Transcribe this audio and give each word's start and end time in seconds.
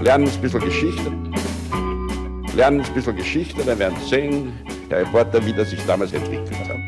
lernen 0.00 0.28
ein 0.28 0.40
bisschen 0.40 0.60
Geschichte. 0.60 1.12
Lernen 2.56 2.80
ein 2.80 2.94
bisschen 2.94 3.16
Geschichte, 3.16 3.62
dann 3.64 3.78
werden 3.78 3.96
Sie 4.02 4.08
sehen, 4.08 4.52
der 4.90 5.00
Reporter, 5.00 5.44
wie 5.44 5.52
das 5.52 5.70
sich 5.70 5.84
damals 5.86 6.12
entwickelt 6.12 6.68
hat. 6.68 6.78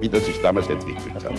Wie 0.00 0.08
das 0.08 0.24
sich 0.24 0.40
damals 0.40 0.68
entwickelt 0.68 1.24
hat. 1.24 1.34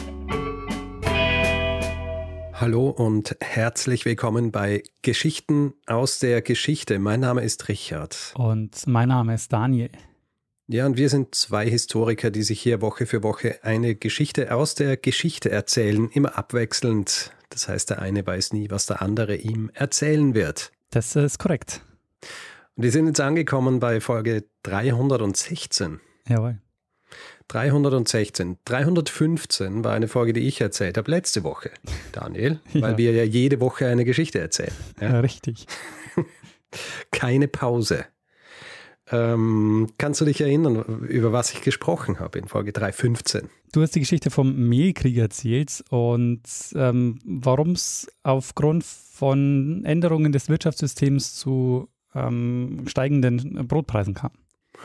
Hallo 2.54 2.90
und 2.90 3.36
herzlich 3.42 4.06
willkommen 4.06 4.52
bei 4.52 4.84
Geschichten 5.02 5.74
aus 5.88 6.20
der 6.20 6.42
Geschichte. 6.42 7.00
Mein 7.00 7.22
Name 7.22 7.42
ist 7.42 7.68
Richard. 7.68 8.34
Und 8.36 8.86
mein 8.88 9.10
Name 9.10 9.36
ist 9.36 9.54
Daniel. 9.54 9.92
Ja, 10.68 10.86
und 10.88 10.98
wir 10.98 11.10
sind 11.10 11.36
zwei 11.36 11.70
Historiker, 11.70 12.32
die 12.32 12.44
sich 12.44 12.60
hier 12.60 12.82
Woche 12.82 13.06
für 13.06 13.24
Woche 13.24 13.60
eine 13.64 13.96
Geschichte 13.96 14.54
aus 14.54 14.74
der 14.76 14.98
Geschichte 14.98 15.52
erzählen, 15.52 16.10
immer 16.10 16.38
abwechselnd. 16.38 17.32
Das 17.56 17.70
heißt, 17.70 17.90
der 17.90 18.02
eine 18.02 18.28
weiß 18.28 18.52
nie, 18.52 18.70
was 18.70 18.86
der 18.86 19.02
andere 19.02 19.38
ihm 19.38 19.72
erzählen 19.74 20.36
wird. 20.36 20.74
Das 20.92 21.16
ist 21.16 21.40
korrekt. 21.40 21.80
Und 22.76 22.84
wir 22.84 22.92
sind 22.92 23.08
jetzt 23.08 23.22
angekommen 23.22 23.80
bei 23.80 24.02
Folge 24.02 24.44
316. 24.64 26.02
Jawohl. 26.28 26.58
316. 27.48 28.58
315 28.66 29.86
war 29.86 29.94
eine 29.94 30.10
Folge, 30.10 30.34
die 30.34 30.42
ich 30.42 30.60
erzählt 30.60 30.98
habe 30.98 31.10
letzte 31.10 31.46
Woche, 31.46 31.72
Daniel, 32.12 32.60
Ja. 32.74 32.82
weil 32.82 32.98
wir 32.98 33.14
ja 33.14 33.24
jede 33.24 33.62
Woche 33.62 33.88
eine 33.88 34.04
Geschichte 34.04 34.40
erzählen. 34.42 34.74
Ja? 35.00 35.14
Ja, 35.14 35.20
richtig. 35.22 35.66
Keine 37.12 37.48
Pause. 37.48 38.04
Ähm, 39.12 39.88
kannst 39.98 40.22
du 40.22 40.26
dich 40.26 40.42
erinnern, 40.42 41.06
über 41.08 41.32
was 41.32 41.54
ich 41.54 41.62
gesprochen 41.62 42.20
habe 42.20 42.40
in 42.40 42.48
Folge 42.48 42.74
315? 42.74 43.50
Du 43.72 43.82
hast 43.82 43.94
die 43.94 44.00
Geschichte 44.00 44.32
vom 44.32 44.68
Mehlkrieg 44.68 45.18
erzählt 45.18 45.84
und 45.90 46.42
ähm, 46.74 47.20
warum 47.24 47.72
es 47.72 48.08
aufgrund 48.24 48.84
von 48.84 49.84
Änderungen 49.86 50.32
des 50.32 50.50
Wirtschaftssystems 50.50 51.36
zu 51.36 51.88
ähm, 52.16 52.86
steigenden 52.88 53.68
Brotpreisen 53.68 54.16
kam. 54.16 54.32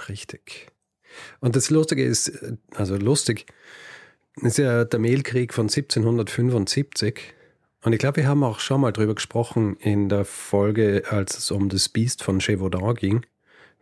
Richtig. 0.08 0.68
Und 1.40 1.56
das 1.56 1.70
Lustige 1.70 2.04
ist, 2.04 2.32
also 2.74 2.96
lustig, 2.96 3.46
ist 4.42 4.58
ja 4.58 4.84
der 4.84 5.00
Mehlkrieg 5.00 5.54
von 5.54 5.64
1775. 5.64 7.34
Und 7.82 7.92
ich 7.92 7.98
glaube, 7.98 8.18
wir 8.18 8.28
haben 8.28 8.44
auch 8.44 8.60
schon 8.60 8.82
mal 8.82 8.92
drüber 8.92 9.14
gesprochen 9.14 9.76
in 9.76 10.08
der 10.08 10.24
Folge, 10.24 11.04
als 11.08 11.38
es 11.38 11.50
um 11.50 11.68
das 11.68 11.88
Biest 11.88 12.22
von 12.22 12.38
Gévaudan 12.38 12.94
ging, 12.94 13.24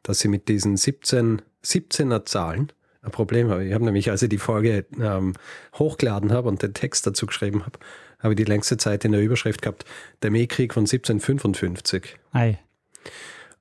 dass 0.03 0.21
sie 0.21 0.29
mit 0.29 0.49
diesen 0.49 0.77
17, 0.77 1.43
17er 1.65 2.25
Zahlen 2.25 2.73
ein 3.03 3.11
Problem 3.11 3.51
haben. 3.51 3.67
Ich 3.67 3.73
habe 3.73 3.85
nämlich, 3.85 4.11
als 4.11 4.23
ich 4.23 4.29
die 4.29 4.39
Folge 4.39 4.87
ähm, 4.99 5.35
hochgeladen 5.75 6.33
habe 6.33 6.49
und 6.49 6.63
den 6.63 6.75
Text 6.75 7.07
dazu 7.07 7.27
geschrieben 7.27 7.65
habe, 7.65 7.79
habe 8.19 8.35
ich 8.35 8.37
die 8.37 8.45
längste 8.45 8.77
Zeit 8.77 9.05
in 9.05 9.13
der 9.13 9.23
Überschrift 9.23 9.63
gehabt, 9.63 9.85
der 10.23 10.31
Mehlkrieg 10.31 10.75
von 10.75 10.83
1755 10.83 12.17
Ei. 12.33 12.59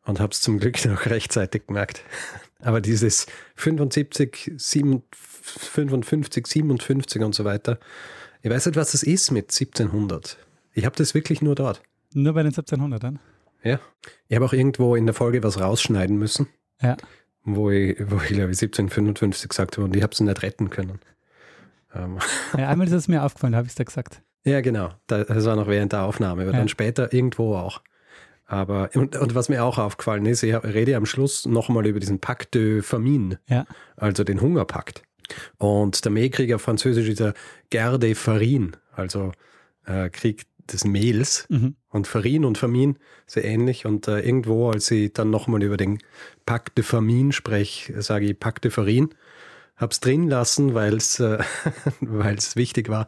und 0.06 0.20
habe 0.20 0.32
es 0.32 0.42
zum 0.42 0.60
Glück 0.60 0.84
noch 0.86 1.06
rechtzeitig 1.06 1.68
gemerkt. 1.68 2.02
Aber 2.62 2.82
dieses 2.82 3.28
75, 3.56 4.54
7, 4.58 5.04
55, 5.12 6.48
57 6.48 7.22
und 7.22 7.36
so 7.36 7.46
weiter, 7.46 7.80
ich 8.42 8.50
weiß 8.50 8.66
nicht, 8.68 8.76
was 8.76 8.94
das 8.94 9.04
ist 9.04 9.32
mit 9.32 9.52
1700. 9.52 10.38
Ich 10.74 10.86
habe 10.86 10.96
das 10.96 11.14
wirklich 11.14 11.42
nur 11.42 11.56
dort. 11.56 11.82
Nur 12.14 12.34
bei 12.34 12.44
den 12.44 12.52
1700ern? 12.52 13.18
Ja. 13.68 13.80
Ich 14.28 14.36
habe 14.36 14.46
auch 14.46 14.54
irgendwo 14.54 14.96
in 14.96 15.06
der 15.06 15.14
Folge 15.16 15.44
was 15.44 15.60
rausschneiden 15.60 16.18
müssen, 16.18 16.48
Ja. 16.82 16.98
wo 17.44 17.70
ich, 17.70 17.98
wo 18.00 18.18
ich 18.18 18.28
glaube 18.30 18.52
ich 18.52 18.58
1755 18.62 19.50
gesagt 19.50 19.78
habe 19.78 19.86
und 19.86 19.96
ich 19.96 20.04
habe 20.04 20.14
es 20.14 20.20
nicht 20.20 20.42
retten 20.44 20.70
können. 20.70 21.00
Ähm, 21.96 22.20
ja 22.58 22.68
einmal 22.70 22.88
ist 22.88 22.94
es 22.94 23.08
mir 23.08 23.24
aufgefallen, 23.24 23.56
habe 23.56 23.66
ich 23.66 23.72
es 23.72 23.76
da 23.76 23.84
gesagt. 23.84 24.22
Ja, 24.44 24.62
genau. 24.62 24.92
Da- 25.08 25.24
Das 25.24 25.46
war 25.46 25.56
noch 25.56 25.68
während 25.68 25.92
der 25.94 26.04
Aufnahme, 26.04 26.44
aber 26.44 26.52
Ja. 26.52 26.58
dann 26.58 26.68
später 26.70 27.12
irgendwo 27.14 27.56
auch. 27.56 27.82
Aber, 28.50 28.90
und, 28.94 29.18
und 29.18 29.36
was 29.36 29.50
mir 29.50 29.62
auch 29.64 29.78
aufgefallen 29.78 30.26
ist, 30.26 30.42
ich 30.42 30.54
rede 30.64 30.96
am 30.96 31.06
Schluss 31.06 31.46
nochmal 31.46 31.86
über 31.86 32.00
diesen 32.00 32.20
Pacte 32.20 32.59
de 32.59 32.81
Famine, 32.81 33.40
Ja. 33.50 33.66
also 33.97 34.24
den 34.24 34.40
Hungerpakt. 34.40 35.03
Und 35.58 36.06
der 36.06 36.12
Mehlkrieg 36.14 36.53
auf 36.53 36.62
Französisch 36.62 37.09
ist 37.09 37.20
der 37.20 37.34
Guerre 37.70 38.00
de 38.00 38.16
Farine, 38.16 38.72
also 38.94 39.34
äh, 39.86 40.09
Krieg 40.09 40.46
des 40.67 40.85
Mehls. 40.85 41.45
Mhm. 41.50 41.75
Und 41.89 42.07
Farine 42.07 42.45
und 42.47 42.57
Famine 42.57 42.95
sehr 43.25 43.45
ähnlich. 43.45 43.85
Und 43.85 44.07
äh, 44.07 44.19
irgendwo, 44.19 44.69
als 44.69 44.91
ich 44.91 45.13
dann 45.13 45.29
nochmal 45.29 45.63
über 45.63 45.78
den 45.78 46.00
Pacte 46.45 46.73
de 46.75 46.83
Famine 46.83 47.33
spreche, 47.33 48.01
sage 48.01 48.25
ich 48.25 48.39
Pacte 48.39 48.69
de 48.69 48.72
Farine. 48.72 49.09
Hab's 49.75 50.00
drin 50.00 50.28
lassen, 50.28 50.73
weil 50.73 50.95
es 50.95 51.19
äh, 51.19 51.38
weil's 52.01 52.55
wichtig 52.55 52.89
war, 52.89 53.07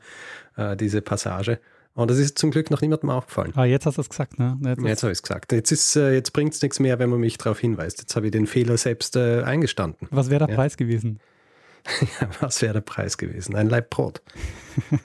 äh, 0.56 0.76
diese 0.78 1.02
Passage. 1.02 1.60
Und 1.96 2.10
das 2.12 2.18
ist 2.18 2.38
zum 2.38 2.52
Glück 2.52 2.70
noch 2.72 2.82
niemandem 2.82 3.10
aufgefallen. 3.10 3.52
Ah, 3.56 3.66
jetzt 3.66 3.86
hast 3.86 3.98
du 3.98 4.02
es 4.02 4.10
gesagt, 4.10 4.40
ne? 4.40 4.58
Jetzt 4.64 4.82
Jetzt 4.84 5.04
habe 5.04 5.12
ich 5.12 5.18
es 5.18 5.24
gesagt. 5.24 5.52
Jetzt, 5.52 5.72
ist, 5.72 5.96
äh, 5.96 6.14
jetzt 6.14 6.32
bringt 6.32 6.54
es 6.54 6.62
nichts 6.62 6.80
mehr, 6.80 7.00
wenn 7.00 7.10
man 7.10 7.20
mich 7.20 7.38
darauf 7.38 7.60
hinweist. 7.60 8.00
Jetzt 8.00 8.16
habe 8.16 8.28
ich 8.28 8.32
den 8.32 8.48
Fehler 8.48 8.78
selbst 8.78 9.16
äh, 9.16 9.42
eingestanden. 9.42 10.08
Was 10.12 10.30
wäre 10.30 10.46
der 10.46 10.50
Ja. 10.50 10.56
Preis 10.56 10.78
gewesen? 10.78 11.20
Ja, 12.22 12.30
was 12.42 12.62
wäre 12.62 12.74
der 12.74 12.82
Preis 12.82 13.18
gewesen? 13.18 13.56
Ein 13.56 13.68
Laib 13.70 13.90
Brot. 13.90 14.22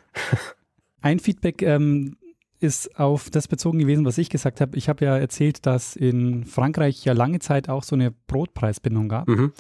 Ein 1.00 1.18
Feedback 1.20 1.62
ähm, 1.62 2.16
ist 2.60 2.98
auf 2.98 3.30
das 3.30 3.48
bezogen 3.48 3.78
gewesen, 3.78 4.04
was 4.04 4.18
ich 4.18 4.30
gesagt 4.30 4.60
habe. 4.60 4.76
Ich 4.76 4.88
habe 4.88 5.04
ja 5.04 5.16
erzählt, 5.16 5.66
dass 5.66 5.96
in 5.96 6.44
Frankreich 6.44 7.04
ja 7.04 7.12
lange 7.12 7.38
Zeit 7.40 7.68
auch 7.68 7.82
so 7.82 7.96
eine 7.96 8.10
Brotpreisbindung 8.10 9.08
gab. 9.08 9.28
Mhm. 9.28 9.52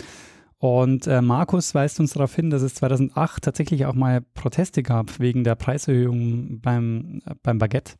Und 0.58 1.06
äh, 1.06 1.20
Markus 1.20 1.74
weist 1.74 2.00
uns 2.00 2.14
darauf 2.14 2.34
hin, 2.34 2.48
dass 2.48 2.62
es 2.62 2.74
2008 2.76 3.42
tatsächlich 3.42 3.84
auch 3.84 3.94
mal 3.94 4.22
Proteste 4.32 4.82
gab 4.82 5.20
wegen 5.20 5.44
der 5.44 5.56
Preiserhöhung 5.56 6.60
beim, 6.60 7.20
äh, 7.26 7.34
beim 7.42 7.58
Baguette. 7.58 7.94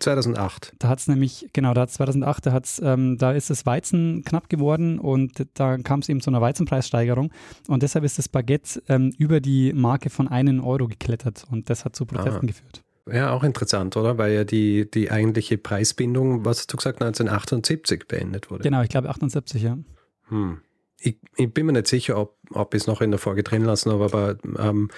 2008. 0.00 0.74
Da 0.78 0.88
hat 0.88 0.98
es 1.00 1.08
nämlich, 1.08 1.48
genau, 1.52 1.72
da 1.72 1.82
hat's 1.82 1.94
2008, 1.94 2.46
da, 2.46 2.52
hat's, 2.52 2.80
ähm, 2.82 3.16
da 3.18 3.32
ist 3.32 3.50
das 3.50 3.64
Weizen 3.64 4.22
knapp 4.24 4.48
geworden 4.48 4.98
und 4.98 5.46
da 5.54 5.78
kam 5.78 6.00
es 6.00 6.08
eben 6.08 6.20
zu 6.20 6.30
einer 6.30 6.40
Weizenpreissteigerung 6.40 7.30
und 7.68 7.82
deshalb 7.82 8.04
ist 8.04 8.18
das 8.18 8.28
Baguette 8.28 8.82
ähm, 8.88 9.12
über 9.16 9.40
die 9.40 9.72
Marke 9.72 10.10
von 10.10 10.28
einen 10.28 10.60
Euro 10.60 10.88
geklettert 10.88 11.44
und 11.50 11.70
das 11.70 11.84
hat 11.84 11.96
zu 11.96 12.04
Protesten 12.06 12.44
Ah. 12.44 12.46
geführt. 12.46 12.83
Ja, 13.10 13.32
auch 13.32 13.44
interessant, 13.44 13.96
oder? 13.96 14.16
Weil 14.16 14.32
ja 14.32 14.44
die, 14.44 14.90
die 14.90 15.10
eigentliche 15.10 15.58
Preisbindung, 15.58 16.44
was 16.44 16.60
hast 16.60 16.72
du 16.72 16.76
gesagt, 16.78 17.02
1978 17.02 18.08
beendet 18.08 18.50
wurde. 18.50 18.62
Genau, 18.62 18.82
ich 18.82 18.88
glaube 18.88 19.10
78, 19.10 19.62
ja. 19.62 19.78
Hm. 20.28 20.60
Ich, 21.00 21.18
ich 21.36 21.52
bin 21.52 21.66
mir 21.66 21.72
nicht 21.72 21.86
sicher, 21.86 22.16
ob, 22.16 22.38
ob 22.50 22.72
ich 22.74 22.82
es 22.82 22.86
noch 22.86 23.02
in 23.02 23.10
der 23.10 23.20
Folge 23.20 23.42
drin 23.42 23.62
lassen 23.62 23.92
habe, 23.92 24.04
aber 24.04 24.36
ähm, 24.58 24.88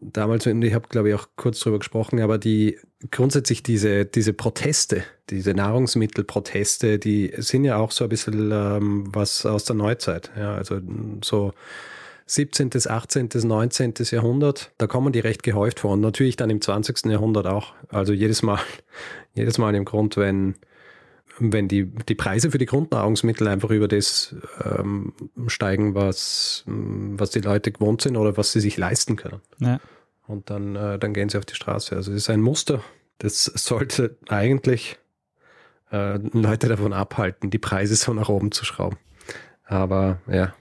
damals, 0.00 0.46
ich 0.46 0.74
habe, 0.74 0.88
glaube 0.88 1.10
ich, 1.10 1.14
auch 1.14 1.28
kurz 1.36 1.60
drüber 1.60 1.78
gesprochen, 1.78 2.20
aber 2.20 2.38
die 2.38 2.78
grundsätzlich 3.10 3.62
diese, 3.62 4.06
diese 4.06 4.32
Proteste, 4.32 5.04
diese 5.28 5.52
Nahrungsmittelproteste, 5.52 6.98
die 6.98 7.32
sind 7.36 7.64
ja 7.64 7.76
auch 7.76 7.90
so 7.90 8.04
ein 8.04 8.10
bisschen 8.10 8.50
ähm, 8.52 9.04
was 9.12 9.44
aus 9.44 9.64
der 9.64 9.76
Neuzeit. 9.76 10.30
Ja, 10.36 10.54
also 10.54 10.80
so 11.22 11.52
17., 12.30 12.70
18., 12.86 13.30
19. 13.34 13.94
Jahrhundert, 14.10 14.70
da 14.78 14.86
kommen 14.86 15.12
die 15.12 15.20
recht 15.20 15.42
gehäuft 15.42 15.80
vor. 15.80 15.92
Und 15.92 16.00
natürlich 16.00 16.36
dann 16.36 16.50
im 16.50 16.60
20. 16.60 17.06
Jahrhundert 17.06 17.46
auch. 17.46 17.72
Also 17.88 18.12
jedes 18.12 18.42
Mal, 18.42 18.60
jedes 19.34 19.58
Mal 19.58 19.74
im 19.74 19.84
Grund, 19.84 20.16
wenn, 20.16 20.54
wenn 21.38 21.68
die, 21.68 21.86
die 21.86 22.14
Preise 22.14 22.50
für 22.50 22.58
die 22.58 22.66
Grundnahrungsmittel 22.66 23.48
einfach 23.48 23.70
über 23.70 23.88
das 23.88 24.36
ähm, 24.64 25.14
steigen, 25.46 25.94
was, 25.94 26.64
was 26.66 27.30
die 27.30 27.40
Leute 27.40 27.72
gewohnt 27.72 28.02
sind 28.02 28.16
oder 28.16 28.36
was 28.36 28.52
sie 28.52 28.60
sich 28.60 28.76
leisten 28.76 29.16
können. 29.16 29.40
ja. 29.58 29.80
Und 30.26 30.50
dann, 30.50 30.76
äh, 30.76 30.98
dann 30.98 31.14
gehen 31.14 31.30
sie 31.30 31.38
auf 31.38 31.46
die 31.46 31.54
Straße. 31.54 31.96
Also 31.96 32.10
es 32.10 32.18
ist 32.18 32.28
ein 32.28 32.42
Muster, 32.42 32.82
das 33.16 33.44
sollte 33.44 34.18
eigentlich 34.28 34.98
äh, 35.90 36.18
Leute 36.18 36.68
davon 36.68 36.92
abhalten, 36.92 37.48
die 37.48 37.58
Preise 37.58 37.96
so 37.96 38.12
nach 38.12 38.28
oben 38.28 38.52
zu 38.52 38.66
schrauben. 38.66 38.98
Aber 39.64 40.20
ja. 40.26 40.54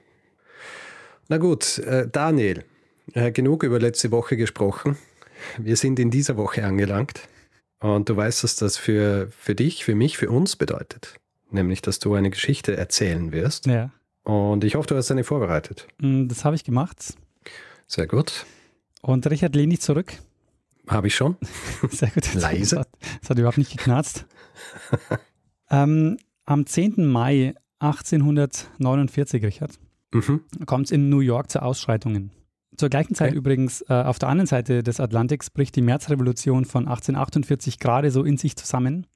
Na 1.30 1.38
gut, 1.38 1.80
äh, 1.80 2.08
Daniel, 2.10 2.64
äh, 3.14 3.32
genug 3.32 3.64
über 3.64 3.80
letzte 3.80 4.12
Woche 4.12 4.38
gesprochen. 4.38 4.98
Wir 5.58 5.76
sind 5.76 6.00
in 6.00 6.10
dieser 6.12 6.38
Woche 6.38 6.64
angelangt. 6.66 7.22
Und 7.80 8.10
du 8.10 8.16
weißt, 8.16 8.44
was 8.44 8.56
das 8.56 8.78
für, 8.78 9.30
für 9.38 9.54
dich, 9.54 9.84
für 9.86 9.94
mich, 9.94 10.18
für 10.18 10.30
uns 10.32 10.56
bedeutet. 10.56 11.16
Nämlich, 11.52 11.82
dass 11.82 12.00
du 12.00 12.16
eine 12.16 12.30
Geschichte 12.32 12.76
erzählen 12.76 13.32
wirst. 13.32 13.66
ja. 13.68 13.92
Und 14.24 14.66
ich 14.66 14.76
hoffe, 14.76 14.88
du 14.88 14.96
hast 14.98 15.10
eine 15.10 15.24
vorbereitet. 15.24 15.88
Mm, 16.00 16.28
Das 16.28 16.44
habe 16.44 16.54
ich 16.58 16.66
gemacht. 16.66 17.14
Sehr 17.86 18.08
gut. 18.08 18.46
Und 19.02 19.26
Richard, 19.30 19.56
lehn 19.56 19.70
dich 19.70 19.80
zurück. 19.80 20.12
Habe 20.90 21.08
ich 21.08 21.16
schon. 21.16 21.38
Sehr 21.90 22.10
gut. 22.10 22.34
Leise? 22.34 22.76
Das 22.76 22.80
hat, 22.86 22.90
das 23.22 23.30
hat 23.30 23.38
überhaupt 23.40 23.58
nicht 23.58 23.72
geknarzt. 23.78 24.26
ähm, 25.70 26.18
am 26.44 26.66
10. 26.66 27.06
Mai 27.08 27.54
1849, 27.80 29.44
Richard, 29.46 29.80
Mhm. 30.14 30.42
kommt 30.66 30.86
es 30.86 30.92
in 30.92 31.10
New 31.10 31.20
York 31.20 31.50
zu 31.52 31.62
Ausschreitungen. 31.62 32.32
Zur 32.78 32.90
gleichen 32.90 33.16
Zeit 33.16 33.30
Okay. 33.30 33.38
übrigens 33.38 33.82
äh, 33.90 33.94
auf 33.94 34.20
der 34.20 34.30
anderen 34.30 34.48
Seite 34.48 34.84
des 34.84 35.00
Atlantiks 35.00 35.50
bricht 35.50 35.76
die 35.76 35.82
Märzrevolution 35.82 36.66
von 36.66 36.88
1848 36.88 37.80
gerade 37.80 38.12
so 38.12 38.24
in 38.24 38.38
sich 38.38 38.56
zusammen. 38.56 39.08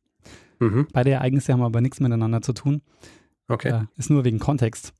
Mhm. 0.60 0.88
Beide 0.94 1.12
Ereignisse 1.12 1.54
haben 1.54 1.62
aber 1.62 1.82
nichts 1.82 2.00
miteinander 2.00 2.42
zu 2.42 2.54
tun. 2.54 2.82
Okay. 3.48 3.70
Äh, 3.70 3.86
ist 3.98 4.10
nur 4.10 4.24
wegen 4.26 4.40
Kontext. 4.40 4.94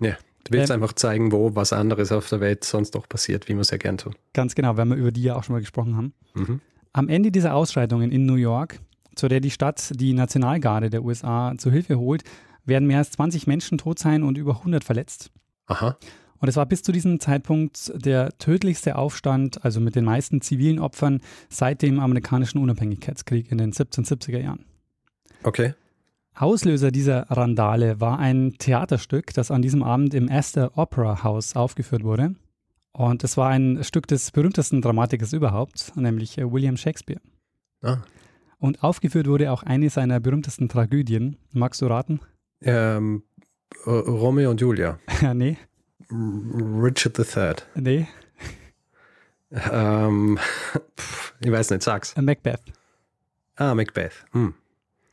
Ja. 0.00 0.16
Du 0.44 0.52
willst 0.52 0.70
Ähm, 0.70 0.82
einfach 0.82 0.94
zeigen, 0.94 1.32
wo 1.32 1.54
was 1.54 1.72
anderes 1.72 2.12
auf 2.12 2.28
der 2.28 2.40
Welt 2.40 2.64
sonst 2.64 2.94
noch 2.94 3.08
passiert, 3.08 3.48
wie 3.48 3.54
wir 3.54 3.60
es 3.60 3.70
ja 3.70 3.76
gern 3.76 3.98
tun. 3.98 4.14
Ganz 4.32 4.54
genau, 4.54 4.76
weil 4.76 4.86
wir 4.86 4.96
über 4.96 5.12
die 5.12 5.22
ja 5.22 5.36
auch 5.36 5.44
schon 5.44 5.52
mal 5.54 5.60
gesprochen 5.60 5.96
haben. 5.96 6.14
Mhm. 6.34 6.60
Am 6.92 7.08
Ende 7.08 7.30
dieser 7.30 7.54
Ausschreitungen 7.54 8.10
in 8.10 8.24
New 8.26 8.34
York 8.36 8.80
zu 9.16 9.28
der 9.28 9.40
die 9.40 9.50
Stadt 9.50 9.92
die 10.00 10.14
Nationalgarde 10.14 10.88
der 10.88 11.04
USA 11.04 11.52
zu 11.58 11.70
Hilfe 11.70 11.98
holt, 11.98 12.22
werden 12.64 12.86
mehr 12.86 12.98
als 12.98 13.12
20 13.12 13.46
Menschen 13.46 13.78
tot 13.78 13.98
sein 13.98 14.22
und 14.22 14.38
über 14.38 14.58
100 14.58 14.84
verletzt. 14.84 15.30
Aha. 15.66 15.96
Und 16.40 16.48
es 16.48 16.56
war 16.56 16.66
bis 16.66 16.82
zu 16.82 16.90
diesem 16.90 17.20
Zeitpunkt 17.20 17.92
der 17.94 18.36
tödlichste 18.38 18.96
Aufstand, 18.96 19.62
also 19.64 19.78
mit 19.80 19.94
den 19.94 20.04
meisten 20.04 20.40
zivilen 20.40 20.78
Opfern, 20.78 21.20
seit 21.50 21.82
dem 21.82 22.00
amerikanischen 22.00 22.58
Unabhängigkeitskrieg 22.58 23.52
in 23.52 23.58
den 23.58 23.72
1770er 23.72 24.40
Jahren. 24.40 24.64
Okay. 25.42 25.74
Auslöser 26.34 26.90
dieser 26.90 27.30
Randale 27.30 28.00
war 28.00 28.18
ein 28.18 28.54
Theaterstück, 28.58 29.34
das 29.34 29.50
an 29.50 29.60
diesem 29.60 29.82
Abend 29.82 30.14
im 30.14 30.30
Astor 30.30 30.72
Opera 30.76 31.22
House 31.22 31.54
aufgeführt 31.54 32.02
wurde. 32.02 32.34
Und 32.92 33.22
es 33.22 33.36
war 33.36 33.50
ein 33.50 33.84
Stück 33.84 34.06
des 34.06 34.30
berühmtesten 34.30 34.80
Dramatikers 34.80 35.32
überhaupt, 35.32 35.92
nämlich 35.96 36.38
äh, 36.38 36.50
William 36.50 36.76
Shakespeare. 36.76 37.20
Ah. 37.82 37.98
Und 38.58 38.82
aufgeführt 38.82 39.26
wurde 39.26 39.52
auch 39.52 39.62
eine 39.62 39.90
seiner 39.90 40.20
berühmtesten 40.20 40.68
Tragödien. 40.68 41.36
Magst 41.52 41.82
du 41.82 41.86
raten? 41.86 42.20
Ähm, 42.62 43.22
Romeo 43.86 44.50
und 44.50 44.60
Julia. 44.60 44.98
Ja, 45.22 45.34
nee. 45.34 45.56
Richard 46.10 47.18
III. 47.18 47.54
Nee. 47.74 48.08
Ähm, 49.52 50.38
pff, 50.98 51.34
ich 51.40 51.50
weiß 51.50 51.70
nicht, 51.70 51.82
sag's. 51.82 52.14
Äh, 52.14 52.22
Macbeth. 52.22 52.60
Ah, 53.56 53.74
Macbeth. 53.74 54.24
Hm. 54.32 54.54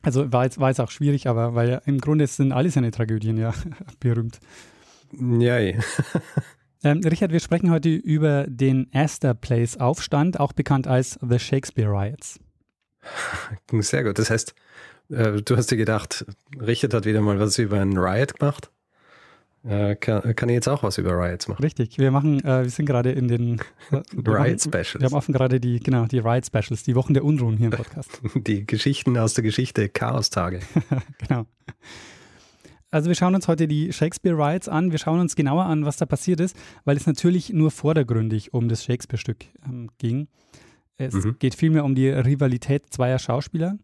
Also 0.02 0.32
war 0.32 0.44
jetzt, 0.44 0.58
war 0.58 0.68
jetzt 0.68 0.80
auch 0.80 0.90
schwierig, 0.90 1.26
aber 1.26 1.54
weil 1.54 1.82
im 1.86 2.00
Grunde 2.00 2.26
sind 2.26 2.52
alle 2.52 2.70
seine 2.70 2.90
Tragödien 2.90 3.36
ja 3.36 3.52
berühmt. 4.00 4.40
Ja, 5.12 5.58
eh. 5.58 5.78
Ähm, 6.84 7.00
Richard, 7.00 7.32
wir 7.32 7.40
sprechen 7.40 7.72
heute 7.72 7.88
über 7.88 8.46
den 8.46 8.88
Astor 8.92 9.34
Place 9.34 9.78
Aufstand, 9.78 10.38
auch 10.38 10.52
bekannt 10.52 10.86
als 10.86 11.18
The 11.28 11.40
Shakespeare 11.40 11.90
Riots. 11.90 12.38
Sehr 13.80 14.04
gut. 14.04 14.16
Das 14.16 14.30
heißt, 14.30 14.54
äh, 15.10 15.42
du 15.42 15.56
hast 15.56 15.70
dir 15.70 15.76
gedacht, 15.76 16.24
Richard 16.60 16.94
hat 16.94 17.04
wieder 17.04 17.20
mal 17.20 17.38
was 17.38 17.58
über 17.58 17.80
einen 17.80 17.96
Riot 17.98 18.38
gemacht. 18.38 18.70
Äh, 19.64 19.96
kann, 19.96 20.36
kann 20.36 20.48
ich 20.48 20.54
jetzt 20.54 20.68
auch 20.68 20.82
was 20.84 20.98
über 20.98 21.10
Riots 21.10 21.48
machen? 21.48 21.62
Richtig, 21.62 21.98
wir 21.98 22.10
machen, 22.12 22.38
äh, 22.44 22.62
wir 22.62 22.70
sind 22.70 22.86
gerade 22.86 23.10
in 23.10 23.26
den 23.28 23.60
Riot 24.26 24.60
Specials. 24.62 24.94
Wir 25.00 25.06
haben 25.06 25.14
offen 25.14 25.32
gerade 25.34 25.58
die, 25.60 25.80
genau, 25.80 26.06
die 26.06 26.20
Riot 26.20 26.46
Specials, 26.46 26.84
die 26.84 26.94
Wochen 26.94 27.12
der 27.12 27.24
Unruhen 27.24 27.56
hier 27.56 27.66
im 27.66 27.72
Podcast. 27.72 28.20
Die 28.34 28.64
Geschichten 28.66 29.18
aus 29.18 29.34
der 29.34 29.42
Geschichte, 29.42 29.88
Chaos-Tage. 29.88 30.60
genau. 31.28 31.44
Also 32.90 33.08
wir 33.08 33.14
schauen 33.16 33.34
uns 33.34 33.48
heute 33.48 33.68
die 33.68 33.92
Shakespeare 33.92 34.34
Riots 34.36 34.68
an. 34.68 34.92
Wir 34.92 34.98
schauen 34.98 35.20
uns 35.20 35.36
genauer 35.36 35.64
an, 35.66 35.84
was 35.84 35.98
da 35.98 36.06
passiert 36.06 36.40
ist, 36.40 36.56
weil 36.84 36.96
es 36.96 37.06
natürlich 37.06 37.50
nur 37.52 37.70
vordergründig 37.70 38.54
um 38.54 38.68
das 38.68 38.84
Shakespeare-Stück 38.84 39.44
ähm, 39.66 39.90
ging. 39.98 40.28
Es 40.96 41.12
Mhm. 41.14 41.36
geht 41.38 41.54
vielmehr 41.54 41.84
um 41.84 41.94
die 41.94 42.08
Rivalität 42.08 42.84
zweier 42.90 43.18
Schauspieler. 43.18 43.76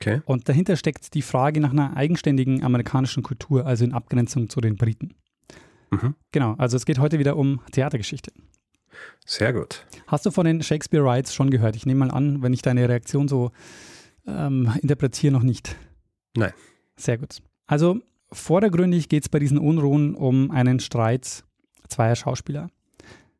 Okay. 0.00 0.22
Und 0.24 0.48
dahinter 0.48 0.76
steckt 0.76 1.12
die 1.12 1.22
Frage 1.22 1.60
nach 1.60 1.72
einer 1.72 1.94
eigenständigen 1.94 2.64
amerikanischen 2.64 3.22
Kultur, 3.22 3.66
also 3.66 3.84
in 3.84 3.92
Abgrenzung 3.92 4.48
zu 4.48 4.60
den 4.62 4.76
Briten. 4.76 5.14
Mhm. 5.90 6.14
Genau, 6.32 6.54
also 6.56 6.76
es 6.76 6.86
geht 6.86 6.98
heute 6.98 7.18
wieder 7.18 7.36
um 7.36 7.60
Theatergeschichte. 7.72 8.32
Sehr 9.26 9.52
gut. 9.52 9.86
Hast 10.06 10.24
du 10.24 10.30
von 10.30 10.46
den 10.46 10.62
Shakespeare 10.62 11.04
Riots 11.04 11.34
schon 11.34 11.50
gehört? 11.50 11.76
Ich 11.76 11.84
nehme 11.84 12.06
mal 12.06 12.10
an, 12.10 12.42
wenn 12.42 12.52
ich 12.52 12.62
deine 12.62 12.88
Reaktion 12.88 13.28
so 13.28 13.52
ähm, 14.26 14.72
interpretiere, 14.80 15.32
noch 15.32 15.42
nicht. 15.42 15.76
Nein. 16.34 16.52
Sehr 16.96 17.18
gut. 17.18 17.42
Also 17.66 18.00
vordergründig 18.32 19.08
geht 19.08 19.24
es 19.24 19.28
bei 19.28 19.38
diesen 19.38 19.58
Unruhen 19.58 20.14
um 20.14 20.50
einen 20.50 20.80
Streit 20.80 21.44
zweier 21.88 22.16
Schauspieler. 22.16 22.70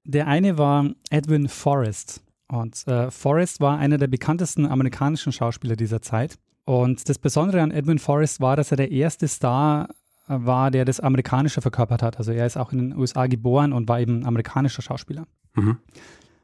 Der 0.04 0.26
eine 0.26 0.58
war 0.58 0.90
Edwin 1.10 1.48
Forrest. 1.48 2.22
Und 2.48 2.86
äh, 2.86 3.10
Forrest 3.10 3.60
war 3.60 3.78
einer 3.78 3.96
der 3.96 4.08
bekanntesten 4.08 4.66
amerikanischen 4.66 5.32
Schauspieler 5.32 5.76
dieser 5.76 6.02
Zeit. 6.02 6.38
Und 6.70 7.08
das 7.08 7.18
Besondere 7.18 7.62
an 7.62 7.72
Edwin 7.72 7.98
Forrest 7.98 8.40
war, 8.40 8.54
dass 8.54 8.70
er 8.70 8.76
der 8.76 8.92
erste 8.92 9.26
Star 9.26 9.88
äh, 10.28 10.36
war, 10.38 10.70
der 10.70 10.84
das 10.84 11.00
Amerikanische 11.00 11.60
verkörpert 11.60 12.00
hat. 12.00 12.16
Also 12.16 12.30
er 12.30 12.46
ist 12.46 12.56
auch 12.56 12.70
in 12.70 12.78
den 12.78 12.96
USA 12.96 13.26
geboren 13.26 13.72
und 13.72 13.88
war 13.88 13.98
eben 13.98 14.24
amerikanischer 14.24 14.80
Schauspieler. 14.80 15.26
Mhm. 15.56 15.78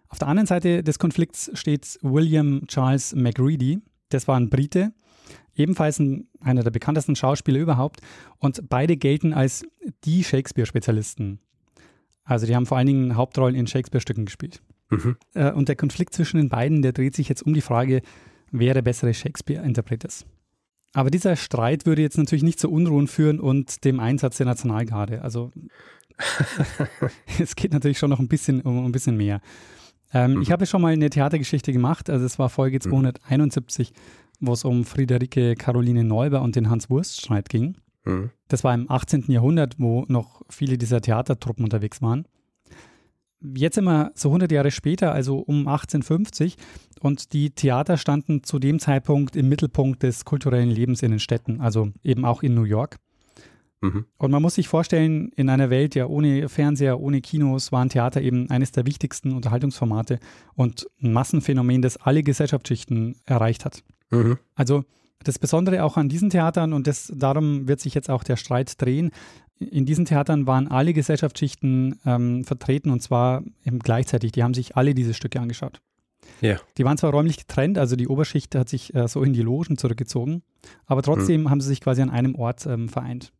Auf 0.08 0.18
der 0.18 0.26
anderen 0.26 0.48
Seite 0.48 0.82
des 0.82 0.98
Konflikts 0.98 1.52
steht 1.54 2.00
William 2.02 2.66
Charles 2.66 3.14
McReady. 3.14 3.78
Das 4.08 4.26
war 4.26 4.36
ein 4.36 4.50
Brite, 4.50 4.92
ebenfalls 5.54 6.00
ein, 6.00 6.26
einer 6.40 6.64
der 6.64 6.72
bekanntesten 6.72 7.14
Schauspieler 7.14 7.60
überhaupt. 7.60 8.00
Und 8.38 8.68
beide 8.68 8.96
gelten 8.96 9.32
als 9.32 9.64
die 10.02 10.24
Shakespeare-Spezialisten. 10.24 11.38
Also 12.24 12.46
die 12.46 12.56
haben 12.56 12.66
vor 12.66 12.78
allen 12.78 12.88
Dingen 12.88 13.14
Hauptrollen 13.14 13.54
in 13.54 13.68
Shakespeare-Stücken 13.68 14.24
gespielt. 14.24 14.60
Mhm. 14.90 15.18
Äh, 15.34 15.52
und 15.52 15.68
der 15.68 15.76
Konflikt 15.76 16.14
zwischen 16.14 16.38
den 16.38 16.48
beiden, 16.48 16.82
der 16.82 16.90
dreht 16.90 17.14
sich 17.14 17.28
jetzt 17.28 17.46
um 17.46 17.54
die 17.54 17.60
Frage, 17.60 18.02
wer 18.50 18.74
der 18.74 18.82
bessere 18.82 19.14
Shakespeare-Interpret 19.14 20.04
ist. 20.04 20.26
Aber 20.92 21.10
dieser 21.10 21.36
Streit 21.36 21.84
würde 21.84 22.02
jetzt 22.02 22.16
natürlich 22.16 22.42
nicht 22.42 22.58
zu 22.58 22.70
Unruhen 22.70 23.06
führen 23.06 23.38
und 23.38 23.84
dem 23.84 24.00
Einsatz 24.00 24.38
der 24.38 24.46
Nationalgarde. 24.46 25.22
Also 25.22 25.52
es 27.40 27.54
geht 27.56 27.72
natürlich 27.72 27.98
schon 27.98 28.10
noch 28.10 28.20
ein 28.20 28.28
bisschen 28.28 28.62
um 28.62 28.84
ein 28.84 28.92
bisschen 28.92 29.16
mehr. 29.16 29.40
Ähm, 30.12 30.40
Ich 30.40 30.50
habe 30.50 30.66
schon 30.66 30.80
mal 30.80 30.92
eine 30.92 31.10
Theatergeschichte 31.10 31.72
gemacht, 31.72 32.08
also 32.08 32.24
es 32.24 32.38
war 32.38 32.48
Folge 32.48 32.80
271, 32.80 33.92
wo 34.40 34.52
es 34.52 34.64
um 34.64 34.84
Friederike 34.84 35.54
Caroline 35.54 36.04
Neuber 36.04 36.42
und 36.42 36.56
den 36.56 36.70
Hans-Wurst-Streit 36.70 37.48
ging. 37.48 37.76
Mhm. 38.04 38.30
Das 38.48 38.64
war 38.64 38.74
im 38.74 38.90
18. 38.90 39.24
Jahrhundert, 39.28 39.74
wo 39.78 40.04
noch 40.08 40.42
viele 40.48 40.78
dieser 40.78 41.00
Theatertruppen 41.00 41.64
unterwegs 41.64 42.00
waren. 42.00 42.26
Jetzt 43.40 43.74
sind 43.74 43.84
wir 43.84 44.12
so 44.14 44.30
100 44.30 44.50
Jahre 44.50 44.70
später, 44.70 45.12
also 45.12 45.38
um 45.38 45.68
1850, 45.68 46.56
und 47.00 47.32
die 47.32 47.50
Theater 47.50 47.98
standen 47.98 48.42
zu 48.42 48.58
dem 48.58 48.78
Zeitpunkt 48.78 49.36
im 49.36 49.48
Mittelpunkt 49.48 50.02
des 50.02 50.24
kulturellen 50.24 50.70
Lebens 50.70 51.02
in 51.02 51.10
den 51.10 51.20
Städten, 51.20 51.60
also 51.60 51.90
eben 52.02 52.24
auch 52.24 52.42
in 52.42 52.54
New 52.54 52.64
York. 52.64 52.96
Mhm. 53.82 54.06
Und 54.16 54.30
man 54.30 54.42
muss 54.42 54.54
sich 54.54 54.68
vorstellen, 54.68 55.30
in 55.36 55.50
einer 55.50 55.70
Welt 55.70 55.94
ja 55.94 56.06
ohne 56.06 56.48
Fernseher, 56.48 56.98
ohne 56.98 57.20
Kinos, 57.20 57.72
waren 57.72 57.90
Theater 57.90 58.22
eben 58.22 58.50
eines 58.50 58.72
der 58.72 58.86
wichtigsten 58.86 59.32
Unterhaltungsformate 59.32 60.18
und 60.54 60.86
ein 61.02 61.12
Massenphänomen, 61.12 61.82
das 61.82 61.98
alle 61.98 62.22
Gesellschaftsschichten 62.22 63.16
erreicht 63.26 63.64
hat. 63.64 63.82
Mhm. 64.10 64.38
Also 64.54 64.84
das 65.22 65.38
Besondere 65.38 65.82
auch 65.84 65.96
an 65.96 66.08
diesen 66.08 66.30
Theatern, 66.30 66.72
und 66.72 66.86
das, 66.86 67.12
darum 67.14 67.68
wird 67.68 67.80
sich 67.80 67.94
jetzt 67.94 68.10
auch 68.10 68.24
der 68.24 68.36
Streit 68.36 68.80
drehen, 68.80 69.10
in 69.58 69.86
diesen 69.86 70.04
Theatern 70.04 70.46
waren 70.46 70.68
alle 70.68 70.92
Gesellschaftsschichten 70.92 71.98
ähm, 72.04 72.44
vertreten 72.44 72.90
und 72.90 73.02
zwar 73.02 73.42
eben 73.64 73.78
gleichzeitig. 73.78 74.32
Die 74.32 74.42
haben 74.42 74.54
sich 74.54 74.76
alle 74.76 74.94
diese 74.94 75.14
Stücke 75.14 75.40
angeschaut. 75.40 75.80
Ja. 76.40 76.58
Die 76.76 76.84
waren 76.84 76.98
zwar 76.98 77.12
räumlich 77.12 77.38
getrennt, 77.38 77.78
also 77.78 77.96
die 77.96 78.08
Oberschicht 78.08 78.54
hat 78.54 78.68
sich 78.68 78.94
äh, 78.94 79.08
so 79.08 79.22
in 79.22 79.32
die 79.32 79.42
Logen 79.42 79.78
zurückgezogen, 79.78 80.42
aber 80.86 81.02
trotzdem 81.02 81.48
haben 81.50 81.60
sie 81.60 81.68
sich 81.68 81.80
quasi 81.80 82.02
an 82.02 82.10
einem 82.10 82.34
Ort 82.34 82.66
ähm, 82.66 82.88
vereint. 82.88 83.32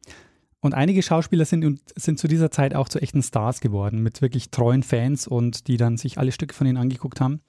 Und 0.60 0.74
einige 0.74 1.02
Schauspieler 1.02 1.44
sind, 1.44 1.80
sind 1.94 2.18
zu 2.18 2.28
dieser 2.28 2.50
Zeit 2.50 2.74
auch 2.74 2.88
zu 2.88 3.00
echten 3.00 3.22
Stars 3.22 3.60
geworden, 3.60 4.02
mit 4.02 4.22
wirklich 4.22 4.50
treuen 4.50 4.82
Fans 4.82 5.26
und 5.26 5.68
die 5.68 5.76
dann 5.76 5.96
sich 5.96 6.18
alle 6.18 6.32
Stücke 6.32 6.54
von 6.54 6.66
ihnen 6.66 6.78
angeguckt 6.78 7.20
haben. 7.20 7.40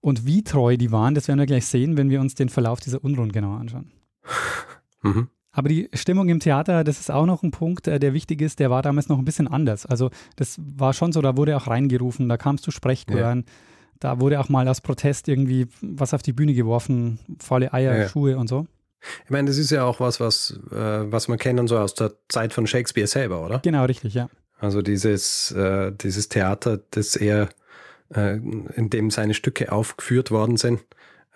Und 0.00 0.26
wie 0.26 0.42
treu 0.42 0.76
die 0.76 0.92
waren, 0.92 1.14
das 1.14 1.28
werden 1.28 1.38
wir 1.38 1.46
gleich 1.46 1.66
sehen, 1.66 1.96
wenn 1.96 2.10
wir 2.10 2.20
uns 2.20 2.34
den 2.34 2.48
Verlauf 2.48 2.80
dieser 2.80 3.02
Unruhen 3.02 3.32
genauer 3.32 3.58
anschauen. 3.58 3.92
Mhm. 5.02 5.28
Aber 5.56 5.70
die 5.70 5.88
Stimmung 5.94 6.28
im 6.28 6.38
Theater, 6.38 6.84
das 6.84 7.00
ist 7.00 7.10
auch 7.10 7.24
noch 7.24 7.42
ein 7.42 7.50
Punkt, 7.50 7.88
äh, 7.88 7.98
der 7.98 8.12
wichtig 8.12 8.42
ist, 8.42 8.60
der 8.60 8.70
war 8.70 8.82
damals 8.82 9.08
noch 9.08 9.16
ein 9.18 9.24
bisschen 9.24 9.48
anders. 9.48 9.86
Also 9.86 10.10
das 10.36 10.60
war 10.60 10.92
schon 10.92 11.12
so, 11.12 11.22
da 11.22 11.38
wurde 11.38 11.56
auch 11.56 11.66
reingerufen, 11.66 12.28
da 12.28 12.36
kam 12.36 12.56
es 12.56 12.62
zu 12.62 12.70
Sprechchören, 12.70 13.46
da 13.98 14.20
wurde 14.20 14.38
auch 14.38 14.50
mal 14.50 14.68
aus 14.68 14.82
Protest 14.82 15.28
irgendwie 15.28 15.66
was 15.80 16.12
auf 16.12 16.20
die 16.20 16.34
Bühne 16.34 16.52
geworfen, 16.52 17.18
volle 17.38 17.72
Eier, 17.72 17.96
Ja. 17.96 18.08
Schuhe 18.08 18.36
und 18.36 18.48
so. 18.48 18.66
Ich 19.24 19.30
meine, 19.30 19.48
das 19.48 19.56
ist 19.56 19.70
ja 19.70 19.84
auch 19.84 19.98
was, 19.98 20.20
was, 20.20 20.60
äh, 20.70 21.10
was 21.10 21.26
man 21.28 21.38
kennen 21.38 21.66
so 21.68 21.78
aus 21.78 21.94
der 21.94 22.12
Zeit 22.28 22.52
von 22.52 22.66
Shakespeare 22.66 23.06
selber, 23.06 23.42
oder? 23.42 23.60
Genau, 23.60 23.86
richtig, 23.86 24.12
ja. 24.12 24.28
Also 24.58 24.82
dieses, 24.82 25.52
äh, 25.52 25.90
dieses 25.92 26.28
Theater, 26.28 26.80
das 26.90 27.16
er, 27.16 27.48
äh, 28.14 28.36
in 28.36 28.90
dem 28.90 29.10
seine 29.10 29.32
Stücke 29.32 29.72
aufgeführt 29.72 30.30
worden 30.30 30.58
sind, 30.58 30.80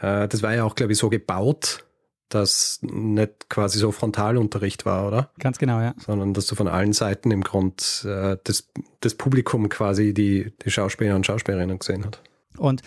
äh, 0.01 0.29
das 0.29 0.43
war 0.43 0.55
ja 0.55 0.65
auch, 0.65 0.75
glaube 0.75 0.93
ich, 0.93 0.99
so 0.99 1.09
gebaut, 1.09 1.85
dass 2.31 2.81
nicht 2.83 3.49
quasi 3.49 3.79
so 3.79 3.93
Frontalunterricht 3.93 4.87
war, 4.87 5.07
oder? 5.07 5.31
Ganz 5.39 5.59
genau, 5.59 5.81
ja. 5.81 5.95
Sondern 5.99 6.35
dass 6.35 6.47
du 6.47 6.55
von 6.55 6.69
allen 6.69 6.93
Seiten 6.93 7.31
im 7.31 7.43
Grund 7.43 8.05
äh, 8.07 8.37
das, 8.45 8.69
das 9.01 9.15
Publikum 9.15 9.69
quasi 9.69 10.15
die, 10.15 10.53
die 10.65 10.71
Schauspieler 10.71 11.17
und 11.17 11.27
Schauspielerinnen 11.27 11.79
gesehen 11.79 12.05
hat. 12.05 12.23
Und 12.57 12.83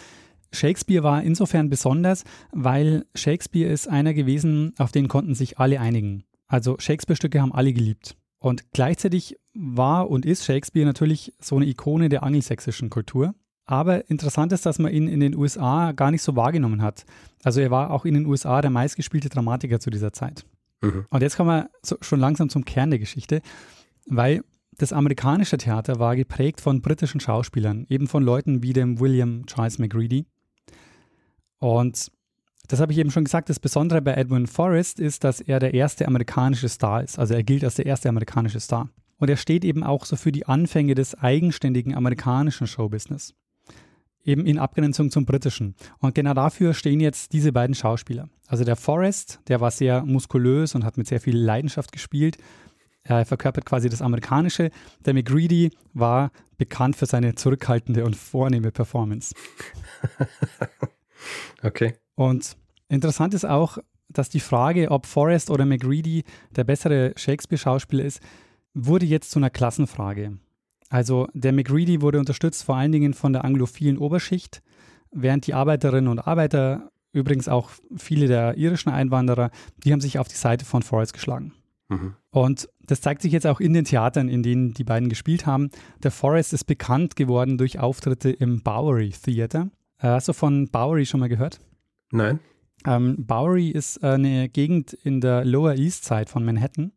Shakespeare 0.51 1.03
war 1.03 1.23
insofern 1.23 1.69
besonders, 1.69 2.23
weil 2.51 3.05
Shakespeare 3.15 3.71
ist 3.71 3.87
einer 3.87 4.13
gewesen, 4.13 4.73
auf 4.77 4.91
den 4.91 5.07
konnten 5.07 5.35
sich 5.35 5.57
alle 5.57 5.79
einigen. 5.79 6.25
Also 6.47 6.75
Shakespeare-Stücke 6.79 7.41
haben 7.41 7.53
alle 7.53 7.73
geliebt. 7.73 8.15
Und 8.37 8.71
gleichzeitig 8.73 9.37
war 9.53 10.09
und 10.09 10.25
ist 10.25 10.45
Shakespeare 10.45 10.85
natürlich 10.85 11.33
so 11.39 11.55
eine 11.55 11.65
Ikone 11.65 12.09
der 12.09 12.23
angelsächsischen 12.23 12.89
Kultur. 12.89 13.33
Aber 13.65 14.09
interessant 14.09 14.51
ist, 14.51 14.65
dass 14.65 14.79
man 14.79 14.91
ihn 14.91 15.07
in 15.07 15.19
den 15.21 15.35
USA 15.35 15.93
gar 15.93 16.11
nicht 16.11 16.21
so 16.21 16.35
wahrgenommen 16.35 16.81
hat. 16.81 17.05
Also 17.43 17.61
er 17.61 17.71
war 17.71 17.91
auch 17.91 18.05
in 18.05 18.13
den 18.13 18.25
USA 18.25 18.61
der 18.61 18.71
meistgespielte 18.71 19.29
Dramatiker 19.29 19.79
zu 19.79 19.89
dieser 19.89 20.11
Zeit. 20.11 20.45
Mhm. 20.81 21.05
Und 21.09 21.21
jetzt 21.21 21.37
kommen 21.37 21.49
wir 21.49 21.69
so, 21.81 21.95
schon 22.01 22.19
langsam 22.19 22.49
zum 22.49 22.65
Kern 22.65 22.89
der 22.89 22.99
Geschichte, 22.99 23.41
weil 24.05 24.43
das 24.77 24.91
amerikanische 24.91 25.57
Theater 25.57 25.99
war 25.99 26.15
geprägt 26.15 26.59
von 26.59 26.81
britischen 26.81 27.19
Schauspielern, 27.19 27.85
eben 27.89 28.07
von 28.07 28.23
Leuten 28.23 28.63
wie 28.63 28.73
dem 28.73 28.99
William 28.99 29.45
Charles 29.45 29.79
McReady. 29.79 30.25
Und 31.59 32.11
Das 32.67 32.79
habe 32.79 32.91
ich 32.91 32.97
eben 32.97 33.11
schon 33.11 33.25
gesagt. 33.25 33.49
Das 33.49 33.59
Besondere 33.59 34.01
bei 34.01 34.13
Edwin 34.13 34.47
Forrest 34.47 34.99
ist, 34.99 35.23
dass 35.23 35.41
er 35.41 35.59
der 35.59 35.73
erste 35.73 36.07
amerikanische 36.07 36.69
Star 36.69 37.03
ist. 37.03 37.19
Also 37.19 37.33
er 37.33 37.43
gilt 37.43 37.63
als 37.63 37.75
der 37.75 37.85
erste 37.85 38.09
amerikanische 38.09 38.59
Star. 38.59 38.89
Und 39.17 39.29
er 39.29 39.37
steht 39.37 39.63
eben 39.65 39.83
auch 39.83 40.05
so 40.05 40.15
für 40.15 40.31
die 40.31 40.45
Anfänge 40.45 40.95
des 40.95 41.15
eigenständigen 41.15 41.93
amerikanischen 41.93 42.67
Showbusiness. 42.67 43.33
Eben 44.23 44.45
in 44.45 44.57
Abgrenzung 44.57 45.11
zum 45.11 45.25
britischen. 45.25 45.75
Und 45.99 46.15
genau 46.15 46.33
dafür 46.33 46.73
stehen 46.73 46.99
jetzt 46.99 47.33
diese 47.33 47.51
beiden 47.51 47.75
Schauspieler. 47.75 48.29
Also 48.47 48.63
der 48.63 48.75
Forrest, 48.75 49.39
der 49.47 49.59
war 49.59 49.71
sehr 49.71 50.05
muskulös 50.05 50.75
und 50.75 50.85
hat 50.85 50.97
mit 50.97 51.07
sehr 51.07 51.19
viel 51.19 51.37
Leidenschaft 51.37 51.91
gespielt. 51.91 52.37
Er 53.03 53.25
verkörpert 53.25 53.65
quasi 53.65 53.89
das 53.89 54.01
Amerikanische. 54.01 54.71
Der 55.05 55.13
McGreedy 55.13 55.71
war 55.93 56.31
bekannt 56.57 56.95
für 56.95 57.05
seine 57.05 57.35
zurückhaltende 57.35 58.05
und 58.05 58.15
vornehme 58.15 58.71
Performance. 58.71 59.35
okay. 61.63 61.95
Und 62.15 62.55
interessant 62.87 63.33
ist 63.33 63.45
auch, 63.45 63.77
dass 64.07 64.29
die 64.29 64.39
Frage, 64.39 64.91
ob 64.91 65.05
Forrest 65.05 65.49
oder 65.49 65.65
McGreedy 65.65 66.23
der 66.55 66.63
bessere 66.63 67.13
Shakespeare-Schauspieler 67.17 68.05
ist, 68.05 68.21
wurde 68.73 69.05
jetzt 69.05 69.31
zu 69.31 69.39
einer 69.39 69.49
Klassenfrage. 69.49 70.37
Also 70.93 71.27
der 71.33 71.53
McGreedy 71.53 72.01
wurde 72.01 72.19
unterstützt 72.19 72.65
vor 72.65 72.75
allen 72.75 72.91
Dingen 72.91 73.15
von 73.15 73.33
der 73.33 73.43
anglophilen 73.43 73.97
Oberschicht, 73.97 74.61
während 75.11 75.47
die 75.47 75.55
Arbeiterinnen 75.55 76.07
und 76.07 76.19
Arbeiter, 76.19 76.91
übrigens 77.11 77.47
auch 77.47 77.71
viele 77.97 78.27
der 78.27 78.57
irischen 78.57 78.91
Einwanderer, 78.91 79.49
die 79.83 79.91
haben 79.91 80.01
sich 80.01 80.19
auf 80.19 80.27
die 80.27 80.35
Seite 80.35 80.65
von 80.65 80.83
Forrest 80.83 81.13
geschlagen. 81.13 81.53
Mhm. 81.89 82.13
Und 82.29 82.69
das 82.85 83.01
zeigt 83.01 83.23
sich 83.23 83.31
jetzt 83.31 83.47
auch 83.47 83.59
in 83.59 83.73
den 83.73 83.85
Theatern, 83.85 84.29
in 84.29 84.43
denen 84.43 84.75
die 84.75 84.83
beiden 84.83 85.09
gespielt 85.09 85.47
haben. 85.47 85.71
Der 86.03 86.11
Forrest 86.11 86.53
ist 86.53 86.65
bekannt 86.65 87.15
geworden 87.15 87.57
durch 87.57 87.79
Auftritte 87.79 88.29
im 88.29 88.61
Bowery 88.61 89.09
Theater. 89.09 89.71
Äh, 89.97 90.09
hast 90.09 90.27
du 90.27 90.33
von 90.33 90.69
Bowery 90.69 91.07
schon 91.07 91.21
mal 91.21 91.29
gehört? 91.29 91.59
Nein. 92.11 92.39
Ähm, 92.85 93.15
Bowery 93.17 93.69
ist 93.69 94.03
eine 94.03 94.47
Gegend 94.47 94.93
in 94.93 95.21
der 95.21 95.43
Lower 95.43 95.73
East 95.73 96.05
Side 96.05 96.27
von 96.27 96.45
Manhattan. 96.45 96.91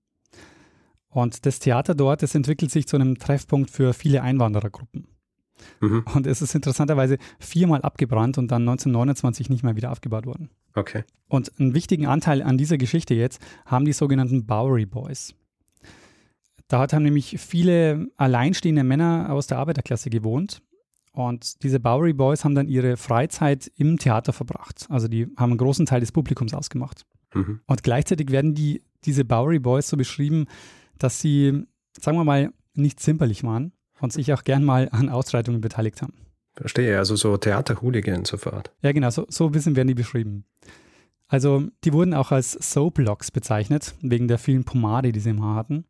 Und 1.09 1.47
das 1.47 1.59
Theater 1.59 1.95
dort, 1.95 2.23
das 2.23 2.35
entwickelt 2.35 2.71
sich 2.71 2.87
zu 2.87 2.97
einem 2.97 3.19
Treffpunkt 3.19 3.71
für 3.71 3.95
viele 3.95 4.23
Einwanderergruppen. 4.23 5.07
Mhm. 5.81 6.05
Und 6.15 6.27
es 6.27 6.43
ist 6.43 6.55
interessanterweise 6.55 7.17
viermal 7.39 7.83
abgebrannt 7.83 8.39
und 8.39 8.51
dann 8.51 8.63
1929 8.63 9.49
nicht 9.49 9.63
mehr 9.63 9.77
wieder 9.77 9.91
aufgebaut 9.91 10.27
worden. 10.27 10.51
Okay. 10.75 11.05
Und 11.29 11.53
einen 11.59 11.75
wichtigen 11.75 12.07
Anteil 12.07 12.43
an 12.43 12.59
dieser 12.59 12.77
Geschichte 12.77 13.15
jetzt 13.15 13.41
haben 13.65 13.87
die 13.87 13.93
sogenannten 13.93 14.47
Bowery 14.47 14.85
Boys. 14.85 15.35
Dort 16.69 16.93
haben 16.93 17.05
nämlich 17.05 17.39
viele 17.41 18.09
alleinstehende 18.17 18.85
Männer 18.85 19.29
aus 19.31 19.47
der 19.47 19.59
Arbeiterklasse 19.59 20.11
gewohnt 20.11 20.61
und 21.17 21.63
diese 21.63 21.81
Bowery 21.81 22.13
Boys 22.13 22.45
haben 22.45 22.55
dann 22.55 22.69
ihre 22.69 22.99
Freizeit 22.99 23.73
im 23.77 23.99
Theater 23.99 24.35
verbracht. 24.35 24.87
Also 24.91 25.09
die 25.09 25.27
haben 25.39 25.53
einen 25.53 25.59
großen 25.59 25.87
Teil 25.87 26.01
des 26.01 26.13
Publikums 26.13 26.53
ausgemacht. 26.53 27.07
Mhm. 27.33 27.61
Und 27.65 27.83
gleichzeitig 27.83 28.31
werden 28.31 28.55
die, 28.55 28.83
diese 29.07 29.25
Bowery 29.25 29.59
Boys 29.59 29.89
so 29.89 29.97
beschrieben, 29.97 30.45
dass 30.99 31.21
sie, 31.21 31.67
sagen 31.99 32.17
wir 32.17 32.25
mal, 32.25 32.53
nicht 32.75 33.01
zimperlich 33.01 33.45
waren 33.45 33.73
und 34.01 34.13
sich 34.13 34.33
auch 34.33 34.45
gern 34.45 34.65
mal 34.65 34.89
an 34.91 35.09
Ausschreitungen 35.09 35.61
beteiligt 35.61 36.03
haben. 36.03 36.15
Verstehe, 36.55 36.99
also 36.99 37.17
so 37.17 37.37
Theaterhooligan 37.37 38.25
sofort. 38.25 38.73
Ja, 38.83 38.93
genau, 38.93 39.11
so, 39.11 39.27
so 39.29 39.47
ein 39.47 39.53
bisschen 39.53 39.77
werden 39.77 39.89
die 39.89 39.95
beschrieben. 39.95 40.45
Also, 41.29 41.65
die 41.85 41.93
wurden 41.93 42.15
auch 42.15 42.33
als 42.33 42.53
Soaplocks 42.53 43.31
bezeichnet, 43.31 43.95
wegen 44.01 44.29
der 44.29 44.39
vielen 44.39 44.65
Pomade, 44.65 45.13
die 45.13 45.21
sie 45.21 45.31
im 45.31 45.43
Haar 45.43 45.57
hatten. 45.57 45.85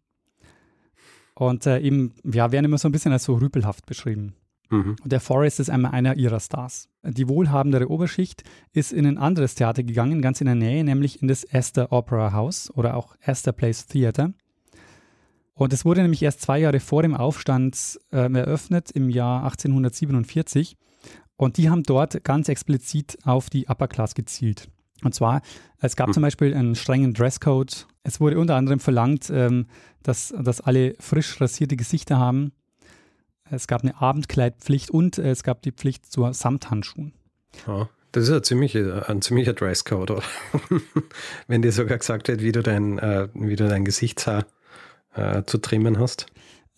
Und 1.34 1.66
äh, 1.66 1.78
eben, 1.80 2.14
ja, 2.24 2.50
werden 2.50 2.64
immer 2.64 2.78
so 2.78 2.88
ein 2.88 2.92
bisschen 2.92 3.12
als 3.12 3.24
so 3.24 3.34
rüpelhaft 3.34 3.84
beschrieben. 3.86 4.34
Mhm. 4.70 4.96
Und 5.02 5.12
der 5.12 5.20
Forrest 5.20 5.60
ist 5.60 5.70
einmal 5.70 5.92
einer 5.92 6.16
ihrer 6.16 6.40
Stars. 6.40 6.88
Die 7.02 7.28
wohlhabendere 7.28 7.88
Oberschicht 7.88 8.42
ist 8.72 8.92
in 8.92 9.06
ein 9.06 9.18
anderes 9.18 9.54
Theater 9.54 9.82
gegangen, 9.82 10.22
ganz 10.22 10.40
in 10.40 10.46
der 10.46 10.54
Nähe, 10.54 10.82
nämlich 10.82 11.22
in 11.22 11.28
das 11.28 11.46
Astor 11.52 11.92
Opera 11.92 12.32
House 12.32 12.70
oder 12.74 12.96
auch 12.96 13.16
Astor 13.24 13.52
Place 13.52 13.86
Theater. 13.86 14.32
Und 15.56 15.72
es 15.72 15.86
wurde 15.86 16.02
nämlich 16.02 16.22
erst 16.22 16.42
zwei 16.42 16.58
Jahre 16.58 16.80
vor 16.80 17.02
dem 17.02 17.14
Aufstand 17.14 17.98
äh, 18.12 18.30
eröffnet, 18.30 18.90
im 18.90 19.08
Jahr 19.08 19.42
1847. 19.44 20.76
Und 21.36 21.56
die 21.56 21.70
haben 21.70 21.82
dort 21.82 22.22
ganz 22.24 22.50
explizit 22.50 23.18
auf 23.24 23.48
die 23.48 23.66
Upper 23.66 23.88
Class 23.88 24.14
gezielt. 24.14 24.68
Und 25.02 25.14
zwar, 25.14 25.40
es 25.80 25.96
gab 25.96 26.08
mhm. 26.08 26.12
zum 26.12 26.22
Beispiel 26.22 26.54
einen 26.54 26.74
strengen 26.74 27.14
Dresscode. 27.14 27.86
Es 28.02 28.20
wurde 28.20 28.38
unter 28.38 28.54
anderem 28.54 28.80
verlangt, 28.80 29.30
ähm, 29.30 29.66
dass, 30.02 30.34
dass 30.38 30.60
alle 30.60 30.94
frisch 31.00 31.40
rasierte 31.40 31.76
Gesichter 31.76 32.18
haben. 32.18 32.52
Es 33.50 33.66
gab 33.66 33.82
eine 33.82 33.98
Abendkleidpflicht 33.98 34.90
und 34.90 35.16
es 35.18 35.42
gab 35.42 35.62
die 35.62 35.72
Pflicht 35.72 36.10
zur 36.10 36.34
Samthandschuhen. 36.34 37.14
Ja, 37.66 37.88
das 38.12 38.24
ist 38.24 38.30
ein 38.30 38.42
ziemlicher, 38.42 39.08
ein 39.08 39.22
ziemlicher 39.22 39.54
Dresscode, 39.54 40.10
oder? 40.10 40.22
Wenn 41.46 41.62
dir 41.62 41.72
sogar 41.72 41.96
gesagt 41.96 42.28
wird, 42.28 42.42
wie 42.42 42.52
du 42.52 42.62
dein, 42.62 42.98
äh, 42.98 43.28
wie 43.32 43.56
du 43.56 43.68
dein 43.68 43.86
Gesichtshaar 43.86 44.44
äh, 45.16 45.42
zu 45.44 45.58
trimmen 45.58 45.98
hast. 45.98 46.26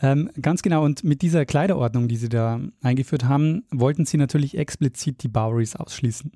Ähm, 0.01 0.31
ganz 0.41 0.63
genau, 0.63 0.85
und 0.85 1.03
mit 1.03 1.23
dieser 1.23 1.45
Kleiderordnung, 1.45 2.07
die 2.09 2.17
sie 2.17 2.29
da 2.29 2.61
eingeführt 2.83 3.25
haben, 3.25 3.65
wollten 3.71 4.07
sie 4.07 4.17
natürlich 4.17 4.57
explizit 4.57 5.23
die 5.23 5.29
Bowerys 5.29 5.75
ausschließen. 5.75 6.31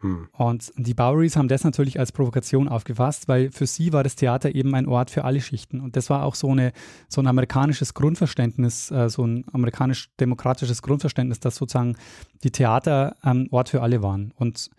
Hm. 0.00 0.28
Und 0.30 0.72
die 0.76 0.94
Bowerys 0.94 1.36
haben 1.36 1.48
das 1.48 1.64
natürlich 1.64 1.98
als 1.98 2.12
Provokation 2.12 2.68
aufgefasst, 2.68 3.26
weil 3.26 3.50
für 3.50 3.66
sie 3.66 3.92
war 3.92 4.04
das 4.04 4.14
Theater 4.14 4.54
eben 4.54 4.74
ein 4.76 4.86
Ort 4.86 5.10
für 5.10 5.24
alle 5.24 5.40
Schichten. 5.40 5.80
Und 5.80 5.96
das 5.96 6.08
war 6.08 6.22
auch 6.24 6.36
so, 6.36 6.50
eine, 6.50 6.72
so 7.08 7.20
ein 7.20 7.26
amerikanisches 7.26 7.94
Grundverständnis, 7.94 8.92
äh, 8.92 9.10
so 9.10 9.26
ein 9.26 9.44
amerikanisch-demokratisches 9.52 10.82
Grundverständnis, 10.82 11.40
dass 11.40 11.56
sozusagen 11.56 11.96
die 12.44 12.52
Theater 12.52 13.16
ein 13.22 13.48
Ort 13.50 13.70
für 13.70 13.82
alle 13.82 14.02
waren. 14.02 14.32
Und 14.36 14.70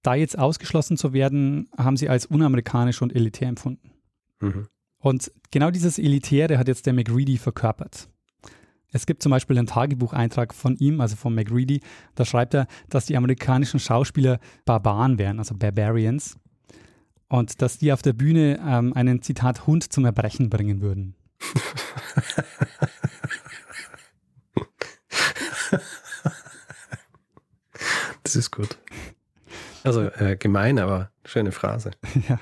da 0.00 0.14
jetzt 0.14 0.38
ausgeschlossen 0.38 0.96
zu 0.96 1.12
werden, 1.12 1.68
haben 1.76 1.98
sie 1.98 2.08
als 2.08 2.24
unamerikanisch 2.24 3.02
und 3.02 3.14
elitär 3.14 3.48
empfunden. 3.48 3.90
Mhm. 4.40 4.68
Und 5.06 5.30
genau 5.52 5.70
dieses 5.70 6.00
Elitäre 6.00 6.58
hat 6.58 6.66
jetzt 6.66 6.84
der 6.84 6.92
McReady 6.92 7.38
verkörpert. 7.38 8.08
Es 8.90 9.06
gibt 9.06 9.22
zum 9.22 9.30
Beispiel 9.30 9.56
einen 9.56 9.68
Tagebucheintrag 9.68 10.52
von 10.52 10.74
ihm, 10.78 11.00
also 11.00 11.14
von 11.14 11.32
McReady, 11.32 11.80
da 12.16 12.24
schreibt 12.24 12.54
er, 12.54 12.66
dass 12.88 13.06
die 13.06 13.16
amerikanischen 13.16 13.78
Schauspieler 13.78 14.40
Barbaren 14.64 15.16
wären, 15.16 15.38
also 15.38 15.54
Barbarians, 15.54 16.36
und 17.28 17.62
dass 17.62 17.78
die 17.78 17.92
auf 17.92 18.02
der 18.02 18.14
Bühne 18.14 18.58
ähm, 18.66 18.94
einen 18.94 19.22
Zitat 19.22 19.68
Hund 19.68 19.92
zum 19.92 20.04
Erbrechen 20.06 20.50
bringen 20.50 20.80
würden. 20.80 21.14
das 28.24 28.34
ist 28.34 28.50
gut. 28.50 28.76
Also 29.84 30.02
äh, 30.02 30.36
gemein, 30.36 30.80
aber 30.80 31.12
schöne 31.24 31.52
Phrase. 31.52 31.92
Ja. 32.28 32.40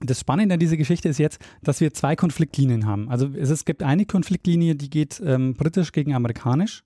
Das 0.00 0.20
Spannende 0.20 0.54
an 0.54 0.60
dieser 0.60 0.76
Geschichte 0.76 1.08
ist 1.08 1.18
jetzt, 1.18 1.40
dass 1.62 1.80
wir 1.80 1.92
zwei 1.92 2.14
Konfliktlinien 2.14 2.86
haben. 2.86 3.08
Also 3.08 3.28
es, 3.34 3.50
es 3.50 3.64
gibt 3.64 3.82
eine 3.82 4.06
Konfliktlinie, 4.06 4.76
die 4.76 4.90
geht 4.90 5.20
ähm, 5.24 5.54
britisch 5.54 5.92
gegen 5.92 6.14
amerikanisch 6.14 6.84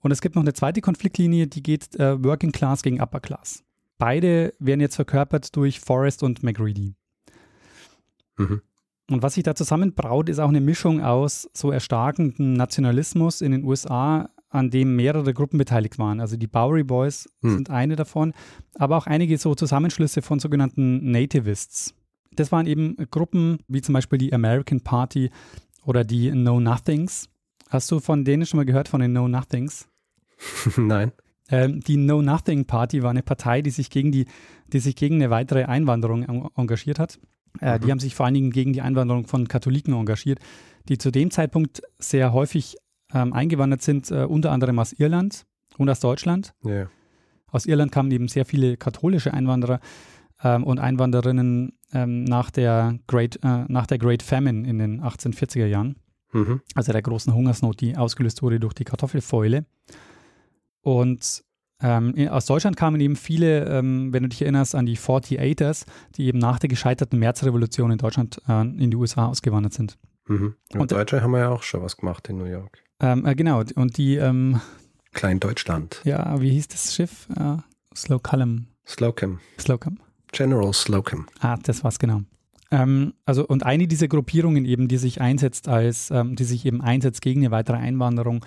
und 0.00 0.10
es 0.10 0.20
gibt 0.20 0.34
noch 0.34 0.42
eine 0.42 0.52
zweite 0.52 0.80
Konfliktlinie, 0.80 1.46
die 1.46 1.62
geht 1.62 1.94
äh, 1.96 2.22
Working 2.22 2.52
Class 2.52 2.82
gegen 2.82 3.00
Upper 3.00 3.20
Class. 3.20 3.64
Beide 3.98 4.54
werden 4.58 4.80
jetzt 4.80 4.96
verkörpert 4.96 5.54
durch 5.56 5.80
Forrest 5.80 6.22
und 6.22 6.42
McReady. 6.42 6.94
Mhm. 8.36 8.62
Und 9.10 9.22
was 9.22 9.34
sich 9.34 9.42
da 9.42 9.54
zusammenbraut, 9.54 10.28
ist 10.28 10.38
auch 10.38 10.48
eine 10.48 10.60
Mischung 10.60 11.02
aus 11.02 11.50
so 11.52 11.70
erstarkendem 11.72 12.52
Nationalismus 12.52 13.40
in 13.40 13.52
den 13.52 13.64
USA, 13.64 14.30
an 14.48 14.70
dem 14.70 14.96
mehrere 14.96 15.34
Gruppen 15.34 15.58
beteiligt 15.58 15.98
waren. 15.98 16.20
Also 16.20 16.36
die 16.36 16.46
Bowery 16.46 16.84
Boys 16.84 17.28
mhm. 17.40 17.56
sind 17.56 17.70
eine 17.70 17.96
davon, 17.96 18.32
aber 18.74 18.96
auch 18.96 19.06
einige 19.06 19.36
so 19.38 19.54
Zusammenschlüsse 19.54 20.22
von 20.22 20.38
sogenannten 20.38 21.10
Nativists. 21.10 21.94
Das 22.36 22.52
waren 22.52 22.66
eben 22.66 22.96
Gruppen 23.10 23.58
wie 23.68 23.82
zum 23.82 23.92
Beispiel 23.92 24.18
die 24.18 24.32
American 24.32 24.80
Party 24.80 25.30
oder 25.84 26.04
die 26.04 26.30
Know 26.30 26.60
Nothings. 26.60 27.28
Hast 27.68 27.90
du 27.90 28.00
von 28.00 28.24
denen 28.24 28.46
schon 28.46 28.58
mal 28.58 28.66
gehört, 28.66 28.88
von 28.88 29.00
den 29.00 29.12
Know 29.12 29.28
Nothings? 29.28 29.88
Nein. 30.76 31.12
Ähm, 31.50 31.80
die 31.80 31.96
Know 31.96 32.22
Nothing 32.22 32.64
Party 32.64 33.02
war 33.02 33.10
eine 33.10 33.22
Partei, 33.22 33.62
die 33.62 33.70
sich 33.70 33.90
gegen, 33.90 34.12
die, 34.12 34.26
die 34.72 34.78
sich 34.78 34.96
gegen 34.96 35.16
eine 35.16 35.30
weitere 35.30 35.64
Einwanderung 35.64 36.50
engagiert 36.56 36.98
hat. 36.98 37.18
Äh, 37.60 37.78
mhm. 37.78 37.80
Die 37.82 37.90
haben 37.90 37.98
sich 37.98 38.14
vor 38.14 38.26
allen 38.26 38.34
Dingen 38.34 38.50
gegen 38.50 38.72
die 38.72 38.80
Einwanderung 38.80 39.26
von 39.26 39.48
Katholiken 39.48 39.94
engagiert, 39.94 40.38
die 40.88 40.98
zu 40.98 41.10
dem 41.10 41.30
Zeitpunkt 41.30 41.82
sehr 41.98 42.32
häufig 42.32 42.76
ähm, 43.12 43.32
eingewandert 43.32 43.82
sind, 43.82 44.10
äh, 44.10 44.24
unter 44.24 44.52
anderem 44.52 44.78
aus 44.78 44.92
Irland 44.92 45.46
und 45.76 45.88
aus 45.88 46.00
Deutschland. 46.00 46.54
Yeah. 46.64 46.88
Aus 47.48 47.66
Irland 47.66 47.90
kamen 47.90 48.10
eben 48.12 48.28
sehr 48.28 48.44
viele 48.44 48.76
katholische 48.76 49.34
Einwanderer 49.34 49.80
ähm, 50.42 50.62
und 50.64 50.78
Einwandererinnen 50.78 51.72
ähm, 51.92 52.24
nach, 52.24 52.50
der 52.50 52.98
Great, 53.06 53.38
äh, 53.42 53.64
nach 53.68 53.86
der 53.86 53.98
Great 53.98 54.22
Famine 54.22 54.68
in 54.68 54.78
den 54.78 55.02
1840er 55.02 55.66
Jahren, 55.66 55.96
mhm. 56.32 56.60
also 56.74 56.92
der 56.92 57.02
großen 57.02 57.34
Hungersnot, 57.34 57.80
die 57.80 57.96
ausgelöst 57.96 58.42
wurde 58.42 58.60
durch 58.60 58.74
die 58.74 58.84
Kartoffelfäule. 58.84 59.64
Und 60.82 61.44
ähm, 61.82 62.28
aus 62.28 62.46
Deutschland 62.46 62.76
kamen 62.76 63.00
eben 63.00 63.16
viele, 63.16 63.64
ähm, 63.66 64.12
wenn 64.12 64.22
du 64.22 64.28
dich 64.28 64.42
erinnerst, 64.42 64.74
an 64.74 64.86
die 64.86 64.98
48ers, 64.98 65.86
die 66.16 66.26
eben 66.26 66.38
nach 66.38 66.58
der 66.58 66.68
gescheiterten 66.68 67.18
Märzrevolution 67.18 67.90
in 67.90 67.98
Deutschland 67.98 68.40
äh, 68.48 68.60
in 68.62 68.90
die 68.90 68.96
USA 68.96 69.26
ausgewandert 69.26 69.72
sind. 69.72 69.98
Mhm. 70.26 70.54
Und, 70.74 70.80
und 70.80 70.92
Deutsche 70.92 71.22
haben 71.22 71.34
ja 71.34 71.48
auch 71.48 71.62
schon 71.62 71.82
was 71.82 71.96
gemacht 71.96 72.28
in 72.28 72.38
New 72.38 72.44
York. 72.44 72.82
Ähm, 73.00 73.24
äh, 73.24 73.34
genau, 73.34 73.62
und 73.74 73.96
die 73.96 74.16
ähm, 74.16 74.60
Klein 75.12 75.40
Deutschland. 75.40 76.00
Ja, 76.04 76.40
wie 76.40 76.50
hieß 76.50 76.68
das 76.68 76.94
Schiff? 76.94 77.28
Äh, 77.36 77.56
Slow 77.96 78.20
Column. 78.22 78.68
Slocum. 78.86 79.40
Slocum. 79.58 79.98
General 80.32 80.72
Slocum. 80.72 81.26
Ah, 81.40 81.56
das 81.62 81.84
war's 81.84 81.98
genau. 81.98 82.22
Ähm, 82.70 83.14
also 83.24 83.46
und 83.46 83.64
eine 83.64 83.88
dieser 83.88 84.08
Gruppierungen 84.08 84.64
eben, 84.64 84.88
die 84.88 84.96
sich 84.96 85.20
einsetzt 85.20 85.68
als, 85.68 86.10
ähm, 86.10 86.36
die 86.36 86.44
sich 86.44 86.64
eben 86.66 86.80
einsetzt 86.80 87.20
gegen 87.22 87.40
eine 87.40 87.50
weitere 87.50 87.76
Einwanderung, 87.76 88.44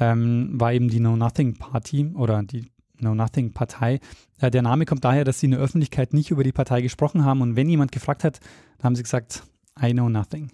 ähm, 0.00 0.50
war 0.54 0.72
eben 0.72 0.88
die 0.88 0.98
Know 0.98 1.16
Nothing 1.16 1.54
Party 1.54 2.10
oder 2.14 2.42
die 2.42 2.70
Know 2.98 3.14
Nothing 3.14 3.52
Partei. 3.52 4.00
Äh, 4.40 4.50
der 4.50 4.62
Name 4.62 4.86
kommt 4.86 5.04
daher, 5.04 5.24
dass 5.24 5.40
sie 5.40 5.46
in 5.46 5.52
der 5.52 5.60
Öffentlichkeit 5.60 6.14
nicht 6.14 6.30
über 6.30 6.44
die 6.44 6.52
Partei 6.52 6.80
gesprochen 6.80 7.24
haben 7.24 7.42
und 7.42 7.56
wenn 7.56 7.68
jemand 7.68 7.92
gefragt 7.92 8.24
hat, 8.24 8.40
dann 8.78 8.84
haben 8.84 8.96
sie 8.96 9.02
gesagt, 9.02 9.42
I 9.82 9.92
know 9.92 10.08
nothing. 10.08 10.50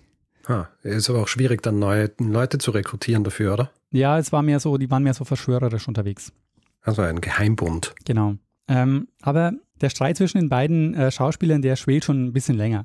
Ah, 0.46 0.66
ist 0.82 1.10
aber 1.10 1.22
auch 1.22 1.28
schwierig, 1.28 1.62
dann 1.62 1.78
neue 1.78 2.10
Leute 2.18 2.58
zu 2.58 2.70
rekrutieren 2.70 3.22
dafür, 3.22 3.52
oder? 3.52 3.70
Ja, 3.90 4.18
es 4.18 4.32
war 4.32 4.42
mehr 4.42 4.60
so, 4.60 4.78
die 4.78 4.90
waren 4.90 5.02
mehr 5.02 5.14
so 5.14 5.24
verschwörerisch 5.24 5.86
unterwegs. 5.88 6.32
Also 6.80 7.02
ein 7.02 7.20
Geheimbund. 7.20 7.94
Genau. 8.04 8.36
Ähm, 8.66 9.08
aber 9.20 9.52
der 9.80 9.90
Streit 9.90 10.16
zwischen 10.16 10.38
den 10.38 10.48
beiden 10.48 10.94
äh, 10.94 11.10
Schauspielern, 11.10 11.62
der 11.62 11.76
schwelt 11.76 12.04
schon 12.04 12.26
ein 12.26 12.32
bisschen 12.32 12.56
länger. 12.56 12.84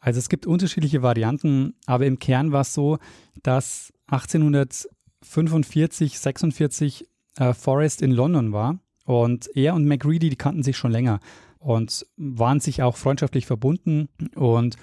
Also 0.00 0.18
es 0.18 0.28
gibt 0.28 0.46
unterschiedliche 0.46 1.02
Varianten, 1.02 1.74
aber 1.86 2.06
im 2.06 2.18
Kern 2.18 2.52
war 2.52 2.62
es 2.62 2.74
so, 2.74 2.98
dass 3.42 3.92
1845, 4.08 6.18
46 6.18 7.06
äh, 7.38 7.54
Forrest 7.54 8.02
in 8.02 8.12
London 8.12 8.52
war 8.52 8.78
und 9.04 9.48
er 9.54 9.74
und 9.74 9.86
MacReady, 9.86 10.30
die 10.30 10.36
kannten 10.36 10.62
sich 10.62 10.76
schon 10.76 10.92
länger 10.92 11.20
und 11.58 12.06
waren 12.16 12.60
sich 12.60 12.82
auch 12.82 12.96
freundschaftlich 12.96 13.46
verbunden 13.46 14.08
und 14.34 14.76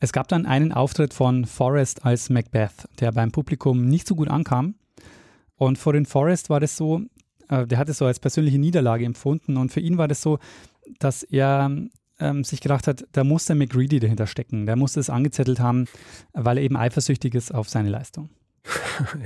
es 0.00 0.12
gab 0.12 0.26
dann 0.26 0.46
einen 0.46 0.72
Auftritt 0.72 1.14
von 1.14 1.44
Forrest 1.44 2.04
als 2.04 2.28
Macbeth, 2.28 2.88
der 2.98 3.12
beim 3.12 3.30
Publikum 3.30 3.86
nicht 3.86 4.08
so 4.08 4.16
gut 4.16 4.28
ankam. 4.28 4.74
Und 5.54 5.78
vor 5.78 5.92
den 5.92 6.06
Forrest 6.06 6.50
war 6.50 6.58
das 6.58 6.76
so, 6.76 7.02
äh, 7.48 7.68
der 7.68 7.78
hat 7.78 7.88
es 7.88 7.98
so 7.98 8.06
als 8.06 8.18
persönliche 8.18 8.58
Niederlage 8.58 9.04
empfunden 9.04 9.56
und 9.56 9.70
für 9.70 9.78
ihn 9.78 9.98
war 9.98 10.08
das 10.08 10.20
so, 10.20 10.40
dass 10.98 11.22
er 11.22 11.70
ähm, 12.22 12.44
sich 12.44 12.60
gedacht 12.60 12.86
hat, 12.86 13.04
da 13.12 13.24
muss 13.24 13.46
der 13.46 13.56
McGreedy 13.56 14.00
dahinter 14.00 14.26
stecken. 14.26 14.66
Der 14.66 14.76
muss 14.76 14.94
das 14.94 15.10
angezettelt 15.10 15.60
haben, 15.60 15.86
weil 16.32 16.58
er 16.58 16.64
eben 16.64 16.76
eifersüchtig 16.76 17.34
ist 17.34 17.52
auf 17.52 17.68
seine 17.68 17.90
Leistung. 17.90 18.30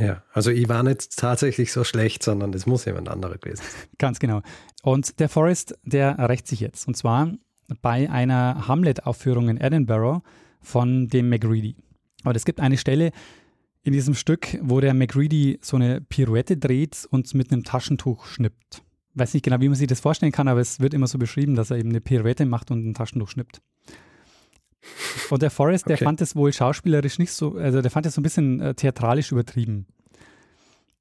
Ja, 0.01 0.23
also 0.33 0.51
ich 0.51 0.69
war 0.69 0.83
nicht 0.83 1.17
tatsächlich 1.17 1.73
so 1.73 1.85
schlecht, 1.85 2.23
sondern 2.23 2.55
es 2.55 2.67
muss 2.67 2.85
jemand 2.85 3.09
anderer 3.09 3.37
gewesen 3.37 3.63
sein. 3.63 3.89
Ganz 3.99 4.19
genau. 4.19 4.41
Und 4.83 5.21
der 5.21 5.29
Forrest, 5.29 5.79
der 5.83 6.19
rächt 6.19 6.47
sich 6.47 6.61
jetzt. 6.61 6.87
Und 6.87 6.97
zwar 6.97 7.33
bei 7.83 8.09
einer 8.09 8.69
Hamlet-Aufführung 8.69 9.49
in 9.49 9.61
Edinburgh 9.61 10.23
von 10.61 11.09
dem 11.09 11.29
McGreedy. 11.29 11.77
Aber 12.23 12.35
es 12.37 12.45
gibt 12.45 12.61
eine 12.61 12.79
Stelle 12.79 13.11
in 13.83 13.93
diesem 13.93 14.15
Stück, 14.15 14.59
wo 14.63 14.81
der 14.81 14.95
McGreedy 14.95 15.59
so 15.61 15.77
eine 15.77 16.01
Pirouette 16.01 16.57
dreht 16.57 17.07
und 17.11 17.33
mit 17.35 17.53
einem 17.53 17.65
Taschentuch 17.65 18.27
schnippt 18.27 18.83
weiß 19.19 19.35
nicht 19.35 19.45
genau, 19.45 19.61
wie 19.61 19.69
man 19.69 19.77
sich 19.77 19.87
das 19.87 20.01
vorstellen 20.01 20.33
kann, 20.33 20.49
aber 20.49 20.61
es 20.61 20.81
wird 20.81 20.95
immer 20.95 21.07
so 21.07 21.19
beschrieben, 21.19 21.55
dass 21.55 21.71
er 21.71 21.79
eben 21.79 21.91
eine 21.91 22.01
Pirouette 22.01 22.47
macht 22.47 22.71
und 22.71 22.87
ein 22.87 22.95
Taschentuch 22.95 23.29
schnippt. 23.29 23.61
Und 25.31 25.43
der 25.43 25.51
Forrest, 25.51 25.89
der 25.89 25.99
fand 25.99 26.21
es 26.21 26.37
wohl 26.37 26.53
schauspielerisch 26.53 27.19
nicht 27.19 27.33
so, 27.33 27.57
also 27.57 27.83
der 27.83 27.91
fand 27.91 28.07
es 28.07 28.15
so 28.15 28.21
ein 28.21 28.23
bisschen 28.23 28.61
äh, 28.61 28.75
theatralisch 28.75 29.33
übertrieben. 29.33 29.87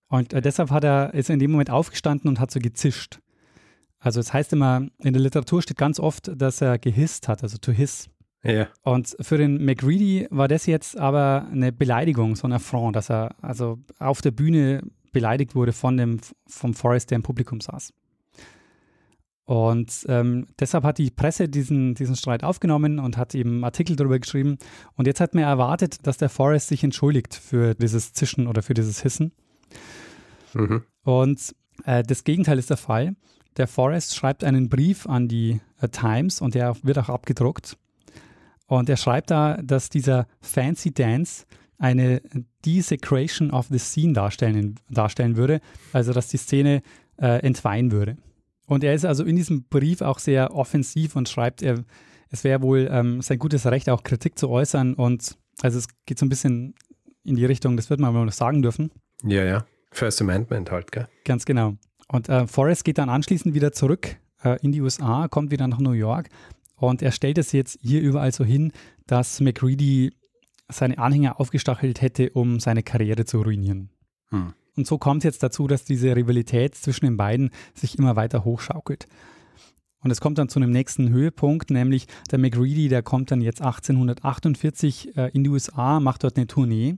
Und 0.08 0.34
äh, 0.34 0.42
deshalb 0.42 0.72
hat 0.72 0.84
er, 0.84 1.14
ist 1.14 1.30
er 1.30 1.34
in 1.34 1.40
dem 1.40 1.52
Moment 1.52 1.70
aufgestanden 1.70 2.30
und 2.30 2.40
hat 2.40 2.52
so 2.52 2.60
gezischt. 2.60 3.20
Also 4.00 4.20
es 4.20 4.34
heißt 4.34 4.54
immer, 4.54 4.88
in 5.00 5.14
der 5.14 5.22
Literatur 5.22 5.62
steht 5.62 5.78
ganz 5.78 6.00
oft, 6.00 6.32
dass 6.36 6.62
er 6.62 6.78
gehisst 6.78 7.28
hat, 7.28 7.44
also 7.44 7.58
to 7.58 7.72
hiss. 7.72 8.10
Ja. 8.44 8.68
Und 8.84 9.16
für 9.20 9.38
den 9.38 9.64
McReady 9.66 10.28
war 10.30 10.48
das 10.48 10.68
jetzt 10.68 10.98
aber 10.98 11.48
eine 11.52 11.72
Beleidigung, 11.72 12.36
so 12.36 12.48
ein 12.48 12.54
Affront, 12.54 12.96
dass 12.96 13.10
er 13.10 13.36
also 13.42 13.80
auf 13.98 14.22
der 14.22 14.32
Bühne 14.32 14.84
beleidigt 15.12 15.56
wurde 15.56 15.74
von 15.74 15.98
dem, 15.98 16.20
vom 16.48 16.76
Forrest, 16.76 17.10
der 17.10 17.16
im 17.16 17.24
Publikum 17.24 17.62
saß. 17.62 17.94
Und 19.46 20.06
ähm, 20.10 20.48
deshalb 20.60 20.84
hat 20.84 20.98
die 20.98 21.12
Presse 21.12 21.48
diesen, 21.48 21.94
diesen 21.94 22.16
Streit 22.16 22.44
aufgenommen 22.44 22.98
und 23.00 23.16
hat 23.16 23.36
eben 23.36 23.64
Artikel 23.64 23.96
darüber 23.96 24.20
geschrieben. 24.20 24.58
Und 24.96 25.06
jetzt 25.06 25.22
hat 25.22 25.36
man 25.36 25.44
erwartet, 25.44 26.06
dass 26.08 26.18
der 26.18 26.30
Forrest 26.30 26.68
sich 26.68 26.84
entschuldigt 26.84 27.36
für 27.36 27.76
dieses 27.76 28.14
Zischen 28.14 28.48
oder 28.48 28.64
für 28.64 28.74
dieses 28.74 29.02
Hissen. 29.02 29.32
Mhm. 30.54 30.84
Und 31.04 31.56
äh, 31.86 32.02
das 32.02 32.24
Gegenteil 32.24 32.58
ist 32.58 32.72
der 32.72 32.78
Fall. 32.78 33.16
Der 33.58 33.68
Forrest 33.68 34.16
schreibt 34.16 34.44
einen 34.44 34.68
Brief 34.68 35.06
an 35.08 35.28
die 35.28 35.62
äh, 35.80 35.90
Times 35.90 36.42
und 36.42 36.56
der 36.56 36.76
wird 36.82 36.98
auch 36.98 37.10
abgedruckt. 37.10 37.78
Und 38.66 38.90
er 38.90 38.98
schreibt 38.98 39.30
da, 39.30 39.58
dass 39.62 39.90
dieser 39.90 40.28
Fancy 40.42 40.92
Dance 40.92 41.46
eine 41.78 42.22
Desecration 42.66 43.52
of 43.52 43.68
the 43.70 43.78
Scene 43.78 44.14
darstellen, 44.14 44.80
darstellen 44.90 45.36
würde, 45.36 45.62
also 45.94 46.14
dass 46.14 46.30
die 46.30 46.38
Szene 46.38 46.82
äh, 47.18 47.40
entweihen 47.46 47.92
würde. 47.92 48.18
Und 48.66 48.84
er 48.84 48.94
ist 48.94 49.06
also 49.06 49.24
in 49.24 49.36
diesem 49.36 49.64
Brief 49.66 50.02
auch 50.02 50.20
sehr 50.20 50.56
offensiv 50.56 51.16
und 51.16 51.30
schreibt, 51.30 51.62
er, 51.62 51.84
es 52.30 52.44
wäre 52.44 52.62
wohl 52.62 52.88
ähm, 52.92 53.22
sein 53.22 53.40
gutes 53.40 53.66
Recht, 53.66 53.90
auch 53.90 54.04
Kritik 54.04 54.38
zu 54.40 54.50
äußern. 54.50 54.96
Und 54.96 55.38
also 55.62 55.78
es 55.78 55.88
geht 56.06 56.20
so 56.20 56.26
ein 56.26 56.30
bisschen 56.30 56.76
in 57.24 57.36
die 57.36 57.46
Richtung, 57.46 57.78
das 57.78 57.90
wird 57.90 58.00
man 58.00 58.14
mal 58.14 58.26
noch 58.26 58.34
sagen 58.34 58.62
dürfen. 58.62 58.92
Ja, 59.24 59.44
ja. 59.44 59.66
First 59.92 60.22
Amendment 60.22 60.72
halt, 60.72 60.92
gell? 60.92 61.08
Ganz 61.24 61.46
genau. 61.46 61.76
Und 62.08 62.30
äh, 62.30 62.48
Forrest 62.48 62.84
geht 62.84 62.98
dann 62.98 63.10
anschließend 63.10 63.56
wieder 63.56 63.72
zurück 63.72 64.18
äh, 64.44 64.60
in 64.62 64.72
die 64.72 64.82
USA, 64.82 65.28
kommt 65.28 65.52
wieder 65.52 65.68
nach 65.68 65.80
New 65.80 65.92
York 65.92 66.30
und 66.76 67.02
er 67.02 67.12
stellt 67.12 67.38
es 67.38 67.52
jetzt 67.52 67.80
hier 67.82 68.02
überall 68.02 68.32
so 68.32 68.44
hin, 68.44 68.72
dass 69.08 69.40
McReady 69.40 70.14
seine 70.68 70.98
Anhänger 70.98 71.40
aufgestachelt 71.40 72.02
hätte, 72.02 72.32
um 72.32 72.60
seine 72.60 72.84
Karriere 72.84 73.26
zu 73.26 73.42
ruinieren. 73.42 73.90
Hm. 74.30 74.54
Und 74.76 74.88
so 74.88 74.98
kommt 74.98 75.20
es 75.20 75.24
jetzt 75.26 75.44
dazu, 75.44 75.68
dass 75.68 75.86
diese 75.86 76.16
Rivalität 76.16 76.76
zwischen 76.76 77.06
den 77.06 77.18
beiden 77.18 77.52
sich 77.74 77.98
immer 77.98 78.16
weiter 78.16 78.44
hochschaukelt. 78.44 79.08
Und 80.00 80.12
es 80.12 80.22
kommt 80.22 80.38
dann 80.38 80.50
zu 80.50 80.60
einem 80.60 80.70
nächsten 80.70 81.10
Höhepunkt, 81.10 81.72
nämlich 81.72 82.06
der 82.30 82.38
McReady, 82.38 82.90
der 82.90 83.02
kommt 83.02 83.32
dann 83.32 83.42
jetzt 83.42 83.62
1848 83.62 85.18
äh, 85.18 85.32
in 85.34 85.44
die 85.44 85.50
USA, 85.50 86.00
macht 86.00 86.24
dort 86.24 86.38
eine 86.38 86.46
Tournee. 86.46 86.98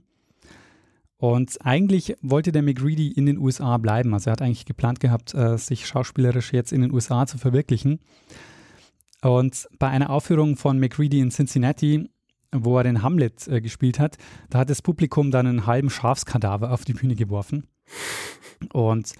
Und 1.16 1.56
eigentlich 1.64 2.14
wollte 2.20 2.52
der 2.52 2.62
McReady 2.62 3.08
in 3.08 3.26
den 3.26 3.38
USA 3.38 3.78
bleiben. 3.78 4.12
Also 4.12 4.30
er 4.30 4.32
hat 4.32 4.42
eigentlich 4.42 4.66
geplant 4.66 5.00
gehabt, 5.00 5.34
äh, 5.34 5.56
sich 5.56 5.86
schauspielerisch 5.86 6.52
jetzt 6.52 6.72
in 6.72 6.82
den 6.82 6.92
USA 6.92 7.26
zu 7.26 7.38
verwirklichen. 7.38 8.00
Und 9.22 9.68
bei 9.78 9.88
einer 9.88 10.10
Aufführung 10.10 10.56
von 10.56 10.78
McReady 10.78 11.20
in 11.20 11.30
Cincinnati 11.30 12.08
wo 12.52 12.78
er 12.78 12.84
den 12.84 13.02
Hamlet 13.02 13.46
äh, 13.48 13.60
gespielt 13.60 13.98
hat, 13.98 14.16
da 14.50 14.60
hat 14.60 14.70
das 14.70 14.82
Publikum 14.82 15.30
dann 15.30 15.46
einen 15.46 15.66
halben 15.66 15.90
Schafskadaver 15.90 16.72
auf 16.72 16.84
die 16.84 16.94
Bühne 16.94 17.14
geworfen. 17.14 17.66
Und 18.72 19.12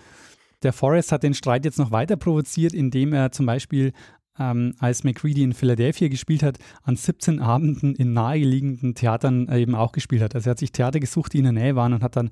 der 0.62 0.72
Forrest 0.72 1.12
hat 1.12 1.22
den 1.22 1.34
Streit 1.34 1.64
jetzt 1.64 1.78
noch 1.78 1.90
weiter 1.90 2.16
provoziert, 2.16 2.72
indem 2.72 3.12
er 3.12 3.30
zum 3.30 3.46
Beispiel, 3.46 3.92
ähm, 4.38 4.74
als 4.78 5.04
McCready 5.04 5.42
in 5.42 5.52
Philadelphia 5.52 6.08
gespielt 6.08 6.42
hat, 6.42 6.58
an 6.82 6.96
17 6.96 7.40
Abenden 7.40 7.94
in 7.94 8.12
naheliegenden 8.12 8.94
Theatern 8.94 9.48
äh, 9.48 9.60
eben 9.60 9.74
auch 9.74 9.92
gespielt 9.92 10.22
hat. 10.22 10.34
Also 10.34 10.48
er 10.48 10.52
hat 10.52 10.58
sich 10.58 10.72
Theater 10.72 11.00
gesucht, 11.00 11.32
die 11.32 11.38
in 11.38 11.44
der 11.44 11.52
Nähe 11.52 11.76
waren 11.76 11.92
und 11.92 12.02
hat 12.02 12.16
dann 12.16 12.30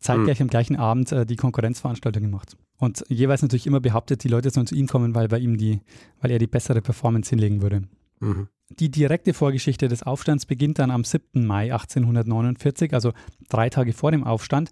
zeitgleich 0.00 0.40
mhm. 0.40 0.44
am 0.44 0.50
gleichen 0.50 0.76
Abend 0.76 1.12
äh, 1.12 1.26
die 1.26 1.36
Konkurrenzveranstaltung 1.36 2.22
gemacht. 2.22 2.56
Und 2.78 3.04
jeweils 3.08 3.42
natürlich 3.42 3.66
immer 3.66 3.80
behauptet, 3.80 4.24
die 4.24 4.28
Leute 4.28 4.50
sollen 4.50 4.66
zu 4.66 4.74
ihm 4.74 4.86
kommen, 4.86 5.14
weil 5.14 5.28
bei 5.28 5.38
ihm 5.38 5.56
die, 5.56 5.80
weil 6.20 6.30
er 6.30 6.38
die 6.38 6.46
bessere 6.46 6.80
Performance 6.80 7.30
hinlegen 7.30 7.62
würde. 7.62 7.82
Mhm. 8.24 8.48
Die 8.70 8.90
direkte 8.90 9.34
Vorgeschichte 9.34 9.88
des 9.88 10.02
Aufstands 10.02 10.46
beginnt 10.46 10.78
dann 10.78 10.90
am 10.90 11.04
7. 11.04 11.46
Mai 11.46 11.72
1849, 11.72 12.94
also 12.94 13.12
drei 13.48 13.68
Tage 13.68 13.92
vor 13.92 14.10
dem 14.10 14.24
Aufstand. 14.24 14.70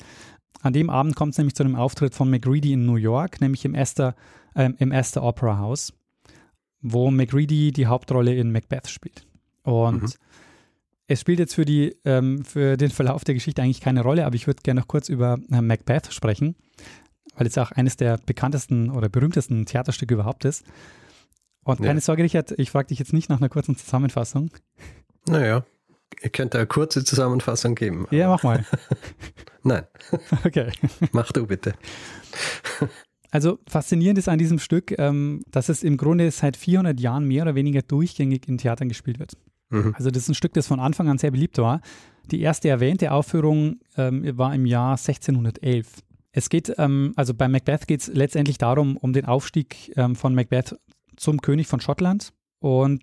An 0.62 0.72
dem 0.72 0.90
Abend 0.90 1.14
kommt 1.14 1.32
es 1.32 1.38
nämlich 1.38 1.54
zu 1.54 1.62
einem 1.62 1.76
Auftritt 1.76 2.14
von 2.14 2.30
McReady 2.30 2.72
in 2.72 2.86
New 2.86 2.96
York, 2.96 3.40
nämlich 3.40 3.64
im 3.64 3.74
Astor, 3.74 4.14
äh, 4.54 4.70
im 4.78 4.92
Astor 4.92 5.22
Opera 5.22 5.58
House, 5.58 5.92
wo 6.80 7.10
McReady 7.10 7.72
die 7.72 7.86
Hauptrolle 7.86 8.34
in 8.34 8.50
Macbeth 8.50 8.88
spielt. 8.88 9.26
Und 9.62 10.02
mhm. 10.02 10.12
es 11.06 11.20
spielt 11.20 11.38
jetzt 11.38 11.54
für, 11.54 11.64
die, 11.64 11.96
ähm, 12.04 12.44
für 12.44 12.76
den 12.76 12.90
Verlauf 12.90 13.24
der 13.24 13.34
Geschichte 13.34 13.62
eigentlich 13.62 13.80
keine 13.80 14.02
Rolle, 14.02 14.24
aber 14.24 14.36
ich 14.36 14.46
würde 14.46 14.62
gerne 14.62 14.80
noch 14.80 14.88
kurz 14.88 15.08
über 15.08 15.38
äh, 15.50 15.60
Macbeth 15.60 16.12
sprechen, 16.12 16.56
weil 17.36 17.46
es 17.46 17.58
auch 17.58 17.72
eines 17.72 17.96
der 17.96 18.18
bekanntesten 18.24 18.90
oder 18.90 19.08
berühmtesten 19.08 19.66
Theaterstücke 19.66 20.14
überhaupt 20.14 20.44
ist. 20.44 20.64
Und 21.64 21.80
keine 21.80 21.94
ja. 21.94 22.00
Sorge, 22.00 22.24
Richard, 22.24 22.52
ich 22.58 22.70
frage 22.70 22.88
dich 22.88 22.98
jetzt 22.98 23.12
nicht 23.12 23.28
nach 23.28 23.38
einer 23.38 23.48
kurzen 23.48 23.76
Zusammenfassung. 23.76 24.50
Naja, 25.26 25.64
ihr 26.22 26.30
könnt 26.30 26.54
eine 26.56 26.66
kurze 26.66 27.04
Zusammenfassung 27.04 27.74
geben. 27.74 28.06
Ja, 28.10 28.28
mach 28.28 28.42
mal. 28.42 28.64
Nein. 29.62 29.84
Okay. 30.44 30.72
Mach 31.12 31.30
du 31.30 31.46
bitte. 31.46 31.74
Also 33.30 33.60
faszinierend 33.66 34.18
ist 34.18 34.28
an 34.28 34.38
diesem 34.38 34.58
Stück, 34.58 34.98
ähm, 34.98 35.42
dass 35.50 35.68
es 35.68 35.82
im 35.82 35.96
Grunde 35.96 36.30
seit 36.30 36.56
400 36.56 36.98
Jahren 36.98 37.26
mehr 37.26 37.42
oder 37.42 37.54
weniger 37.54 37.82
durchgängig 37.82 38.48
in 38.48 38.58
Theatern 38.58 38.88
gespielt 38.88 39.18
wird. 39.20 39.34
Mhm. 39.70 39.94
Also 39.96 40.10
das 40.10 40.24
ist 40.24 40.28
ein 40.30 40.34
Stück, 40.34 40.52
das 40.54 40.66
von 40.66 40.80
Anfang 40.80 41.08
an 41.08 41.18
sehr 41.18 41.30
beliebt 41.30 41.58
war. 41.58 41.80
Die 42.30 42.40
erste 42.40 42.68
erwähnte 42.68 43.12
Aufführung 43.12 43.80
ähm, 43.96 44.36
war 44.36 44.54
im 44.54 44.66
Jahr 44.66 44.92
1611. 44.92 45.86
Es 46.32 46.48
geht, 46.48 46.74
ähm, 46.78 47.12
also 47.16 47.34
bei 47.34 47.46
Macbeth 47.46 47.86
geht 47.86 48.00
es 48.00 48.08
letztendlich 48.08 48.58
darum, 48.58 48.96
um 48.96 49.12
den 49.12 49.26
Aufstieg 49.26 49.92
von 50.14 50.34
Macbeth 50.34 50.76
zum 51.16 51.40
König 51.40 51.66
von 51.66 51.80
Schottland. 51.80 52.32
Und 52.60 53.02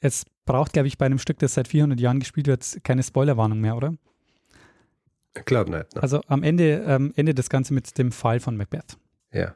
es 0.00 0.24
braucht, 0.44 0.72
glaube 0.72 0.88
ich, 0.88 0.98
bei 0.98 1.06
einem 1.06 1.18
Stück, 1.18 1.38
das 1.38 1.54
seit 1.54 1.68
400 1.68 2.00
Jahren 2.00 2.20
gespielt 2.20 2.46
wird, 2.46 2.78
keine 2.84 3.02
Spoilerwarnung 3.02 3.60
mehr, 3.60 3.76
oder? 3.76 3.94
Ich 5.36 5.44
glaube 5.44 5.70
nicht. 5.70 5.94
Ne? 5.94 6.02
Also 6.02 6.20
am 6.28 6.42
Ende 6.42 6.84
ähm, 6.86 7.12
endet 7.16 7.38
das 7.38 7.50
Ganze 7.50 7.74
mit 7.74 7.98
dem 7.98 8.12
Fall 8.12 8.40
von 8.40 8.56
Macbeth. 8.56 8.96
Ja. 9.32 9.54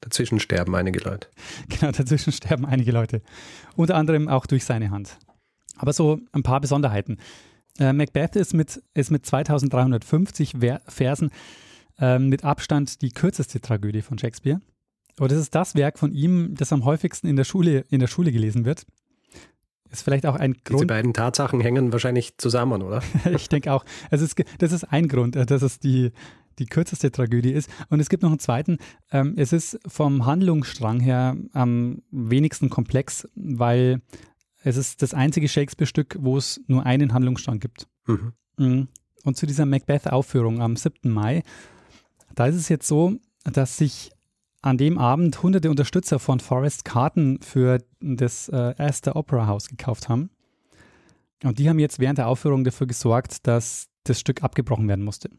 Dazwischen 0.00 0.40
sterben 0.40 0.74
einige 0.74 0.98
Leute. 0.98 1.28
Genau, 1.68 1.92
dazwischen 1.92 2.32
sterben 2.32 2.66
einige 2.66 2.90
Leute. 2.90 3.22
Unter 3.76 3.94
anderem 3.94 4.28
auch 4.28 4.46
durch 4.46 4.64
seine 4.64 4.90
Hand. 4.90 5.16
Aber 5.76 5.92
so 5.92 6.18
ein 6.32 6.42
paar 6.42 6.60
Besonderheiten. 6.60 7.18
Äh, 7.78 7.92
Macbeth 7.92 8.36
ist 8.36 8.52
mit, 8.52 8.82
ist 8.94 9.10
mit 9.10 9.24
2350 9.24 10.56
Versen 10.88 11.30
äh, 11.98 12.18
mit 12.18 12.44
Abstand 12.44 13.00
die 13.00 13.10
kürzeste 13.10 13.60
Tragödie 13.60 14.02
von 14.02 14.18
Shakespeare. 14.18 14.60
Und 15.18 15.30
das 15.30 15.38
ist 15.38 15.54
das 15.54 15.74
Werk 15.74 15.98
von 15.98 16.12
ihm, 16.12 16.54
das 16.54 16.72
am 16.72 16.84
häufigsten 16.84 17.26
in 17.26 17.36
der 17.36 17.44
Schule, 17.44 17.84
in 17.90 18.00
der 18.00 18.06
Schule 18.06 18.32
gelesen 18.32 18.64
wird. 18.64 18.86
Ist 19.90 20.02
vielleicht 20.02 20.24
auch 20.24 20.36
ein 20.36 20.54
Grund. 20.64 20.80
Diese 20.80 20.86
beiden 20.86 21.12
Tatsachen 21.12 21.60
hängen 21.60 21.92
wahrscheinlich 21.92 22.38
zusammen, 22.38 22.80
oder? 22.82 23.02
ich 23.30 23.50
denke 23.50 23.72
auch. 23.72 23.84
Also 24.10 24.24
es, 24.24 24.34
das 24.58 24.72
ist 24.72 24.84
ein 24.84 25.06
Grund, 25.06 25.36
äh, 25.36 25.44
dass 25.44 25.60
es 25.60 25.78
die, 25.78 26.12
die 26.58 26.64
kürzeste 26.64 27.12
Tragödie 27.12 27.52
ist. 27.52 27.68
Und 27.90 28.00
es 28.00 28.08
gibt 28.08 28.22
noch 28.22 28.30
einen 28.30 28.38
zweiten. 28.38 28.78
Ähm, 29.10 29.34
es 29.36 29.52
ist 29.52 29.78
vom 29.86 30.24
Handlungsstrang 30.24 31.00
her 31.00 31.36
am 31.52 32.00
wenigsten 32.10 32.70
komplex, 32.70 33.28
weil 33.34 34.00
es 34.64 34.78
ist 34.78 35.02
das 35.02 35.12
einzige 35.12 35.48
Shakespeare-Stück, 35.48 36.16
wo 36.20 36.38
es 36.38 36.60
nur 36.68 36.86
einen 36.86 37.12
Handlungsstrang 37.12 37.60
gibt. 37.60 37.86
Mhm. 38.06 38.32
mhm. 38.56 38.88
Und 39.24 39.36
zu 39.36 39.46
dieser 39.46 39.66
Macbeth-Aufführung 39.66 40.60
am 40.60 40.74
7. 40.74 41.08
Mai, 41.08 41.44
da 42.34 42.46
ist 42.46 42.56
es 42.56 42.68
jetzt 42.68 42.88
so, 42.88 43.18
dass 43.44 43.76
sich 43.76 44.10
an 44.62 44.78
dem 44.78 44.96
Abend 44.96 45.42
hunderte 45.42 45.70
Unterstützer 45.70 46.18
von 46.18 46.40
Forrest 46.40 46.84
Karten 46.84 47.40
für 47.42 47.78
das 48.00 48.48
äh, 48.48 48.74
erste 48.78 49.16
Opera 49.16 49.46
House 49.48 49.68
gekauft 49.68 50.08
haben. 50.08 50.30
Und 51.42 51.58
die 51.58 51.68
haben 51.68 51.80
jetzt 51.80 51.98
während 51.98 52.18
der 52.18 52.28
Aufführung 52.28 52.62
dafür 52.62 52.86
gesorgt, 52.86 53.46
dass 53.46 53.88
das 54.04 54.20
Stück 54.20 54.42
abgebrochen 54.44 54.88
werden 54.88 55.04
musste. 55.04 55.30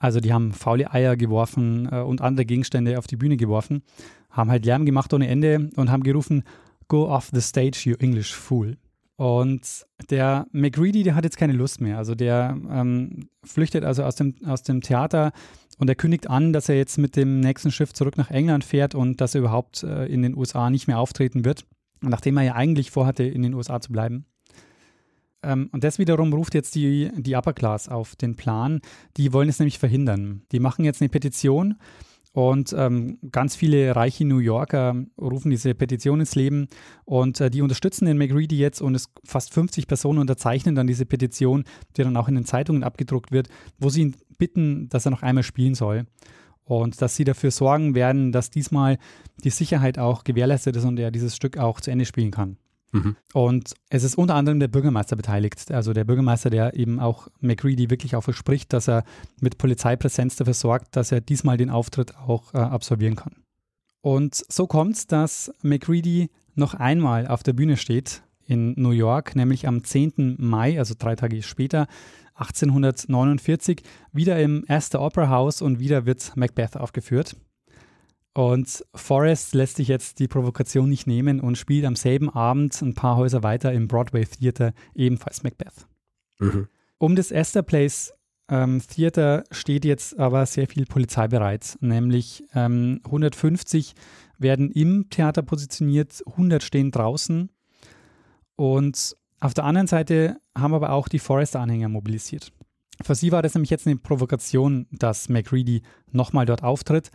Also 0.00 0.20
die 0.20 0.32
haben 0.32 0.52
faule 0.52 0.92
Eier 0.92 1.16
geworfen 1.16 1.88
äh, 1.90 2.00
und 2.00 2.20
andere 2.20 2.44
Gegenstände 2.44 2.98
auf 2.98 3.06
die 3.06 3.16
Bühne 3.16 3.36
geworfen, 3.36 3.82
haben 4.30 4.50
halt 4.50 4.66
Lärm 4.66 4.84
gemacht 4.84 5.14
ohne 5.14 5.28
Ende 5.28 5.70
und 5.76 5.90
haben 5.90 6.02
gerufen, 6.02 6.42
Go 6.88 7.08
off 7.08 7.30
the 7.32 7.40
stage, 7.40 7.82
you 7.84 7.96
English 7.98 8.34
fool. 8.34 8.78
Und 9.16 9.84
der 10.10 10.46
McReady, 10.52 11.02
der 11.02 11.14
hat 11.14 11.24
jetzt 11.24 11.36
keine 11.36 11.52
Lust 11.52 11.80
mehr. 11.80 11.98
Also 11.98 12.14
der 12.14 12.56
ähm, 12.70 13.28
flüchtet 13.44 13.84
also 13.84 14.04
aus 14.04 14.14
dem, 14.14 14.36
aus 14.46 14.62
dem 14.62 14.80
Theater 14.80 15.32
und 15.78 15.88
er 15.88 15.94
kündigt 15.94 16.28
an, 16.28 16.52
dass 16.52 16.68
er 16.68 16.76
jetzt 16.76 16.98
mit 16.98 17.16
dem 17.16 17.40
nächsten 17.40 17.70
Schiff 17.70 17.92
zurück 17.92 18.16
nach 18.16 18.30
England 18.30 18.64
fährt 18.64 18.94
und 18.94 19.20
dass 19.20 19.34
er 19.34 19.40
überhaupt 19.40 19.82
äh, 19.82 20.06
in 20.06 20.22
den 20.22 20.36
USA 20.36 20.70
nicht 20.70 20.88
mehr 20.88 20.98
auftreten 20.98 21.44
wird, 21.44 21.64
nachdem 22.00 22.36
er 22.36 22.44
ja 22.44 22.54
eigentlich 22.54 22.90
vorhatte, 22.90 23.24
in 23.24 23.42
den 23.42 23.54
USA 23.54 23.80
zu 23.80 23.92
bleiben. 23.92 24.26
Ähm, 25.42 25.68
und 25.72 25.84
das 25.84 25.98
wiederum 25.98 26.32
ruft 26.32 26.54
jetzt 26.54 26.74
die, 26.74 27.10
die 27.16 27.34
Upper 27.34 27.52
Class 27.52 27.88
auf 27.88 28.16
den 28.16 28.34
Plan. 28.36 28.80
Die 29.16 29.32
wollen 29.32 29.48
es 29.48 29.58
nämlich 29.58 29.78
verhindern. 29.78 30.42
Die 30.52 30.60
machen 30.60 30.84
jetzt 30.84 31.00
eine 31.00 31.08
Petition 31.08 31.76
und 32.38 32.72
ähm, 32.78 33.18
ganz 33.32 33.56
viele 33.56 33.96
reiche 33.96 34.24
New 34.24 34.38
Yorker 34.38 34.94
rufen 35.20 35.50
diese 35.50 35.74
Petition 35.74 36.20
ins 36.20 36.36
Leben 36.36 36.68
und 37.04 37.40
äh, 37.40 37.50
die 37.50 37.62
unterstützen 37.62 38.06
den 38.06 38.16
McReady 38.16 38.56
jetzt 38.56 38.80
und 38.80 38.94
es 38.94 39.10
fast 39.24 39.52
50 39.52 39.88
Personen 39.88 40.20
unterzeichnen 40.20 40.76
dann 40.76 40.86
diese 40.86 41.04
Petition, 41.04 41.64
die 41.96 42.04
dann 42.04 42.16
auch 42.16 42.28
in 42.28 42.36
den 42.36 42.44
Zeitungen 42.44 42.84
abgedruckt 42.84 43.32
wird, 43.32 43.48
wo 43.80 43.88
sie 43.88 44.02
ihn 44.02 44.16
bitten, 44.38 44.88
dass 44.88 45.04
er 45.04 45.10
noch 45.10 45.22
einmal 45.22 45.42
spielen 45.42 45.74
soll. 45.74 46.06
Und 46.62 47.02
dass 47.02 47.16
sie 47.16 47.24
dafür 47.24 47.50
sorgen 47.50 47.96
werden, 47.96 48.30
dass 48.30 48.50
diesmal 48.50 48.98
die 49.42 49.50
Sicherheit 49.50 49.98
auch 49.98 50.22
gewährleistet 50.22 50.76
ist 50.76 50.84
und 50.84 51.00
er 51.00 51.10
dieses 51.10 51.34
Stück 51.34 51.58
auch 51.58 51.80
zu 51.80 51.90
Ende 51.90 52.04
spielen 52.04 52.30
kann. 52.30 52.56
Mhm. 52.92 53.16
Und 53.34 53.74
es 53.90 54.02
ist 54.02 54.16
unter 54.16 54.34
anderem 54.34 54.60
der 54.60 54.68
Bürgermeister 54.68 55.16
beteiligt. 55.16 55.70
Also 55.70 55.92
der 55.92 56.04
Bürgermeister, 56.04 56.50
der 56.50 56.74
eben 56.74 57.00
auch 57.00 57.28
McReady 57.40 57.90
wirklich 57.90 58.16
auch 58.16 58.22
verspricht, 58.22 58.72
dass 58.72 58.88
er 58.88 59.04
mit 59.40 59.58
Polizeipräsenz 59.58 60.36
dafür 60.36 60.54
sorgt, 60.54 60.96
dass 60.96 61.12
er 61.12 61.20
diesmal 61.20 61.56
den 61.56 61.70
Auftritt 61.70 62.16
auch 62.16 62.54
äh, 62.54 62.58
absolvieren 62.58 63.16
kann. 63.16 63.36
Und 64.00 64.42
so 64.48 64.66
kommt 64.66 64.96
es, 64.96 65.06
dass 65.06 65.52
McReady 65.62 66.30
noch 66.54 66.74
einmal 66.74 67.26
auf 67.26 67.42
der 67.42 67.52
Bühne 67.52 67.76
steht 67.76 68.22
in 68.46 68.74
New 68.76 68.90
York, 68.90 69.36
nämlich 69.36 69.68
am 69.68 69.84
10. 69.84 70.36
Mai, 70.38 70.78
also 70.78 70.94
drei 70.98 71.14
Tage 71.14 71.42
später, 71.42 71.86
1849, 72.34 73.82
wieder 74.12 74.40
im 74.40 74.64
Astor 74.68 75.02
Opera 75.02 75.28
House 75.28 75.60
und 75.60 75.80
wieder 75.80 76.06
wird 76.06 76.36
Macbeth 76.36 76.76
aufgeführt. 76.76 77.36
Und 78.38 78.84
Forrest 78.94 79.52
lässt 79.52 79.78
sich 79.78 79.88
jetzt 79.88 80.20
die 80.20 80.28
Provokation 80.28 80.88
nicht 80.88 81.08
nehmen 81.08 81.40
und 81.40 81.58
spielt 81.58 81.84
am 81.84 81.96
selben 81.96 82.30
Abend 82.30 82.80
ein 82.82 82.94
paar 82.94 83.16
Häuser 83.16 83.42
weiter 83.42 83.72
im 83.72 83.88
Broadway 83.88 84.24
Theater 84.24 84.74
ebenfalls 84.94 85.42
Macbeth. 85.42 85.88
Mhm. 86.38 86.68
Um 86.98 87.16
das 87.16 87.32
Astor 87.32 87.64
Place 87.64 88.14
ähm, 88.48 88.80
Theater 88.86 89.42
steht 89.50 89.84
jetzt 89.84 90.20
aber 90.20 90.46
sehr 90.46 90.68
viel 90.68 90.86
Polizei 90.86 91.26
bereit, 91.26 91.78
nämlich 91.80 92.44
ähm, 92.54 93.00
150 93.06 93.94
werden 94.38 94.70
im 94.70 95.10
Theater 95.10 95.42
positioniert, 95.42 96.22
100 96.24 96.62
stehen 96.62 96.92
draußen 96.92 97.50
und 98.54 99.16
auf 99.40 99.54
der 99.54 99.64
anderen 99.64 99.88
Seite 99.88 100.36
haben 100.56 100.74
aber 100.74 100.92
auch 100.92 101.08
die 101.08 101.18
Forrest-Anhänger 101.18 101.88
mobilisiert. 101.88 102.52
Für 103.02 103.16
sie 103.16 103.32
war 103.32 103.42
das 103.42 103.54
nämlich 103.54 103.70
jetzt 103.70 103.88
eine 103.88 103.96
Provokation, 103.96 104.86
dass 104.92 105.28
McReady 105.28 105.82
nochmal 106.12 106.46
dort 106.46 106.62
auftritt 106.62 107.10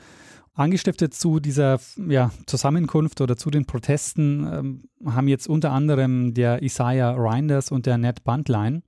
Angestiftet 0.56 1.16
zu 1.16 1.40
dieser 1.40 1.80
ja, 2.08 2.32
Zusammenkunft 2.46 3.22
oder 3.22 3.36
zu 3.38 3.50
den 3.50 3.66
Protesten 3.66 4.48
ähm, 4.52 4.84
haben 5.12 5.28
jetzt 5.28 5.48
unter 5.48 5.72
anderem 5.72 6.36
der 6.36 6.62
Isaiah 6.62 7.16
Reinders 7.18 7.72
und 7.72 7.88
der 7.88 7.98
Ned 7.98 8.24
Buntline. 8.24 8.84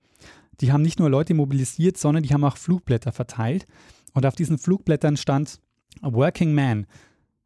Die 0.62 0.71
haben 0.71 0.84
nicht 0.84 0.99
nur 0.99 1.10
Leute 1.10 1.34
mobilisiert, 1.34 1.97
sondern 1.97 2.23
die 2.23 2.34
haben 2.34 2.43
auch 2.43 2.58
Flugblätter 2.58 3.12
verteilt. 3.12 3.65
Und 4.13 4.25
auf 4.25 4.36
diesen 4.36 4.60
Flugblättern 4.60 5.17
stand 5.17 5.60
Working 6.01 6.54
Man, 6.54 6.86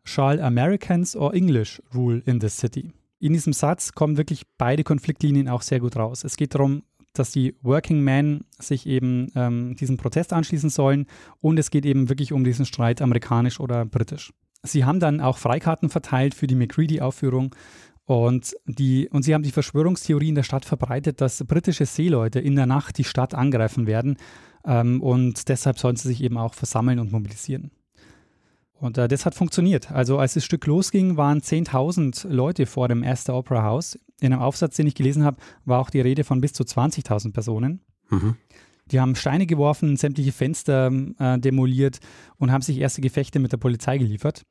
shall 0.03 0.41
Americans 0.41 1.15
or 1.15 1.33
English 1.33 1.81
rule 1.95 2.21
in 2.25 2.39
this 2.39 2.57
city? 2.57 2.91
In 3.19 3.33
diesem 3.33 3.53
Satz 3.53 3.93
kommen 3.93 4.17
wirklich 4.17 4.43
beide 4.57 4.83
Konfliktlinien 4.83 5.49
auch 5.49 5.61
sehr 5.61 5.79
gut 5.79 5.95
raus. 5.95 6.23
Es 6.23 6.35
geht 6.35 6.55
darum, 6.55 6.83
dass 7.19 7.31
die 7.31 7.55
Working 7.61 8.01
Men 8.01 8.45
sich 8.57 8.87
eben 8.87 9.31
ähm, 9.35 9.75
diesem 9.75 9.97
Protest 9.97 10.33
anschließen 10.33 10.69
sollen 10.69 11.05
und 11.41 11.59
es 11.59 11.69
geht 11.69 11.85
eben 11.85 12.09
wirklich 12.09 12.33
um 12.33 12.43
diesen 12.43 12.65
Streit 12.65 13.01
amerikanisch 13.01 13.59
oder 13.59 13.85
britisch. 13.85 14.33
Sie 14.63 14.85
haben 14.85 14.99
dann 14.99 15.21
auch 15.21 15.37
Freikarten 15.37 15.89
verteilt 15.89 16.33
für 16.33 16.47
die 16.47 16.55
McCready-Aufführung 16.55 17.55
und, 18.05 18.55
die, 18.65 19.07
und 19.09 19.23
sie 19.23 19.33
haben 19.33 19.43
die 19.43 19.51
Verschwörungstheorie 19.51 20.29
in 20.29 20.35
der 20.35 20.43
Stadt 20.43 20.65
verbreitet, 20.65 21.21
dass 21.21 21.43
britische 21.45 21.85
Seeleute 21.85 22.39
in 22.39 22.55
der 22.55 22.65
Nacht 22.65 22.97
die 22.97 23.03
Stadt 23.03 23.35
angreifen 23.35 23.85
werden 23.85 24.17
ähm, 24.65 25.01
und 25.01 25.47
deshalb 25.47 25.77
sollen 25.77 25.95
sie 25.95 26.07
sich 26.07 26.23
eben 26.23 26.37
auch 26.37 26.53
versammeln 26.53 26.99
und 26.99 27.11
mobilisieren. 27.11 27.71
Und 28.79 28.97
äh, 28.97 29.07
das 29.07 29.25
hat 29.25 29.35
funktioniert. 29.35 29.91
Also 29.91 30.17
als 30.17 30.33
das 30.33 30.45
Stück 30.45 30.65
losging, 30.65 31.17
waren 31.17 31.41
10.000 31.41 32.27
Leute 32.29 32.65
vor 32.65 32.87
dem 32.87 33.03
Astor 33.03 33.37
Opera 33.37 33.63
House. 33.63 33.99
In 34.21 34.33
einem 34.33 34.41
Aufsatz, 34.41 34.75
den 34.75 34.87
ich 34.87 34.95
gelesen 34.95 35.23
habe, 35.23 35.37
war 35.65 35.79
auch 35.79 35.89
die 35.89 36.01
Rede 36.01 36.23
von 36.23 36.41
bis 36.41 36.53
zu 36.53 36.63
20.000 36.63 37.31
Personen. 37.31 37.81
Mhm. 38.09 38.35
Die 38.91 38.99
haben 38.99 39.15
Steine 39.15 39.45
geworfen, 39.45 39.97
sämtliche 39.97 40.31
Fenster 40.31 40.91
äh, 41.19 41.37
demoliert 41.39 41.99
und 42.37 42.51
haben 42.51 42.61
sich 42.61 42.79
erste 42.79 43.01
Gefechte 43.01 43.39
mit 43.39 43.51
der 43.51 43.57
Polizei 43.57 43.97
geliefert. 43.97 44.43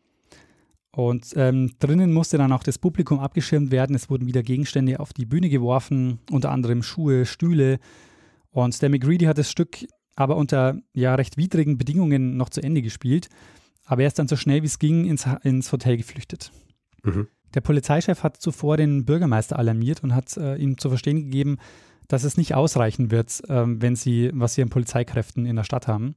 Und 0.92 1.34
ähm, 1.36 1.72
drinnen 1.78 2.12
musste 2.12 2.38
dann 2.38 2.52
auch 2.52 2.62
das 2.62 2.78
Publikum 2.78 3.20
abgeschirmt 3.20 3.70
werden. 3.70 3.94
Es 3.94 4.10
wurden 4.10 4.26
wieder 4.26 4.42
Gegenstände 4.42 5.00
auf 5.00 5.12
die 5.12 5.26
Bühne 5.26 5.48
geworfen, 5.48 6.18
unter 6.30 6.50
anderem 6.50 6.82
Schuhe, 6.82 7.26
Stühle. 7.26 7.78
Und 8.50 8.80
der 8.80 8.88
McGreedy 8.88 9.26
hat 9.26 9.38
das 9.38 9.50
Stück 9.50 9.86
aber 10.16 10.36
unter 10.36 10.80
ja 10.94 11.14
recht 11.14 11.36
widrigen 11.36 11.78
Bedingungen 11.78 12.36
noch 12.36 12.48
zu 12.48 12.60
Ende 12.62 12.82
gespielt. 12.82 13.28
Aber 13.84 14.02
er 14.02 14.08
ist 14.08 14.18
dann 14.18 14.28
so 14.28 14.36
schnell 14.36 14.62
wie 14.62 14.66
es 14.66 14.78
ging 14.78 15.04
ins, 15.04 15.26
ins 15.42 15.70
Hotel 15.70 15.96
geflüchtet. 15.96 16.50
Mhm. 17.04 17.28
Der 17.54 17.60
Polizeichef 17.60 18.22
hat 18.22 18.36
zuvor 18.36 18.76
den 18.76 19.04
Bürgermeister 19.04 19.58
alarmiert 19.58 20.02
und 20.02 20.14
hat 20.14 20.36
äh, 20.36 20.56
ihm 20.56 20.78
zu 20.78 20.88
verstehen 20.88 21.24
gegeben, 21.24 21.58
dass 22.08 22.24
es 22.24 22.36
nicht 22.36 22.54
ausreichen 22.54 23.10
wird, 23.10 23.42
äh, 23.48 23.64
wenn 23.66 23.96
sie, 23.96 24.30
was 24.34 24.54
sie 24.54 24.62
an 24.62 24.70
Polizeikräften 24.70 25.46
in 25.46 25.56
der 25.56 25.64
Stadt 25.64 25.88
haben. 25.88 26.14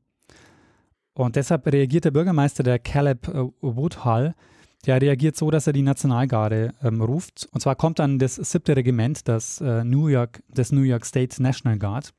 Und 1.13 1.36
deshalb 1.36 1.67
reagiert 1.67 2.06
der 2.06 2.12
Bürgermeister, 2.12 2.63
der 2.63 2.80
Caleb 2.80 3.28
äh, 3.28 3.46
Woodhull, 3.62 4.34
der 4.86 5.02
reagiert 5.02 5.36
so, 5.36 5.52
dass 5.52 5.67
er 5.67 5.74
die 5.74 5.84
Nationalgarde 5.84 6.74
ähm, 6.82 7.02
ruft. 7.02 7.48
Und 7.52 7.62
zwar 7.62 7.76
kommt 7.76 8.00
dann 8.00 8.17
das 8.17 8.36
siebte 8.36 8.76
Regiment, 8.76 9.28
das 9.28 9.62
äh, 9.62 9.84
New 9.84 10.08
York, 10.08 10.41
das 10.50 10.72
New 10.72 10.82
York 10.82 11.06
State 11.06 11.41
National 11.41 11.78
Guard. 11.78 12.13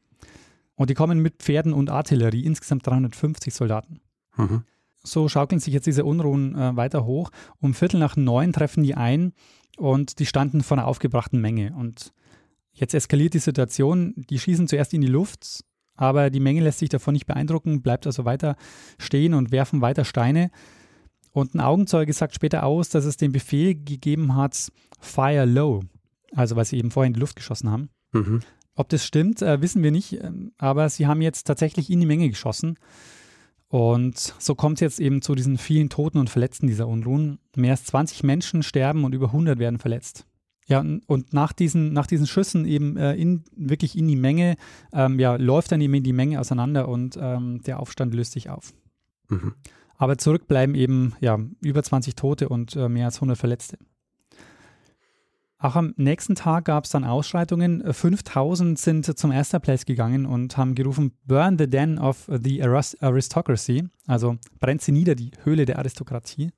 Und 0.76 0.90
die 0.90 0.94
kommen 0.94 1.20
mit 1.20 1.42
Pferden 1.42 1.72
und 1.72 1.90
Artillerie, 1.90 2.44
insgesamt 2.44 2.86
350 2.86 3.52
Soldaten. 3.52 4.00
Mhm. 4.36 4.62
So 5.02 5.28
schaukeln 5.28 5.60
sich 5.60 5.74
jetzt 5.74 5.86
diese 5.86 6.04
Unruhen 6.04 6.54
äh, 6.54 6.76
weiter 6.76 7.04
hoch. 7.04 7.30
Um 7.60 7.74
Viertel 7.74 7.98
nach 7.98 8.16
neun 8.16 8.52
treffen 8.52 8.82
die 8.82 8.94
ein 8.94 9.32
und 9.76 10.18
die 10.18 10.26
standen 10.26 10.62
vor 10.62 10.78
einer 10.78 10.86
aufgebrachten 10.86 11.40
Menge. 11.40 11.74
Und 11.76 12.12
jetzt 12.72 12.94
eskaliert 12.94 13.34
die 13.34 13.38
Situation. 13.38 14.14
Die 14.30 14.38
schießen 14.38 14.68
zuerst 14.68 14.94
in 14.94 15.00
die 15.00 15.08
Luft, 15.08 15.64
aber 15.96 16.30
die 16.30 16.40
Menge 16.40 16.62
lässt 16.62 16.78
sich 16.78 16.88
davon 16.88 17.14
nicht 17.14 17.26
beeindrucken, 17.26 17.82
bleibt 17.82 18.06
also 18.06 18.24
weiter 18.24 18.56
stehen 18.98 19.34
und 19.34 19.50
werfen 19.50 19.80
weiter 19.80 20.04
Steine. 20.04 20.50
Und 21.32 21.54
ein 21.54 21.60
Augenzeuge 21.60 22.12
sagt 22.12 22.34
später 22.34 22.64
aus, 22.64 22.90
dass 22.90 23.04
es 23.04 23.16
den 23.16 23.32
Befehl 23.32 23.74
gegeben 23.74 24.36
hat, 24.36 24.70
Fire 25.00 25.46
Low, 25.46 25.80
also 26.34 26.56
weil 26.56 26.66
sie 26.66 26.76
eben 26.78 26.90
vorher 26.90 27.08
in 27.08 27.14
die 27.14 27.20
Luft 27.20 27.36
geschossen 27.36 27.70
haben. 27.70 27.88
Mhm. 28.12 28.40
Ob 28.74 28.88
das 28.88 29.04
stimmt, 29.04 29.42
äh, 29.42 29.60
wissen 29.60 29.82
wir 29.82 29.90
nicht, 29.90 30.22
ähm, 30.22 30.52
aber 30.58 30.88
sie 30.88 31.06
haben 31.06 31.22
jetzt 31.22 31.46
tatsächlich 31.46 31.90
in 31.90 32.00
die 32.00 32.06
Menge 32.06 32.28
geschossen. 32.28 32.78
Und 33.72 34.34
so 34.38 34.54
kommt 34.54 34.76
es 34.76 34.80
jetzt 34.80 35.00
eben 35.00 35.22
zu 35.22 35.34
diesen 35.34 35.56
vielen 35.56 35.88
Toten 35.88 36.18
und 36.18 36.28
Verletzten 36.28 36.66
dieser 36.66 36.86
Unruhen. 36.86 37.38
Mehr 37.56 37.70
als 37.70 37.84
20 37.86 38.22
Menschen 38.22 38.62
sterben 38.62 39.02
und 39.02 39.14
über 39.14 39.28
100 39.28 39.58
werden 39.58 39.78
verletzt. 39.78 40.26
Ja, 40.66 40.80
und 40.80 41.32
nach 41.32 41.54
diesen, 41.54 41.94
nach 41.94 42.06
diesen 42.06 42.26
Schüssen 42.26 42.66
eben 42.66 42.98
äh, 42.98 43.14
in, 43.14 43.44
wirklich 43.56 43.96
in 43.96 44.08
die 44.08 44.16
Menge, 44.16 44.56
ähm, 44.92 45.18
ja, 45.18 45.36
läuft 45.36 45.72
dann 45.72 45.80
eben 45.80 46.02
die 46.02 46.12
Menge 46.12 46.38
auseinander 46.38 46.86
und 46.86 47.18
ähm, 47.18 47.62
der 47.62 47.80
Aufstand 47.80 48.12
löst 48.12 48.32
sich 48.32 48.50
auf. 48.50 48.74
Mhm. 49.30 49.54
Aber 49.96 50.18
zurückbleiben 50.18 50.74
eben 50.74 51.14
ja, 51.20 51.38
über 51.62 51.82
20 51.82 52.14
Tote 52.14 52.50
und 52.50 52.76
äh, 52.76 52.90
mehr 52.90 53.06
als 53.06 53.16
100 53.16 53.38
Verletzte. 53.38 53.78
Auch 55.62 55.76
am 55.76 55.94
nächsten 55.96 56.34
Tag 56.34 56.64
gab 56.64 56.84
es 56.84 56.90
dann 56.90 57.04
Ausschreitungen. 57.04 57.84
5000 57.94 58.76
sind 58.76 59.16
zum 59.16 59.30
Erster 59.30 59.60
Place 59.60 59.86
gegangen 59.86 60.26
und 60.26 60.56
haben 60.56 60.74
gerufen, 60.74 61.12
Burn 61.24 61.56
the 61.56 61.70
Den 61.70 62.00
of 62.00 62.28
the 62.28 62.64
Aristocracy, 62.64 63.84
also 64.08 64.38
brennt 64.58 64.82
sie 64.82 64.90
nieder, 64.90 65.14
die 65.14 65.30
Höhle 65.44 65.64
der 65.64 65.78
Aristokratie. 65.78 66.50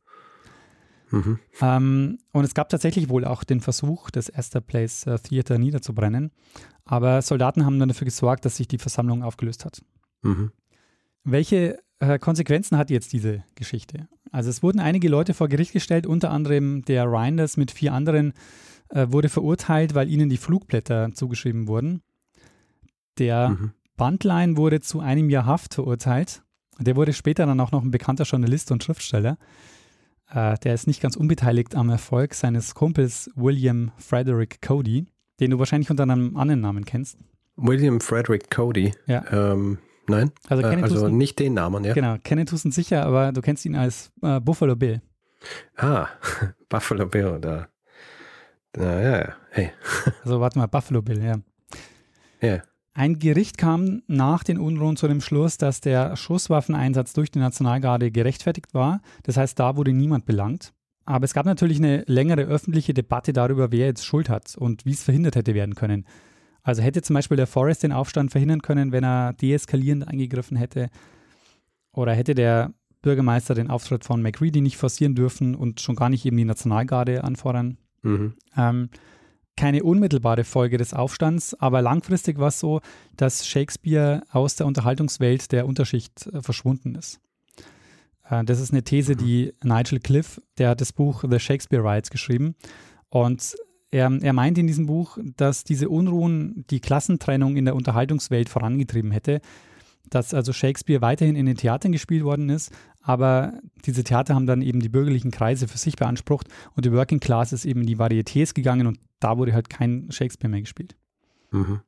Mhm. 1.10 1.38
Ähm, 1.60 2.18
und 2.32 2.44
es 2.44 2.54
gab 2.54 2.70
tatsächlich 2.70 3.10
wohl 3.10 3.26
auch 3.26 3.44
den 3.44 3.60
Versuch, 3.60 4.10
das 4.10 4.34
Astor 4.34 4.62
Place 4.62 5.06
äh, 5.06 5.18
Theater 5.18 5.58
niederzubrennen. 5.58 6.30
Aber 6.86 7.20
Soldaten 7.20 7.66
haben 7.66 7.78
dann 7.78 7.90
dafür 7.90 8.06
gesorgt, 8.06 8.46
dass 8.46 8.56
sich 8.56 8.68
die 8.68 8.78
Versammlung 8.78 9.22
aufgelöst 9.22 9.66
hat. 9.66 9.82
Mhm. 10.22 10.50
Welche 11.24 11.78
äh, 11.98 12.18
Konsequenzen 12.18 12.78
hat 12.78 12.88
jetzt 12.88 13.12
diese 13.12 13.44
Geschichte? 13.54 14.08
Also 14.32 14.48
es 14.48 14.62
wurden 14.62 14.80
einige 14.80 15.10
Leute 15.10 15.34
vor 15.34 15.48
Gericht 15.48 15.72
gestellt, 15.72 16.06
unter 16.06 16.30
anderem 16.30 16.82
der 16.86 17.04
Reinders 17.04 17.58
mit 17.58 17.70
vier 17.70 17.92
anderen 17.92 18.32
äh, 18.90 19.06
wurde 19.10 19.28
verurteilt, 19.28 19.94
weil 19.94 20.08
ihnen 20.08 20.28
die 20.28 20.36
Flugblätter 20.36 21.12
zugeschrieben 21.12 21.68
wurden. 21.68 22.02
Der 23.18 23.50
mhm. 23.50 23.72
Bandlein 23.96 24.56
wurde 24.56 24.80
zu 24.80 25.00
einem 25.00 25.30
Jahr 25.30 25.46
Haft 25.46 25.74
verurteilt. 25.74 26.42
Der 26.78 26.96
wurde 26.96 27.12
später 27.12 27.46
dann 27.46 27.60
auch 27.60 27.70
noch 27.70 27.82
ein 27.82 27.90
bekannter 27.90 28.24
Journalist 28.24 28.72
und 28.72 28.82
Schriftsteller. 28.82 29.38
Äh, 30.30 30.56
der 30.58 30.74
ist 30.74 30.86
nicht 30.86 31.00
ganz 31.00 31.16
unbeteiligt 31.16 31.76
am 31.76 31.90
Erfolg 31.90 32.34
seines 32.34 32.74
Kumpels 32.74 33.30
William 33.36 33.92
Frederick 33.98 34.60
Cody, 34.60 35.06
den 35.40 35.50
du 35.50 35.58
wahrscheinlich 35.58 35.90
unter 35.90 36.02
einem 36.02 36.36
anderen 36.36 36.60
Namen 36.60 36.84
kennst. 36.84 37.18
William 37.56 38.00
Frederick 38.00 38.50
Cody? 38.50 38.92
Ja. 39.06 39.24
Ähm, 39.30 39.78
nein, 40.08 40.32
also, 40.48 40.62
äh, 40.64 40.82
also 40.82 41.08
nicht 41.08 41.38
den 41.38 41.54
Namen, 41.54 41.84
ja. 41.84 41.92
Genau, 41.92 42.16
kennen 42.22 42.46
tust 42.46 42.70
sicher, 42.72 43.04
aber 43.04 43.32
du 43.32 43.40
kennst 43.42 43.64
ihn 43.64 43.76
als 43.76 44.10
äh, 44.22 44.40
Buffalo 44.40 44.74
Bill. 44.74 45.00
Ah, 45.76 46.08
Buffalo 46.68 47.06
Bill, 47.06 47.26
oder 47.26 47.68
ja, 48.76 49.00
ja, 49.00 49.18
ja. 49.18 49.36
Hey. 49.50 49.70
Also 50.24 50.40
warte 50.40 50.58
mal, 50.58 50.66
Buffalo 50.66 51.02
Bill, 51.02 51.22
ja. 51.22 51.36
Ja. 52.40 52.62
Ein 52.96 53.18
Gericht 53.18 53.58
kam 53.58 54.02
nach 54.06 54.44
den 54.44 54.58
Unruhen 54.58 54.96
zu 54.96 55.08
dem 55.08 55.20
Schluss, 55.20 55.58
dass 55.58 55.80
der 55.80 56.16
Schusswaffeneinsatz 56.16 57.12
durch 57.12 57.30
die 57.30 57.40
Nationalgarde 57.40 58.12
gerechtfertigt 58.12 58.72
war. 58.72 59.00
Das 59.24 59.36
heißt, 59.36 59.58
da 59.58 59.76
wurde 59.76 59.92
niemand 59.92 60.26
belangt. 60.26 60.72
Aber 61.04 61.24
es 61.24 61.34
gab 61.34 61.44
natürlich 61.44 61.78
eine 61.78 62.04
längere 62.06 62.42
öffentliche 62.42 62.94
Debatte 62.94 63.32
darüber, 63.32 63.72
wer 63.72 63.86
jetzt 63.86 64.06
Schuld 64.06 64.28
hat 64.28 64.56
und 64.56 64.86
wie 64.86 64.92
es 64.92 65.02
verhindert 65.02 65.36
hätte 65.36 65.54
werden 65.54 65.74
können. 65.74 66.06
Also 66.62 66.82
hätte 66.82 67.02
zum 67.02 67.14
Beispiel 67.14 67.36
der 67.36 67.46
Forrest 67.46 67.82
den 67.82 67.92
Aufstand 67.92 68.30
verhindern 68.30 68.62
können, 68.62 68.90
wenn 68.92 69.04
er 69.04 69.34
deeskalierend 69.34 70.08
eingegriffen 70.08 70.56
hätte. 70.56 70.88
Oder 71.92 72.14
hätte 72.14 72.34
der 72.34 72.72
Bürgermeister 73.02 73.54
den 73.54 73.70
Auftritt 73.70 74.04
von 74.04 74.22
McReady 74.22 74.62
nicht 74.62 74.78
forcieren 74.78 75.14
dürfen 75.14 75.54
und 75.54 75.80
schon 75.80 75.94
gar 75.94 76.08
nicht 76.08 76.24
eben 76.24 76.38
die 76.38 76.46
Nationalgarde 76.46 77.22
anfordern. 77.22 77.76
Mhm. 78.04 78.34
Ähm, 78.56 78.88
keine 79.56 79.84
unmittelbare 79.84 80.44
Folge 80.44 80.78
des 80.78 80.94
Aufstands, 80.94 81.54
aber 81.54 81.80
langfristig 81.80 82.38
war 82.38 82.48
es 82.48 82.58
so, 82.58 82.80
dass 83.16 83.46
Shakespeare 83.46 84.22
aus 84.30 84.56
der 84.56 84.66
Unterhaltungswelt 84.66 85.52
der 85.52 85.66
Unterschicht 85.66 86.26
äh, 86.26 86.42
verschwunden 86.42 86.94
ist. 86.94 87.20
Äh, 88.28 88.44
das 88.44 88.60
ist 88.60 88.72
eine 88.72 88.82
These, 88.82 89.16
die 89.16 89.52
Nigel 89.62 90.00
Cliff, 90.00 90.40
der 90.58 90.70
hat 90.70 90.80
das 90.80 90.92
Buch 90.92 91.24
The 91.28 91.38
Shakespeare 91.38 91.84
Rights 91.84 92.10
geschrieben 92.10 92.54
und 93.10 93.56
er, 93.90 94.10
er 94.22 94.32
meint 94.32 94.58
in 94.58 94.66
diesem 94.66 94.86
Buch, 94.86 95.18
dass 95.36 95.62
diese 95.62 95.88
Unruhen 95.88 96.64
die 96.68 96.80
Klassentrennung 96.80 97.56
in 97.56 97.64
der 97.64 97.76
Unterhaltungswelt 97.76 98.48
vorangetrieben 98.48 99.12
hätte 99.12 99.40
dass 100.10 100.34
also 100.34 100.52
Shakespeare 100.52 101.00
weiterhin 101.00 101.36
in 101.36 101.46
den 101.46 101.56
Theatern 101.56 101.92
gespielt 101.92 102.24
worden 102.24 102.50
ist, 102.50 102.72
aber 103.00 103.60
diese 103.84 104.04
Theater 104.04 104.34
haben 104.34 104.46
dann 104.46 104.62
eben 104.62 104.80
die 104.80 104.88
bürgerlichen 104.88 105.30
Kreise 105.30 105.68
für 105.68 105.78
sich 105.78 105.96
beansprucht 105.96 106.48
und 106.74 106.84
die 106.84 106.92
Working 106.92 107.20
Class 107.20 107.52
ist 107.52 107.64
eben 107.64 107.80
in 107.80 107.86
die 107.86 107.96
Varietés 107.96 108.54
gegangen 108.54 108.86
und 108.86 108.98
da 109.20 109.38
wurde 109.38 109.52
halt 109.52 109.70
kein 109.70 110.10
Shakespeare 110.10 110.50
mehr 110.50 110.62
gespielt. 110.62 110.96
Mhm. 111.50 111.80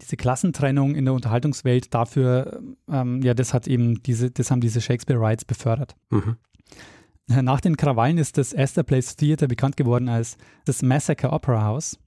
Diese 0.00 0.16
Klassentrennung 0.16 0.94
in 0.94 1.04
der 1.04 1.14
Unterhaltungswelt, 1.14 1.92
dafür, 1.92 2.62
ähm, 2.88 3.20
ja, 3.22 3.34
das 3.34 3.52
hat 3.52 3.68
eben 3.68 4.02
diese, 4.02 4.30
das 4.30 4.50
haben 4.50 4.60
diese 4.60 4.80
Shakespeare 4.80 5.20
Rights 5.20 5.44
befördert. 5.44 5.94
Mhm. 6.10 6.36
Nach 7.28 7.60
den 7.60 7.76
Krawallen 7.76 8.18
ist 8.18 8.36
das 8.36 8.54
Astor 8.54 8.84
Place 8.84 9.16
Theater 9.16 9.48
bekannt 9.48 9.76
geworden 9.76 10.08
als 10.08 10.36
das 10.64 10.82
Massacre 10.82 11.30
Opera 11.30 11.64
House 11.64 11.98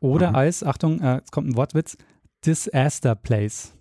oder 0.00 0.30
mhm. 0.30 0.36
als, 0.36 0.64
Achtung, 0.64 1.00
äh, 1.00 1.16
jetzt 1.16 1.32
kommt 1.32 1.48
ein 1.48 1.56
Wortwitz, 1.56 1.96
Disaster 2.44 3.14
Place. 3.14 3.74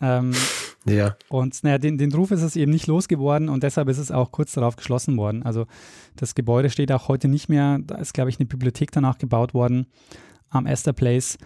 Ähm, 0.00 0.32
ja. 0.84 1.16
Und 1.28 1.62
naja, 1.64 1.78
den, 1.78 1.98
den 1.98 2.12
Ruf 2.12 2.30
ist 2.30 2.42
es 2.42 2.56
eben 2.56 2.72
nicht 2.72 2.86
losgeworden 2.86 3.48
und 3.48 3.62
deshalb 3.62 3.88
ist 3.88 3.98
es 3.98 4.10
auch 4.10 4.30
kurz 4.30 4.52
darauf 4.52 4.76
geschlossen 4.76 5.16
worden. 5.16 5.42
Also 5.42 5.66
das 6.14 6.34
Gebäude 6.34 6.70
steht 6.70 6.92
auch 6.92 7.08
heute 7.08 7.28
nicht 7.28 7.48
mehr. 7.48 7.78
Da 7.82 7.96
ist, 7.96 8.14
glaube 8.14 8.30
ich, 8.30 8.38
eine 8.38 8.46
Bibliothek 8.46 8.92
danach 8.92 9.18
gebaut 9.18 9.54
worden 9.54 9.86
am 10.50 10.66
Astor 10.66 10.92
Place. 10.92 11.38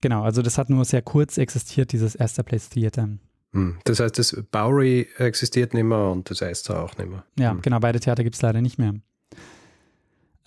Genau, 0.00 0.22
also 0.22 0.42
das 0.42 0.58
hat 0.58 0.70
nur 0.70 0.84
sehr 0.84 1.02
kurz 1.02 1.38
existiert, 1.38 1.92
dieses 1.92 2.18
Astor 2.18 2.44
Place 2.44 2.68
Theater. 2.70 3.08
Hm, 3.52 3.78
das 3.84 4.00
heißt, 4.00 4.18
das 4.18 4.36
Bowery 4.50 5.08
existiert 5.18 5.74
nicht 5.74 5.84
mehr 5.84 6.10
und 6.10 6.30
das 6.30 6.42
Astor 6.42 6.82
auch 6.82 6.96
nicht 6.96 7.10
mehr. 7.10 7.24
Ja, 7.38 7.52
hm. 7.52 7.62
genau, 7.62 7.80
beide 7.80 8.00
Theater 8.00 8.24
gibt 8.24 8.36
es 8.36 8.42
leider 8.42 8.60
nicht 8.60 8.78
mehr. 8.78 8.94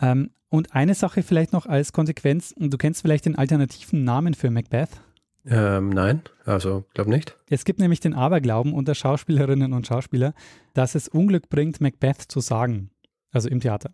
Ähm, 0.02 0.32
und 0.50 0.74
eine 0.74 0.96
Sache 0.96 1.24
vielleicht 1.24 1.54
noch 1.54 1.66
als 1.66 1.94
Konsequenz, 1.94 2.54
du 2.58 2.78
kennst 2.78 3.02
vielleicht 3.02 3.26
den 3.26 3.36
alternativen 3.36 4.04
Namen 4.04 4.34
für 4.34 4.52
Macbeth. 4.52 4.90
Ähm, 5.46 5.90
nein, 5.90 6.22
also 6.46 6.86
glaube 6.94 7.10
nicht. 7.10 7.38
Es 7.50 7.66
gibt 7.66 7.80
nämlich 7.80 8.00
den 8.00 8.14
Aberglauben 8.14 8.74
unter 8.74 8.96
Schauspielerinnen 8.96 9.74
und 9.74 9.86
Schauspieler, 9.86 10.34
dass 10.74 10.96
es 10.96 11.08
Unglück 11.08 11.50
bringt, 11.50 11.82
Macbeth 11.82 12.22
zu 12.22 12.40
sagen. 12.40 12.92
Also 13.32 13.50
im 13.50 13.60
Theater. 13.60 13.92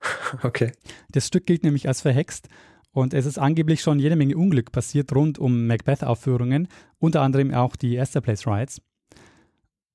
Okay. 0.42 0.72
Das 1.10 1.26
Stück 1.26 1.46
gilt 1.46 1.64
nämlich 1.64 1.88
als 1.88 2.02
verhext 2.02 2.48
und 2.92 3.14
es 3.14 3.26
ist 3.26 3.38
angeblich 3.38 3.80
schon 3.80 3.98
jede 3.98 4.16
Menge 4.16 4.36
Unglück 4.36 4.72
passiert 4.72 5.14
rund 5.14 5.38
um 5.38 5.66
Macbeth-Aufführungen, 5.66 6.68
unter 6.98 7.22
anderem 7.22 7.52
auch 7.52 7.76
die 7.76 7.98
Astor 7.98 8.22
Place 8.22 8.46
Rides. 8.46 8.80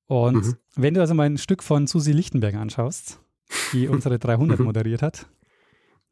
Und 0.07 0.45
mhm. 0.45 0.55
wenn 0.75 0.93
du 0.93 1.01
also 1.01 1.13
mal 1.13 1.25
ein 1.25 1.37
Stück 1.37 1.63
von 1.63 1.87
Susi 1.87 2.11
Lichtenberg 2.11 2.55
anschaust, 2.55 3.19
die 3.71 3.87
unsere 3.89 4.19
300 4.19 4.59
moderiert 4.59 5.01
hat, 5.01 5.27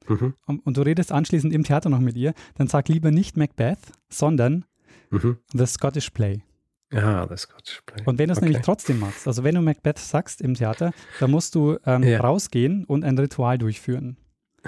mhm. 0.07 0.33
und, 0.45 0.65
und, 0.65 0.77
du 0.77 0.81
redest 0.81 1.11
anschließend 1.11 1.53
im 1.53 1.63
Theater 1.63 1.89
noch 1.89 1.99
mit 1.99 2.15
ihr, 2.15 2.33
dann 2.55 2.67
sag 2.67 2.87
lieber 2.89 3.11
nicht 3.11 3.37
Macbeth, 3.37 3.79
sondern 4.09 4.65
mhm. 5.09 5.37
The 5.53 5.65
Scottish 5.65 6.09
Play. 6.11 6.41
Ja, 6.91 7.27
The 7.27 7.37
Scottish 7.37 7.81
Play. 7.85 8.03
Und 8.05 8.19
wenn 8.19 8.27
du 8.27 8.33
es 8.33 8.39
okay. 8.39 8.47
nämlich 8.47 8.63
trotzdem 8.63 8.99
machst, 8.99 9.27
also 9.27 9.43
wenn 9.43 9.55
du 9.55 9.61
Macbeth 9.61 9.99
sagst 9.99 10.41
im 10.41 10.55
Theater, 10.55 10.91
dann 11.19 11.31
musst 11.31 11.55
du 11.55 11.77
ähm, 11.85 12.03
ja. 12.03 12.19
rausgehen 12.19 12.83
und 12.85 13.05
ein 13.05 13.17
Ritual 13.17 13.57
durchführen. 13.57 14.17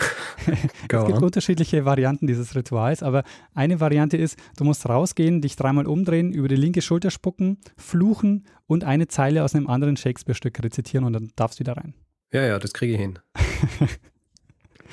es 0.48 0.88
gibt 0.88 0.94
on. 0.94 1.24
unterschiedliche 1.24 1.86
Varianten 1.86 2.26
dieses 2.26 2.56
Rituals, 2.56 3.04
aber 3.04 3.24
eine 3.54 3.80
Variante 3.80 4.18
ist, 4.18 4.40
du 4.58 4.64
musst 4.64 4.88
rausgehen, 4.88 5.42
dich 5.42 5.56
dreimal 5.56 5.86
umdrehen, 5.86 6.34
über 6.34 6.48
die 6.48 6.56
linke 6.56 6.82
Schulter 6.82 7.12
spucken, 7.12 7.60
fluchen 7.78 8.46
und 8.66 8.84
eine 8.84 9.08
Zeile 9.08 9.44
aus 9.44 9.54
einem 9.54 9.68
anderen 9.68 9.98
Shakespeare-Stück 9.98 10.64
rezitieren 10.64 11.06
und 11.06 11.14
dann 11.14 11.32
darfst 11.36 11.60
du 11.60 11.62
wieder 11.62 11.78
rein. 11.78 11.94
Ja, 12.32 12.44
ja, 12.44 12.58
das 12.58 12.74
kriege 12.74 12.94
ich 12.94 13.00
hin. 13.00 13.20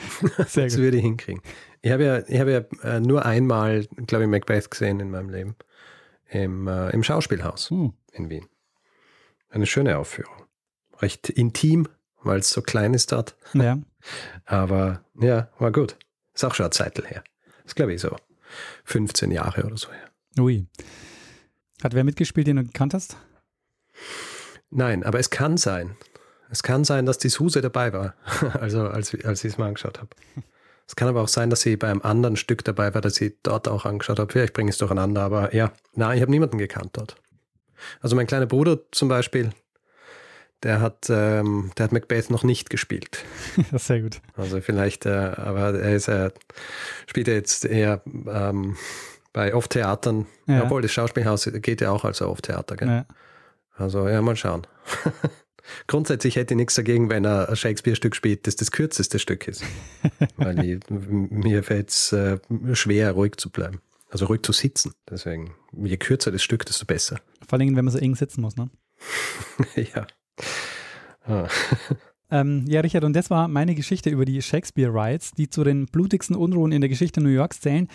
Sehr 0.46 0.64
das 0.64 0.74
gut. 0.74 0.82
würde 0.82 0.98
ich 0.98 1.02
hinkriegen. 1.02 1.42
Ich 1.82 1.90
habe 1.90 2.04
ja, 2.04 2.18
ich 2.26 2.38
habe 2.40 2.52
ja 2.52 2.88
äh, 2.88 3.00
nur 3.00 3.24
einmal, 3.24 3.86
glaube 4.06 4.24
ich, 4.24 4.30
Macbeth 4.30 4.70
gesehen 4.70 5.00
in 5.00 5.10
meinem 5.10 5.30
Leben. 5.30 5.56
Im, 6.28 6.68
äh, 6.68 6.90
im 6.90 7.02
Schauspielhaus 7.02 7.70
hm. 7.70 7.92
in 8.12 8.30
Wien. 8.30 8.46
Eine 9.48 9.66
schöne 9.66 9.98
Aufführung. 9.98 10.44
Recht 11.00 11.28
intim, 11.28 11.88
weil 12.22 12.38
es 12.38 12.50
so 12.50 12.62
klein 12.62 12.94
ist 12.94 13.12
dort. 13.12 13.36
Ja. 13.52 13.78
Aber 14.44 15.04
ja, 15.20 15.50
war 15.58 15.72
gut. 15.72 15.96
Ist 16.34 16.44
auch 16.44 16.54
schon 16.54 16.64
eine 16.64 16.70
Zeit 16.70 16.98
her. 16.98 17.24
Das 17.64 17.74
glaube 17.74 17.94
ich 17.94 18.00
so 18.00 18.14
15 18.84 19.30
Jahre 19.30 19.64
oder 19.64 19.76
so 19.76 19.90
her. 19.90 20.10
Ui. 20.38 20.66
Hat 21.82 21.94
wer 21.94 22.04
mitgespielt, 22.04 22.46
den 22.46 22.56
du 22.56 22.64
gekannt 22.64 22.94
hast? 22.94 23.16
Nein, 24.70 25.02
aber 25.02 25.18
es 25.18 25.30
kann 25.30 25.56
sein. 25.56 25.96
Es 26.50 26.62
kann 26.62 26.84
sein, 26.84 27.06
dass 27.06 27.18
die 27.18 27.28
Suse 27.28 27.60
dabei 27.60 27.92
war, 27.92 28.14
also 28.60 28.88
als, 28.88 29.14
als 29.24 29.44
ich 29.44 29.52
es 29.52 29.58
mal 29.58 29.68
angeschaut 29.68 29.98
habe. 29.98 30.10
Es 30.86 30.96
kann 30.96 31.06
aber 31.08 31.20
auch 31.22 31.28
sein, 31.28 31.50
dass 31.50 31.60
sie 31.60 31.76
bei 31.76 31.88
einem 31.88 32.02
anderen 32.02 32.36
Stück 32.36 32.64
dabei 32.64 32.92
war, 32.94 33.00
dass 33.00 33.20
ich 33.20 33.34
dort 33.44 33.68
auch 33.68 33.84
angeschaut 33.84 34.18
habe. 34.18 34.32
Vielleicht 34.32 34.54
bringe 34.54 34.70
ich 34.70 34.74
es 34.74 34.78
durcheinander, 34.78 35.22
aber 35.22 35.54
ja, 35.54 35.72
nein, 35.94 36.16
ich 36.16 36.22
habe 36.22 36.32
niemanden 36.32 36.58
gekannt 36.58 36.90
dort. 36.94 37.14
Also 38.00 38.16
mein 38.16 38.26
kleiner 38.26 38.46
Bruder 38.46 38.78
zum 38.90 39.08
Beispiel, 39.08 39.50
der 40.64 40.80
hat, 40.80 41.06
ähm, 41.08 41.70
der 41.78 41.84
hat 41.84 41.92
Macbeth 41.92 42.28
noch 42.30 42.42
nicht 42.42 42.68
gespielt. 42.70 43.24
Sehr 43.72 44.02
gut. 44.02 44.20
Also 44.36 44.60
vielleicht, 44.60 45.06
äh, 45.06 45.10
aber 45.36 45.78
er 45.78 45.94
ist, 45.94 46.08
äh, 46.08 46.30
spielt 47.06 47.28
er 47.28 47.34
jetzt 47.34 47.64
eher 47.64 48.02
ähm, 48.06 48.76
Bei 49.32 49.54
Off-Theatern, 49.54 50.26
Ja. 50.46 50.64
obwohl 50.64 50.82
das 50.82 50.90
Schauspielhaus 50.92 51.48
geht 51.52 51.80
ja 51.80 51.92
auch 51.92 52.04
als 52.04 52.20
Off-Theater. 52.20 52.76
gell? 52.76 52.88
Ja. 52.88 53.04
Also 53.76 54.08
ja, 54.08 54.20
mal 54.20 54.34
schauen. 54.36 54.66
Grundsätzlich 55.86 56.36
hätte 56.36 56.54
ich 56.54 56.56
nichts 56.56 56.74
dagegen, 56.74 57.10
wenn 57.10 57.24
er 57.24 57.48
ein 57.48 57.56
Shakespeare-Stück 57.56 58.16
spielt, 58.16 58.46
das 58.46 58.56
das 58.56 58.70
kürzeste 58.70 59.18
Stück 59.18 59.48
ist. 59.48 59.64
Weil 60.36 60.64
ich, 60.64 60.80
mir 60.88 61.62
fällt 61.62 61.90
es 61.90 62.12
äh, 62.12 62.38
schwer, 62.72 63.12
ruhig 63.12 63.36
zu 63.36 63.50
bleiben. 63.50 63.80
Also 64.10 64.26
ruhig 64.26 64.42
zu 64.42 64.52
sitzen. 64.52 64.92
Deswegen, 65.08 65.54
je 65.72 65.96
kürzer 65.96 66.32
das 66.32 66.42
Stück, 66.42 66.66
desto 66.66 66.84
besser. 66.84 67.20
Vor 67.46 67.58
allem, 67.58 67.76
wenn 67.76 67.84
man 67.84 67.92
so 67.92 67.98
eng 67.98 68.16
sitzen 68.16 68.40
muss. 68.40 68.56
Ne? 68.56 68.70
ja. 69.94 70.06
Ah. 71.24 71.48
Ähm, 72.32 72.64
ja, 72.68 72.80
Richard, 72.80 73.02
und 73.02 73.14
das 73.14 73.28
war 73.28 73.48
meine 73.48 73.74
Geschichte 73.74 74.08
über 74.08 74.24
die 74.24 74.40
Shakespeare 74.40 74.92
Riots, 74.92 75.32
die 75.32 75.50
zu 75.50 75.64
den 75.64 75.86
blutigsten 75.86 76.36
Unruhen 76.36 76.70
in 76.70 76.80
der 76.80 76.88
Geschichte 76.88 77.20
New 77.20 77.28
Yorks 77.28 77.60
zählen 77.60 77.88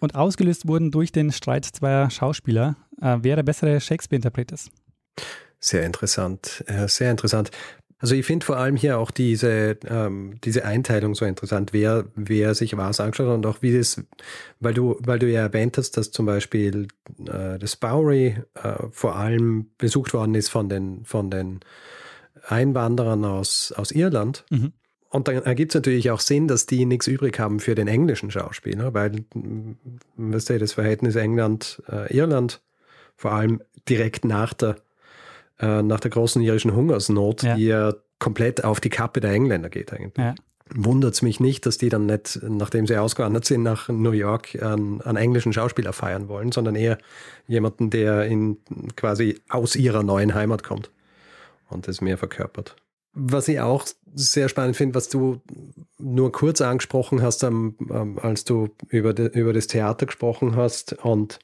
und 0.00 0.14
ausgelöst 0.14 0.68
wurden 0.68 0.90
durch 0.90 1.10
den 1.10 1.32
Streit 1.32 1.64
zweier 1.64 2.10
Schauspieler, 2.10 2.76
äh, 3.00 3.16
wer 3.22 3.36
der 3.36 3.42
bessere 3.42 3.80
Shakespeare-Interpret 3.80 4.52
ist. 4.52 4.70
Sehr 5.60 5.84
interessant, 5.84 6.64
äh, 6.66 6.88
sehr 6.88 7.10
interessant. 7.10 7.50
Also 8.00 8.14
ich 8.14 8.24
finde 8.24 8.46
vor 8.46 8.56
allem 8.56 8.76
hier 8.76 8.98
auch 8.98 9.10
diese, 9.10 9.76
ähm, 9.88 10.36
diese 10.44 10.64
Einteilung 10.64 11.16
so 11.16 11.24
interessant, 11.24 11.72
wer, 11.72 12.04
wer 12.14 12.54
sich 12.54 12.76
was 12.76 13.00
angeschaut 13.00 13.26
hat 13.26 13.34
und 13.34 13.46
auch 13.46 13.60
wie 13.60 13.76
das, 13.76 14.00
weil 14.60 14.72
du, 14.72 14.96
weil 15.00 15.18
du 15.18 15.28
ja 15.28 15.40
erwähnt 15.40 15.76
hast, 15.78 15.96
dass 15.96 16.12
zum 16.12 16.24
Beispiel 16.24 16.86
äh, 17.26 17.58
das 17.58 17.74
Bowery 17.74 18.36
äh, 18.54 18.74
vor 18.92 19.16
allem 19.16 19.70
besucht 19.78 20.14
worden 20.14 20.36
ist 20.36 20.48
von 20.48 20.68
den, 20.68 21.04
von 21.04 21.28
den 21.28 21.58
Einwanderern 22.46 23.24
aus, 23.24 23.72
aus 23.72 23.90
Irland. 23.90 24.44
Mhm. 24.50 24.72
Und 25.10 25.26
dann 25.26 25.42
ergibt 25.42 25.72
es 25.72 25.74
natürlich 25.74 26.10
auch 26.10 26.20
Sinn, 26.20 26.48
dass 26.48 26.66
die 26.66 26.84
nichts 26.84 27.06
übrig 27.06 27.38
haben 27.40 27.60
für 27.60 27.74
den 27.74 27.88
englischen 27.88 28.30
Schauspieler, 28.30 28.92
weil, 28.92 29.24
mm, 29.34 29.72
weißt 30.16 30.50
du, 30.50 30.58
das 30.58 30.74
Verhältnis 30.74 31.16
England-Irland, 31.16 32.60
vor 33.16 33.32
allem 33.32 33.62
direkt 33.88 34.24
nach 34.24 34.52
der, 34.52 34.76
äh, 35.60 35.82
nach 35.82 36.00
der 36.00 36.10
großen 36.10 36.40
irischen 36.42 36.74
Hungersnot, 36.74 37.42
Ja. 37.42 37.56
die 37.56 37.66
ja 37.66 37.94
komplett 38.18 38.64
auf 38.64 38.80
die 38.80 38.90
Kappe 38.90 39.20
der 39.20 39.32
Engländer 39.32 39.68
geht 39.68 39.92
eigentlich. 39.92 40.16
Ja. 40.16 40.34
Wundert 40.74 41.14
es 41.14 41.22
mich 41.22 41.40
nicht, 41.40 41.64
dass 41.64 41.78
die 41.78 41.88
dann 41.88 42.04
nicht, 42.06 42.40
nachdem 42.42 42.86
sie 42.86 42.98
ausgewandert 42.98 43.46
sind, 43.46 43.62
nach 43.62 43.88
New 43.88 44.10
York 44.10 44.60
einen, 44.62 45.00
einen 45.00 45.16
englischen 45.16 45.52
Schauspieler 45.54 45.94
feiern 45.94 46.28
wollen, 46.28 46.52
sondern 46.52 46.74
eher 46.76 46.98
jemanden, 47.46 47.88
der 47.88 48.24
in 48.26 48.58
quasi 48.94 49.40
aus 49.48 49.76
ihrer 49.76 50.02
neuen 50.02 50.34
Heimat 50.34 50.62
kommt 50.62 50.90
und 51.70 51.88
das 51.88 52.02
mehr 52.02 52.18
verkörpert. 52.18 52.76
Was 53.14 53.48
ich 53.48 53.60
auch 53.60 53.86
sehr 54.14 54.50
spannend 54.50 54.76
finde, 54.76 54.94
was 54.94 55.08
du 55.08 55.40
nur 55.96 56.32
kurz 56.32 56.60
angesprochen 56.60 57.22
hast, 57.22 57.42
als 57.42 58.44
du 58.44 58.68
über, 58.88 59.14
de, 59.14 59.28
über 59.38 59.54
das 59.54 59.68
Theater 59.68 60.04
gesprochen 60.06 60.54
hast. 60.54 60.92
Und 61.02 61.38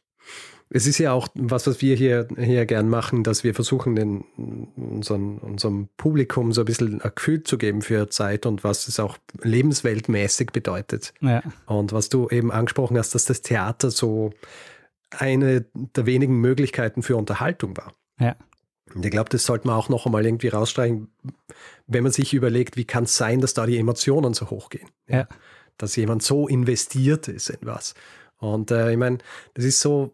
es 0.75 0.89
ist 0.89 0.99
ja 0.99 1.13
auch 1.13 1.29
was, 1.35 1.69
was 1.69 1.81
wir 1.81 1.95
hier, 1.95 2.27
hier 2.37 2.67
gern 2.67 2.89
machen, 2.89 3.23
dass 3.23 3.45
wir 3.45 3.55
versuchen, 3.55 3.95
den, 3.95 4.25
unseren, 4.75 5.39
unserem 5.39 5.89
Publikum 5.97 6.53
so 6.53 6.63
ein 6.63 6.65
bisschen 6.65 7.01
ein 7.01 7.13
Gefühl 7.15 7.45
zu 7.45 7.59
geben 7.59 7.81
für 7.81 8.11
Zeit 8.11 8.45
und 8.45 8.65
was 8.65 8.89
es 8.89 8.99
auch 8.99 9.17
lebensweltmäßig 9.41 10.51
bedeutet. 10.51 11.15
Ja. 11.21 11.45
Und 11.67 11.93
was 11.93 12.09
du 12.09 12.29
eben 12.29 12.51
angesprochen 12.51 12.99
hast, 12.99 13.15
dass 13.15 13.25
das 13.25 13.43
Theater 13.43 13.93
so 13.93 14.33
eine 15.17 15.65
der 15.75 16.07
wenigen 16.07 16.41
Möglichkeiten 16.41 17.05
für 17.05 17.15
Unterhaltung 17.15 17.77
war. 17.77 17.93
Ja. 18.19 18.35
Und 18.97 19.05
ich 19.05 19.13
glaube, 19.13 19.31
das 19.31 19.45
sollte 19.45 19.69
man 19.69 19.77
auch 19.77 19.89
noch 19.89 20.07
einmal 20.07 20.27
irgendwie 20.27 20.49
rausstreichen, 20.49 21.07
wenn 21.87 22.03
man 22.03 22.11
sich 22.11 22.35
überlegt, 22.35 22.77
wie 22.77 22.85
kann 22.85 23.05
es 23.05 23.17
sein, 23.17 23.41
dass 23.41 23.55
da 23.55 23.65
die 23.65 23.79
Emotionen 23.79 24.35
so 24.35 24.51
hochgehen. 24.51 24.89
Ja. 25.07 25.29
Dass 25.79 25.95
jemand 25.95 26.25
so 26.25 26.49
investiert 26.49 27.29
ist 27.29 27.51
in 27.51 27.59
was. 27.63 27.95
Und 28.39 28.71
äh, 28.71 28.91
ich 28.91 28.99
meine, 28.99 29.19
das 29.55 29.65
ist 29.65 29.81
so, 29.81 30.13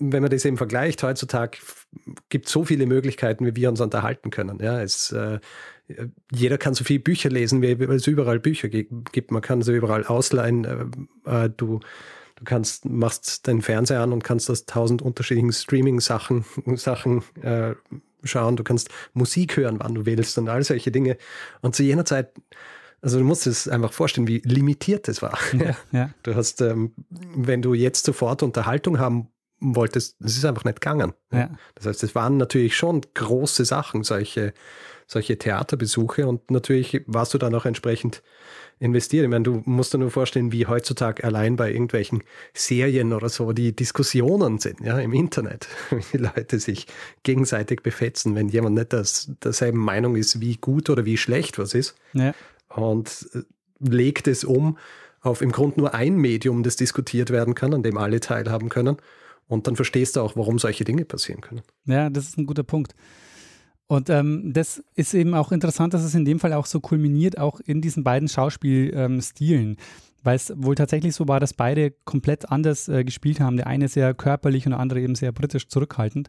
wenn 0.00 0.22
man 0.22 0.30
das 0.30 0.44
eben 0.44 0.56
vergleicht, 0.56 1.02
heutzutage 1.02 1.58
gibt 2.28 2.46
es 2.46 2.52
so 2.52 2.64
viele 2.64 2.86
Möglichkeiten, 2.86 3.46
wie 3.46 3.54
wir 3.54 3.68
uns 3.68 3.80
unterhalten 3.80 4.30
können. 4.30 4.58
Ja, 4.60 4.80
es, 4.80 5.12
äh, 5.12 5.38
jeder 6.32 6.58
kann 6.58 6.74
so 6.74 6.84
viele 6.84 7.00
Bücher 7.00 7.28
lesen, 7.28 7.62
wie 7.62 7.72
es 7.72 8.06
überall 8.06 8.40
Bücher 8.40 8.68
gi- 8.68 8.88
gibt. 9.12 9.30
Man 9.30 9.42
kann 9.42 9.62
sie 9.62 9.74
überall 9.74 10.04
ausleihen. 10.06 10.64
Äh, 11.26 11.44
äh, 11.44 11.50
du, 11.54 11.80
du 12.36 12.44
kannst, 12.44 12.86
machst 12.86 13.46
deinen 13.46 13.62
Fernseher 13.62 14.00
an 14.00 14.12
und 14.12 14.24
kannst 14.24 14.50
aus 14.50 14.66
tausend 14.66 15.02
unterschiedlichen 15.02 15.52
Streaming-Sachen 15.52 16.44
Sachen, 16.76 17.22
äh, 17.42 17.74
schauen. 18.24 18.56
Du 18.56 18.64
kannst 18.64 18.88
Musik 19.12 19.56
hören, 19.56 19.76
wann 19.80 19.94
du 19.94 20.06
willst 20.06 20.38
und 20.38 20.48
all 20.48 20.62
solche 20.62 20.90
Dinge. 20.90 21.16
Und 21.60 21.74
zu 21.74 21.82
jener 21.82 22.04
Zeit, 22.04 22.32
also 23.02 23.18
du 23.18 23.24
musst 23.24 23.46
es 23.46 23.66
einfach 23.66 23.92
vorstellen, 23.92 24.28
wie 24.28 24.42
limitiert 24.44 25.08
es 25.08 25.22
war. 25.22 25.38
Ja. 25.52 25.76
ja. 25.90 26.10
Du 26.22 26.34
hast, 26.34 26.60
ähm, 26.60 26.92
wenn 27.08 27.62
du 27.62 27.74
jetzt 27.74 28.04
sofort 28.04 28.42
Unterhaltung 28.42 28.98
haben 28.98 29.28
wolltest, 29.60 30.16
das 30.20 30.36
ist 30.36 30.44
einfach 30.44 30.64
nicht 30.64 30.80
gegangen. 30.80 31.12
Ja. 31.32 31.50
Das 31.74 31.86
heißt, 31.86 32.02
es 32.02 32.14
waren 32.14 32.36
natürlich 32.36 32.76
schon 32.76 33.02
große 33.14 33.64
Sachen, 33.64 34.02
solche, 34.04 34.52
solche 35.06 35.38
Theaterbesuche 35.38 36.26
und 36.26 36.50
natürlich 36.50 37.02
warst 37.06 37.34
du 37.34 37.38
dann 37.38 37.54
auch 37.54 37.66
entsprechend 37.66 38.22
investiert. 38.78 39.24
Ich 39.24 39.30
meine, 39.30 39.44
du 39.44 39.62
musst 39.66 39.92
dir 39.92 39.98
nur 39.98 40.10
vorstellen, 40.10 40.52
wie 40.52 40.66
heutzutage 40.66 41.22
allein 41.22 41.56
bei 41.56 41.70
irgendwelchen 41.70 42.22
Serien 42.54 43.12
oder 43.12 43.28
so 43.28 43.52
die 43.52 43.76
Diskussionen 43.76 44.58
sind, 44.58 44.80
ja, 44.80 44.98
im 44.98 45.12
Internet, 45.12 45.68
wie 45.90 46.02
die 46.12 46.22
Leute 46.22 46.58
sich 46.58 46.86
gegenseitig 47.22 47.82
befetzen, 47.82 48.34
wenn 48.34 48.48
jemand 48.48 48.76
nicht 48.76 48.92
das, 48.94 49.30
derselben 49.44 49.78
Meinung 49.78 50.16
ist, 50.16 50.40
wie 50.40 50.56
gut 50.56 50.88
oder 50.88 51.04
wie 51.04 51.18
schlecht 51.18 51.58
was 51.58 51.74
ist 51.74 51.94
Ja. 52.14 52.34
und 52.68 53.28
äh, 53.34 53.40
legt 53.80 54.26
es 54.28 54.44
um 54.44 54.78
auf 55.22 55.42
im 55.42 55.52
Grunde 55.52 55.80
nur 55.80 55.92
ein 55.94 56.16
Medium, 56.16 56.62
das 56.62 56.76
diskutiert 56.76 57.28
werden 57.28 57.54
kann, 57.54 57.74
an 57.74 57.82
dem 57.82 57.98
alle 57.98 58.20
teilhaben 58.20 58.70
können. 58.70 58.96
Und 59.50 59.66
dann 59.66 59.76
verstehst 59.76 60.16
du 60.16 60.20
auch, 60.20 60.36
warum 60.36 60.58
solche 60.58 60.84
Dinge 60.84 61.04
passieren 61.04 61.40
können. 61.42 61.60
Ja, 61.84 62.08
das 62.08 62.24
ist 62.28 62.38
ein 62.38 62.46
guter 62.46 62.62
Punkt. 62.62 62.94
Und 63.88 64.08
ähm, 64.08 64.52
das 64.52 64.82
ist 64.94 65.12
eben 65.14 65.34
auch 65.34 65.50
interessant, 65.52 65.92
dass 65.92 66.04
es 66.04 66.14
in 66.14 66.24
dem 66.24 66.38
Fall 66.38 66.52
auch 66.52 66.66
so 66.66 66.80
kulminiert, 66.80 67.38
auch 67.38 67.60
in 67.60 67.80
diesen 67.82 68.04
beiden 68.04 68.28
Schauspielstilen. 68.28 69.76
Weil 70.22 70.36
es 70.36 70.52
wohl 70.56 70.74
tatsächlich 70.74 71.14
so 71.14 71.26
war, 71.28 71.40
dass 71.40 71.54
beide 71.54 71.92
komplett 72.04 72.50
anders 72.50 72.88
äh, 72.88 73.04
gespielt 73.04 73.40
haben. 73.40 73.56
Der 73.56 73.66
eine 73.66 73.88
sehr 73.88 74.14
körperlich 74.14 74.66
und 74.66 74.70
der 74.70 74.80
andere 74.80 75.00
eben 75.00 75.14
sehr 75.14 75.32
britisch 75.32 75.66
zurückhaltend. 75.68 76.28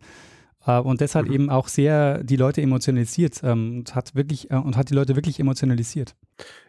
Äh, 0.66 0.80
und 0.80 1.02
das 1.02 1.14
hat 1.14 1.28
Mhm. 1.28 1.34
eben 1.34 1.50
auch 1.50 1.68
sehr 1.68 2.24
die 2.24 2.38
Leute 2.38 2.62
emotionalisiert 2.62 3.42
ähm, 3.44 3.80
und 3.80 3.94
hat 3.96 4.16
wirklich 4.16 4.50
äh, 4.50 4.56
und 4.56 4.78
hat 4.78 4.90
die 4.90 4.94
Leute 4.96 5.16
wirklich 5.16 5.40
emotionalisiert. 5.40 6.16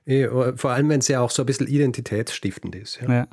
Eh, 0.04 0.28
Vor 0.56 0.72
allem, 0.72 0.88
wenn 0.90 0.98
es 1.00 1.08
ja 1.08 1.20
auch 1.20 1.30
so 1.30 1.42
ein 1.42 1.46
bisschen 1.46 1.68
identitätsstiftend 1.68 2.74
ist. 2.74 3.00
Ja? 3.00 3.10
Ja, 3.14 3.26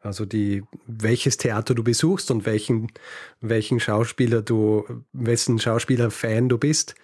Also 0.00 0.24
die, 0.24 0.62
welches 0.86 1.36
Theater 1.36 1.74
du 1.74 1.84
besuchst 1.84 2.30
und 2.30 2.46
welchen, 2.46 2.88
welchen 3.40 3.80
Schauspieler 3.80 4.42
du, 4.42 4.84
wessen 5.12 5.58
Schauspieler-Fan 5.58 6.48
du 6.48 6.56
bist, 6.56 6.94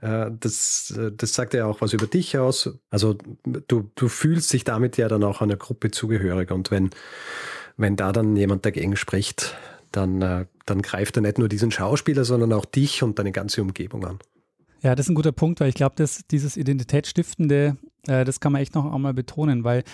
äh, 0.00 0.30
das, 0.38 0.92
äh, 0.96 1.12
das 1.12 1.34
sagt 1.34 1.54
ja 1.54 1.66
auch 1.66 1.80
was 1.80 1.92
über 1.92 2.06
dich 2.06 2.36
aus. 2.36 2.76
Also 2.90 3.16
du, 3.44 3.90
du 3.94 4.08
fühlst 4.08 4.52
dich 4.52 4.64
damit 4.64 4.96
ja 4.96 5.08
dann 5.08 5.22
auch 5.22 5.40
einer 5.40 5.56
Gruppe 5.56 5.92
zugehörig. 5.92 6.50
Und 6.50 6.70
wenn, 6.72 6.90
wenn 7.76 7.96
da 7.96 8.12
dann 8.12 8.34
jemand 8.36 8.66
dagegen 8.66 8.96
spricht, 8.96 9.56
dann, 9.92 10.20
äh, 10.20 10.46
dann 10.66 10.82
greift 10.82 11.16
er 11.16 11.22
nicht 11.22 11.38
nur 11.38 11.48
diesen 11.48 11.70
Schauspieler, 11.70 12.24
sondern 12.24 12.52
auch 12.52 12.64
dich 12.64 13.02
und 13.02 13.18
deine 13.18 13.30
ganze 13.30 13.62
Umgebung 13.62 14.04
an. 14.04 14.18
Ja, 14.82 14.96
das 14.96 15.06
ist 15.06 15.10
ein 15.10 15.14
guter 15.14 15.32
Punkt, 15.32 15.60
weil 15.60 15.68
ich 15.68 15.76
glaube, 15.76 15.94
dass 15.96 16.22
dieses 16.28 16.56
Identitätsstiftende, 16.56 17.76
äh, 18.08 18.24
das 18.24 18.40
kann 18.40 18.52
man 18.52 18.62
echt 18.62 18.74
noch 18.74 18.92
einmal 18.92 19.14
betonen, 19.14 19.62
weil 19.62 19.84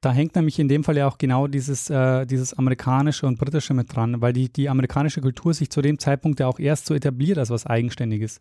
da 0.00 0.12
hängt 0.12 0.36
nämlich 0.36 0.58
in 0.58 0.68
dem 0.68 0.84
Fall 0.84 0.96
ja 0.96 1.08
auch 1.08 1.18
genau 1.18 1.46
dieses, 1.46 1.90
äh, 1.90 2.26
dieses 2.26 2.54
amerikanische 2.54 3.26
und 3.26 3.38
britische 3.38 3.74
mit 3.74 3.94
dran, 3.94 4.20
weil 4.20 4.32
die, 4.32 4.52
die 4.52 4.68
amerikanische 4.68 5.20
Kultur 5.20 5.54
sich 5.54 5.70
zu 5.70 5.82
dem 5.82 5.98
Zeitpunkt 5.98 6.40
ja 6.40 6.46
auch 6.46 6.58
erst 6.58 6.86
so 6.86 6.94
etabliert 6.94 7.38
als 7.38 7.50
was 7.50 7.66
Eigenständiges. 7.66 8.38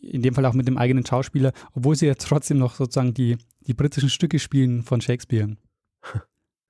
In 0.00 0.22
dem 0.22 0.34
Fall 0.34 0.46
auch 0.46 0.54
mit 0.54 0.66
dem 0.66 0.78
eigenen 0.78 1.04
Schauspieler, 1.04 1.52
obwohl 1.74 1.96
sie 1.96 2.06
ja 2.06 2.14
trotzdem 2.14 2.58
noch 2.58 2.74
sozusagen 2.74 3.14
die, 3.14 3.36
die 3.66 3.74
britischen 3.74 4.10
Stücke 4.10 4.38
spielen 4.38 4.82
von 4.82 5.00
Shakespeare. 5.00 5.56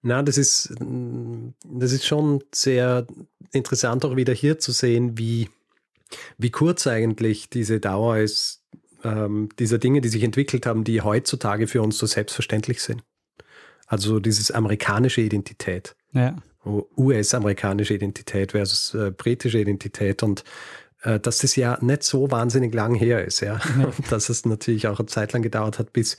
Na, 0.03 0.23
das 0.23 0.39
ist, 0.39 0.75
das 0.79 1.93
ist 1.93 2.07
schon 2.07 2.43
sehr 2.55 3.07
interessant, 3.53 4.05
auch 4.05 4.17
wieder 4.17 4.33
hier 4.33 4.59
zu 4.59 4.73
sehen, 4.73 5.19
wie, 5.19 5.49
wie 6.39 6.51
kurz 6.51 6.87
eigentlich 6.87 7.51
diese 7.51 7.81
Dauer 7.81 8.19
ist, 8.19 8.63
ähm, 9.03 9.49
dieser 9.59 9.79
Dinge, 9.79 10.01
die 10.01 10.09
sich 10.09 10.23
entwickelt 10.23 10.67
haben, 10.67 10.85
die 10.85 11.01
heutzutage 11.01 11.67
für 11.67 11.83
uns 11.83 11.99
so 11.99 12.07
selbstverständlich 12.07 12.83
sind. 12.83 13.03
Also 13.87 14.21
dieses 14.21 14.51
amerikanische 14.51 15.21
Identität, 15.21 15.95
Ja, 16.13 16.37
US-amerikanische 16.97 17.95
Identität 17.95 18.53
versus 18.53 18.95
äh, 18.95 19.11
britische 19.11 19.59
Identität 19.59 20.23
und 20.23 20.45
äh, 21.03 21.21
dass 21.21 21.39
das 21.39 21.57
ja 21.57 21.79
nicht 21.81 22.03
so 22.03 22.31
wahnsinnig 22.31 22.75
lang 22.75 22.95
her 22.95 23.25
ist, 23.25 23.41
ja. 23.41 23.61
Und 23.85 24.11
dass 24.11 24.29
es 24.29 24.45
natürlich 24.45 24.89
auch 24.89 24.99
eine 24.99 25.07
Zeit 25.07 25.33
lang 25.33 25.43
gedauert 25.43 25.79
hat, 25.79 25.93
bis, 25.93 26.19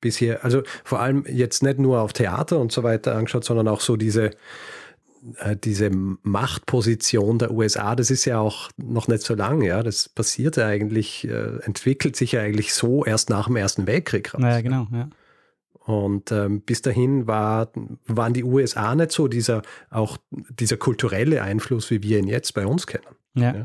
bis 0.00 0.16
hier, 0.16 0.44
also 0.44 0.62
vor 0.84 1.00
allem 1.00 1.24
jetzt 1.28 1.62
nicht 1.62 1.78
nur 1.78 2.00
auf 2.00 2.12
Theater 2.12 2.58
und 2.58 2.72
so 2.72 2.82
weiter 2.82 3.14
angeschaut, 3.14 3.44
sondern 3.44 3.68
auch 3.68 3.80
so 3.80 3.96
diese, 3.96 4.30
äh, 5.38 5.56
diese 5.56 5.90
Machtposition 5.90 7.38
der 7.38 7.50
USA, 7.50 7.94
das 7.94 8.10
ist 8.10 8.24
ja 8.24 8.38
auch 8.38 8.70
noch 8.76 9.08
nicht 9.08 9.22
so 9.22 9.34
lang, 9.34 9.60
ja. 9.62 9.82
Das 9.82 10.08
passiert 10.08 10.56
ja 10.56 10.66
eigentlich, 10.66 11.28
äh, 11.28 11.58
entwickelt 11.64 12.16
sich 12.16 12.32
ja 12.32 12.40
eigentlich 12.40 12.72
so 12.72 13.04
erst 13.04 13.28
nach 13.28 13.46
dem 13.46 13.56
Ersten 13.56 13.86
Weltkrieg 13.86 14.32
raus. 14.32 14.40
naja, 14.40 14.62
genau, 14.62 14.88
ja. 14.92 15.10
Und 15.84 16.32
ähm, 16.32 16.62
bis 16.62 16.80
dahin 16.80 17.26
war, 17.26 17.70
waren 18.06 18.32
die 18.32 18.44
USA 18.44 18.94
nicht 18.94 19.12
so 19.12 19.28
dieser, 19.28 19.62
auch 19.90 20.16
dieser 20.30 20.78
kulturelle 20.78 21.42
Einfluss, 21.42 21.90
wie 21.90 22.02
wir 22.02 22.18
ihn 22.18 22.26
jetzt 22.26 22.54
bei 22.54 22.66
uns 22.66 22.86
kennen. 22.86 23.14
Ja. 23.34 23.54
ja. 23.54 23.64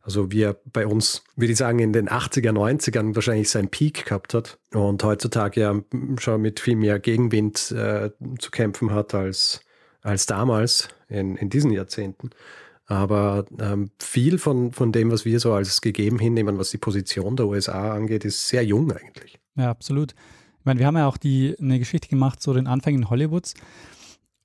Also 0.00 0.32
wie 0.32 0.44
er 0.44 0.56
bei 0.72 0.86
uns, 0.86 1.22
würde 1.36 1.52
ich 1.52 1.58
sagen, 1.58 1.80
in 1.80 1.92
den 1.92 2.08
80er, 2.08 2.52
90ern 2.52 3.14
wahrscheinlich 3.14 3.50
seinen 3.50 3.68
Peak 3.68 4.06
gehabt 4.06 4.32
hat 4.32 4.58
und 4.72 5.04
heutzutage 5.04 5.60
ja 5.60 5.82
schon 6.18 6.40
mit 6.40 6.60
viel 6.60 6.76
mehr 6.76 6.98
Gegenwind 6.98 7.70
äh, 7.72 8.10
zu 8.38 8.50
kämpfen 8.50 8.90
hat 8.90 9.12
als, 9.14 9.60
als 10.00 10.24
damals 10.24 10.88
in, 11.08 11.36
in 11.36 11.50
diesen 11.50 11.72
Jahrzehnten. 11.72 12.30
Aber 12.86 13.44
ähm, 13.60 13.90
viel 13.98 14.38
von, 14.38 14.72
von 14.72 14.92
dem, 14.92 15.10
was 15.10 15.26
wir 15.26 15.40
so 15.40 15.52
als 15.52 15.82
gegeben 15.82 16.18
hinnehmen, 16.18 16.58
was 16.58 16.70
die 16.70 16.78
Position 16.78 17.36
der 17.36 17.46
USA 17.46 17.92
angeht, 17.92 18.24
ist 18.24 18.48
sehr 18.48 18.64
jung 18.64 18.90
eigentlich. 18.90 19.38
Ja, 19.56 19.68
absolut. 19.68 20.14
Ich 20.68 20.70
meine, 20.70 20.80
wir 20.80 20.86
haben 20.86 20.98
ja 20.98 21.08
auch 21.08 21.16
die, 21.16 21.56
eine 21.58 21.78
Geschichte 21.78 22.08
gemacht, 22.08 22.42
so 22.42 22.52
den 22.52 22.66
Anfängen 22.66 23.08
Hollywoods. 23.08 23.54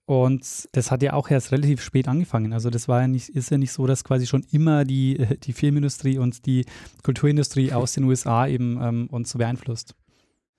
Und 0.05 0.69
das 0.71 0.89
hat 0.89 1.03
ja 1.03 1.11
auch 1.11 1.29
erst 1.29 1.51
relativ 1.51 1.81
spät 1.81 2.07
angefangen. 2.07 2.53
Also 2.53 2.69
das 2.69 2.87
war 2.87 3.01
ja 3.01 3.09
nicht, 3.09 3.27
ist 3.27 3.51
ja 3.51 3.57
nicht 3.57 3.73
so, 3.73 3.87
dass 3.87 4.05
quasi 4.05 4.25
schon 4.25 4.45
immer 4.49 4.85
die, 4.85 5.17
die 5.43 5.51
Filmindustrie 5.51 6.19
und 6.19 6.45
die 6.45 6.63
Kulturindustrie 7.03 7.73
aus 7.73 7.91
den 7.91 8.05
USA 8.05 8.47
eben 8.47 8.79
ähm, 8.81 9.07
uns 9.11 9.31
so 9.31 9.37
beeinflusst. 9.37 9.95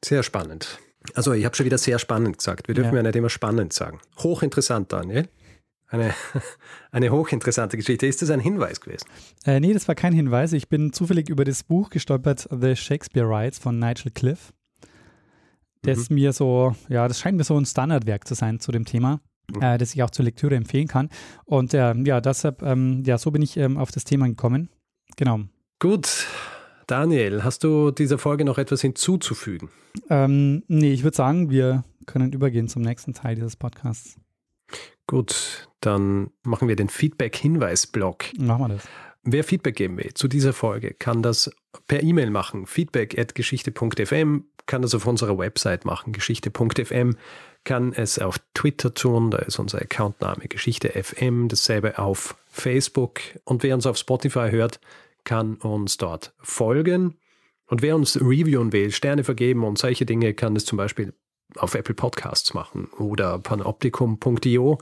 Sehr 0.05 0.23
spannend. 0.23 0.81
Also 1.15 1.33
ich 1.33 1.47
habe 1.47 1.57
schon 1.57 1.65
wieder 1.65 1.79
sehr 1.79 1.99
spannend 1.99 2.37
gesagt. 2.37 2.69
Wir 2.69 2.75
dürfen 2.75 2.93
ja. 2.93 2.97
ja 2.97 3.03
nicht 3.05 3.17
immer 3.17 3.31
spannend 3.31 3.73
sagen. 3.73 4.01
Hochinteressant, 4.19 4.93
Daniel. 4.93 5.31
Eine, 5.89 6.13
eine 6.91 7.09
hochinteressante 7.09 7.79
Geschichte. 7.79 8.07
Ist 8.07 8.21
das 8.21 8.29
ein 8.29 8.41
Hinweis 8.41 8.83
gewesen? 8.83 9.07
Äh, 9.47 9.61
nee, 9.61 9.73
das 9.73 9.89
war 9.89 9.95
kein 9.95 10.13
Hinweis. 10.13 10.53
Ich 10.53 10.69
bin 10.69 10.93
zufällig 10.93 11.31
über 11.31 11.47
das 11.47 11.63
Buch 11.63 11.89
gestolpert, 11.89 12.51
The 12.51 12.77
Shakespeare 12.77 13.27
Rides 13.27 13.59
von 13.59 13.79
Nigel 13.79 14.11
Cliff. 14.11 14.53
Das 15.85 16.11
mhm. 16.11 16.15
mir 16.17 16.33
so, 16.33 16.75
ja, 16.89 17.07
das 17.09 17.19
scheint 17.19 17.37
mir 17.37 17.45
so 17.45 17.57
ein 17.57 17.67
Standardwerk 17.67 18.27
zu 18.27 18.35
sein 18.35 18.61
zu 18.61 18.73
dem 18.73 18.85
Thema 18.85 19.21
äh, 19.61 19.79
das 19.79 19.95
ich 19.95 20.03
auch 20.03 20.11
zur 20.11 20.25
Lektüre 20.25 20.57
empfehlen 20.57 20.89
kann. 20.89 21.11
Und 21.45 21.75
äh, 21.75 21.95
ja, 21.95 22.21
deshalb, 22.21 22.63
ähm, 22.63 23.03
ja, 23.05 23.19
so 23.19 23.31
bin 23.31 23.43
ich 23.43 23.57
ähm, 23.57 23.77
auf 23.77 23.91
das 23.91 24.05
Thema 24.05 24.27
gekommen. 24.27 24.69
Genau. 25.17 25.41
Gut. 25.79 26.27
Daniel, 26.87 27.45
hast 27.45 27.65
du 27.65 27.91
dieser 27.91 28.19
Folge 28.19 28.45
noch 28.45 28.59
etwas 28.59 28.83
hinzuzufügen? 28.83 29.71
Ähm, 30.11 30.65
nee, 30.69 30.93
ich 30.93 31.03
würde 31.03 31.17
sagen, 31.17 31.51
wir 31.51 31.85
können 32.07 32.33
übergehen 32.33 32.69
zum 32.69 32.83
nächsten 32.83 33.15
Teil 33.15 33.37
dieses 33.37 33.57
Podcasts. 33.57 34.17
Gut, 35.07 35.69
dann 35.81 36.31
machen 36.43 36.69
wir 36.69 36.77
den 36.77 36.91
Feedback-Hinweis-Blog. 36.91 38.27
Machen 38.39 38.65
wir 38.65 38.69
das. 38.69 38.89
Wer 39.23 39.45
Feedback 39.45 39.77
geben 39.77 39.97
will 39.97 40.13
zu 40.13 40.29
dieser 40.29 40.53
Folge, 40.53 40.93
kann 40.93 41.23
das 41.23 41.51
per 41.87 42.03
E-Mail 42.03 42.29
machen. 42.29 42.67
Feedback 42.67 43.19
at 43.19 43.35
geschichte.fm 43.35 44.45
kann 44.67 44.83
das 44.83 44.95
auf 44.95 45.07
unserer 45.07 45.39
Website 45.39 45.85
machen, 45.85 46.13
geschichte.fm 46.13 47.17
kann 47.65 47.93
es 47.95 48.19
auf 48.19 48.39
Twitter 48.53 48.93
tun, 48.93 49.31
da 49.31 49.39
ist 49.39 49.59
unser 49.59 49.81
Accountname 49.81 50.49
Geschichte 50.49 50.91
FM, 50.91 51.49
dasselbe 51.49 51.99
auf 51.99 52.37
Facebook. 52.47 53.21
Und 53.45 53.63
wer 53.63 53.75
uns 53.75 53.87
auf 53.87 53.97
Spotify 53.97 54.51
hört, 54.51 54.81
kann 55.25 55.55
uns 55.57 55.97
dort 55.97 56.35
folgen. 56.41 57.17
Und 57.67 57.81
wer 57.81 57.97
uns 57.97 58.21
reviewen 58.21 58.73
will, 58.73 58.93
Sterne 58.93 59.25
vergeben 59.25 59.65
und 59.65 59.79
solche 59.79 60.05
Dinge, 60.05 60.35
kann 60.35 60.55
es 60.55 60.67
zum 60.67 60.77
Beispiel 60.77 61.15
auf 61.57 61.75
Apple 61.75 61.95
Podcasts 61.95 62.53
machen 62.53 62.89
oder 62.99 63.39
panoptikum.io 63.39 64.79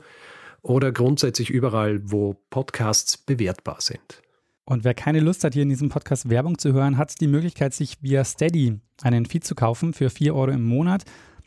oder 0.61 0.91
grundsätzlich 0.91 1.49
überall, 1.49 2.01
wo 2.03 2.35
Podcasts 2.49 3.17
bewertbar 3.17 3.77
sind. 3.79 4.22
Und 4.65 4.83
wer 4.83 4.93
keine 4.93 5.19
Lust 5.19 5.43
hat, 5.43 5.53
hier 5.53 5.63
in 5.63 5.69
diesem 5.69 5.89
Podcast 5.89 6.29
Werbung 6.29 6.57
zu 6.57 6.71
hören, 6.71 6.97
hat 6.97 7.19
die 7.19 7.27
Möglichkeit, 7.27 7.73
sich 7.73 8.01
via 8.01 8.23
Steady 8.23 8.79
einen 9.01 9.25
Feed 9.25 9.43
zu 9.43 9.55
kaufen 9.55 9.93
für 9.93 10.09
4 10.09 10.33
Euro 10.33 10.51
im 10.51 10.63
Monat. 10.63 11.03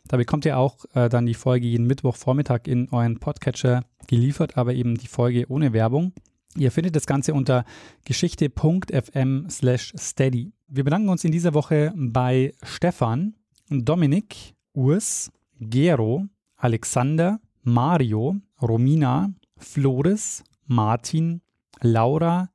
Da 0.07 0.19
bekommt 0.19 0.45
ihr 0.45 0.59
auch 0.59 0.85
äh, 0.95 1.09
dann 1.09 1.27
die 1.27 1.35
Folge 1.35 1.67
jeden 1.67 1.87
Mittwochvormittag 1.87 2.67
in 2.67 2.89
euren 2.91 3.19
Podcatcher 3.19 3.85
geliefert, 4.07 4.57
aber 4.57 4.75
eben 4.75 4.97
die 4.97 5.09
Folge 5.09 5.47
ohne 5.49 5.73
Werbung. 5.73 6.13
Ihr 6.57 6.71
findet 6.71 6.95
das 6.95 7.07
Ganze 7.07 7.35
unter 7.35 7.65
geschichte.fm 8.05 9.49
slash 9.51 9.93
steady. 9.99 10.53
Wir 10.69 10.85
bedanken 10.85 11.09
uns 11.09 11.25
in 11.25 11.33
dieser 11.33 11.55
Woche 11.55 11.93
bei 11.97 12.53
Stefan, 12.63 13.35
Dominik, 13.69 14.55
Urs, 14.73 15.33
Gero, 15.59 16.27
Alexander, 16.57 17.41
Mario, 17.63 18.37
Romina, 18.61 19.33
Flores, 19.57 20.45
Martin, 20.67 21.41
Laura, 21.81 22.49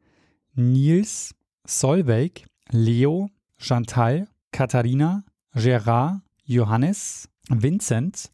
Nils, 0.55 1.33
Solveig, 1.65 2.45
Leo, 2.71 3.29
Chantal, 3.57 4.27
Katharina, 4.51 5.23
Gerard, 5.55 6.21
Johannes, 6.47 7.27
Vincent, 7.49 8.31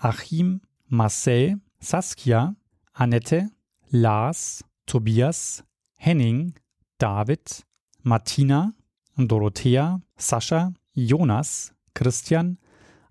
Achim, 0.00 0.60
Marcel, 0.88 1.56
Saskia, 1.80 2.54
Annette, 2.94 3.50
Lars, 3.90 4.62
Tobias, 4.86 5.62
Henning, 5.98 6.54
David, 6.98 7.64
Martina, 8.02 8.72
Dorothea, 9.16 10.00
Sascha, 10.16 10.72
Jonas, 10.94 11.72
Christian, 11.94 12.58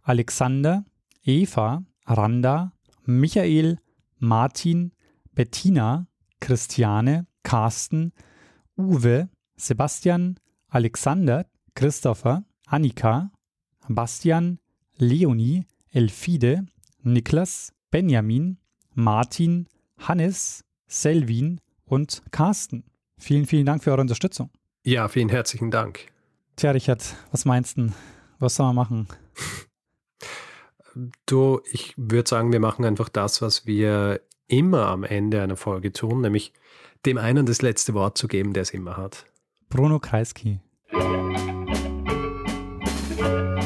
Alexander, 0.07 0.83
Eva, 1.25 1.83
Randa, 2.07 2.71
Michael, 3.05 3.77
Martin, 4.19 4.91
Bettina, 5.35 6.07
Christiane, 6.39 7.25
Carsten, 7.43 8.11
Uwe, 8.77 9.29
Sebastian, 9.55 10.39
Alexander, 10.69 11.45
Christopher, 11.73 12.43
Annika, 12.67 13.31
Bastian, 13.87 14.59
Leonie, 14.97 15.65
Elfide, 15.91 16.65
Niklas, 17.01 17.73
Benjamin, 17.89 18.57
Martin, 18.93 19.67
Hannes, 19.97 20.63
Selvin 20.87 21.59
und 21.85 22.21
Carsten. 22.31 22.83
Vielen, 23.17 23.45
vielen 23.45 23.65
Dank 23.65 23.83
für 23.83 23.91
eure 23.91 24.01
Unterstützung. 24.01 24.51
Ja, 24.83 25.07
vielen 25.07 25.29
herzlichen 25.29 25.71
Dank. 25.71 26.07
Tja, 26.55 26.71
Richard, 26.71 27.15
was 27.31 27.45
meinst 27.45 27.77
du? 27.77 27.91
Was 28.39 28.55
soll 28.55 28.67
man 28.67 28.75
machen? 28.75 29.07
Du, 31.25 31.61
ich 31.71 31.93
würde 31.97 32.29
sagen, 32.29 32.51
wir 32.51 32.59
machen 32.59 32.85
einfach 32.85 33.09
das, 33.09 33.41
was 33.41 33.65
wir 33.65 34.21
immer 34.47 34.87
am 34.87 35.03
Ende 35.03 35.41
einer 35.41 35.57
Folge 35.57 35.91
tun, 35.91 36.21
nämlich 36.21 36.53
dem 37.05 37.17
einen 37.17 37.45
das 37.45 37.61
letzte 37.61 37.93
Wort 37.93 38.17
zu 38.17 38.27
geben, 38.27 38.53
der 38.53 38.63
es 38.63 38.71
immer 38.71 38.97
hat. 38.97 39.25
Bruno 39.69 39.99
Kreisky. 39.99 40.59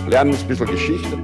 Lernen 0.08 0.36
ein 0.36 0.48
bisschen 0.48 0.68
Geschichte. 0.68 1.18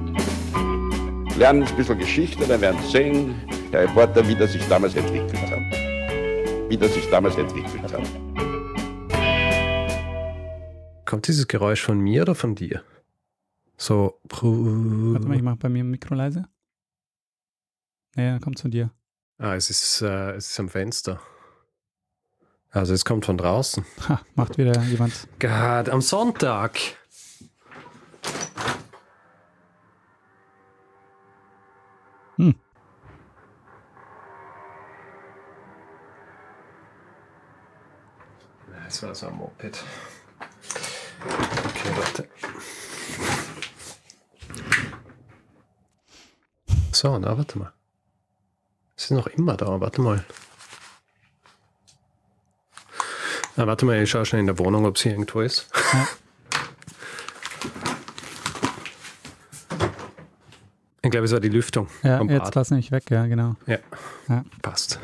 Lernen 1.37 1.63
ein 1.63 1.75
bisschen 1.75 1.97
Geschichte, 1.99 2.47
dann 2.47 2.61
werden 2.61 2.79
Sie 2.83 2.91
sehen, 2.91 3.35
Herr 3.71 3.83
Reporter, 3.83 4.27
wie 4.27 4.35
das 4.35 4.53
sich 4.53 4.65
damals 4.67 4.95
entwickelt 4.95 5.51
hat. 5.51 6.69
Wie 6.69 6.77
das 6.77 6.93
sich 6.93 7.09
damals 7.09 7.37
entwickelt 7.37 7.93
hat. 7.93 8.01
Kommt 11.05 11.27
dieses 11.27 11.47
Geräusch 11.47 11.81
von 11.81 11.99
mir 11.99 12.23
oder 12.23 12.35
von 12.35 12.55
dir? 12.55 12.83
So. 13.77 14.19
Warte 14.29 15.27
mal, 15.27 15.35
ich 15.35 15.43
mache 15.43 15.57
bei 15.57 15.69
mir 15.69 15.81
im 15.81 15.91
Mikro 15.91 16.15
leise. 16.15 16.45
Nee, 18.15 18.39
kommt 18.39 18.59
von 18.59 18.71
dir. 18.71 18.91
Ah, 19.37 19.55
es 19.55 19.69
ist, 19.69 20.01
äh, 20.01 20.31
es 20.31 20.49
ist 20.49 20.59
am 20.59 20.69
Fenster. 20.69 21.21
Also 22.71 22.93
es 22.93 23.05
kommt 23.05 23.25
von 23.25 23.37
draußen. 23.37 23.85
Ha, 24.09 24.21
macht 24.35 24.57
wieder 24.57 24.81
jemand. 24.83 25.27
Gott, 25.39 25.89
am 25.89 26.01
Sonntag. 26.01 26.77
Hm. 32.35 32.55
Das 38.85 39.03
war 39.03 39.15
so 39.15 39.27
ein 39.27 39.35
Moped. 39.35 39.83
Okay, 41.65 41.89
warte. 41.95 42.29
So, 46.91 47.17
na, 47.19 47.37
warte 47.37 47.59
mal. 47.59 47.73
Es 48.95 49.05
ist 49.05 49.11
noch 49.11 49.27
immer 49.27 49.55
da, 49.55 49.79
warte 49.79 50.01
mal. 50.01 50.25
Na, 53.57 53.65
warte 53.65 53.87
mal, 53.87 54.01
ich 54.01 54.09
schaue 54.11 54.23
schnell 54.23 54.41
in 54.41 54.45
der 54.45 54.59
Wohnung, 54.59 54.85
ob 54.85 54.99
sie 54.99 55.09
irgendwo 55.09 55.41
ist. 55.41 55.67
Ja. 55.91 56.07
Ich 61.01 61.11
glaube, 61.11 61.25
es 61.25 61.31
war 61.31 61.39
die 61.39 61.49
Lüftung. 61.49 61.87
Ja, 62.03 62.21
jetzt 62.23 62.53
lass 62.53 62.69
mich 62.69 62.91
weg, 62.91 63.09
ja, 63.09 63.25
genau. 63.25 63.55
Ja, 63.65 63.79
ja. 64.29 64.43
passt. 64.61 64.99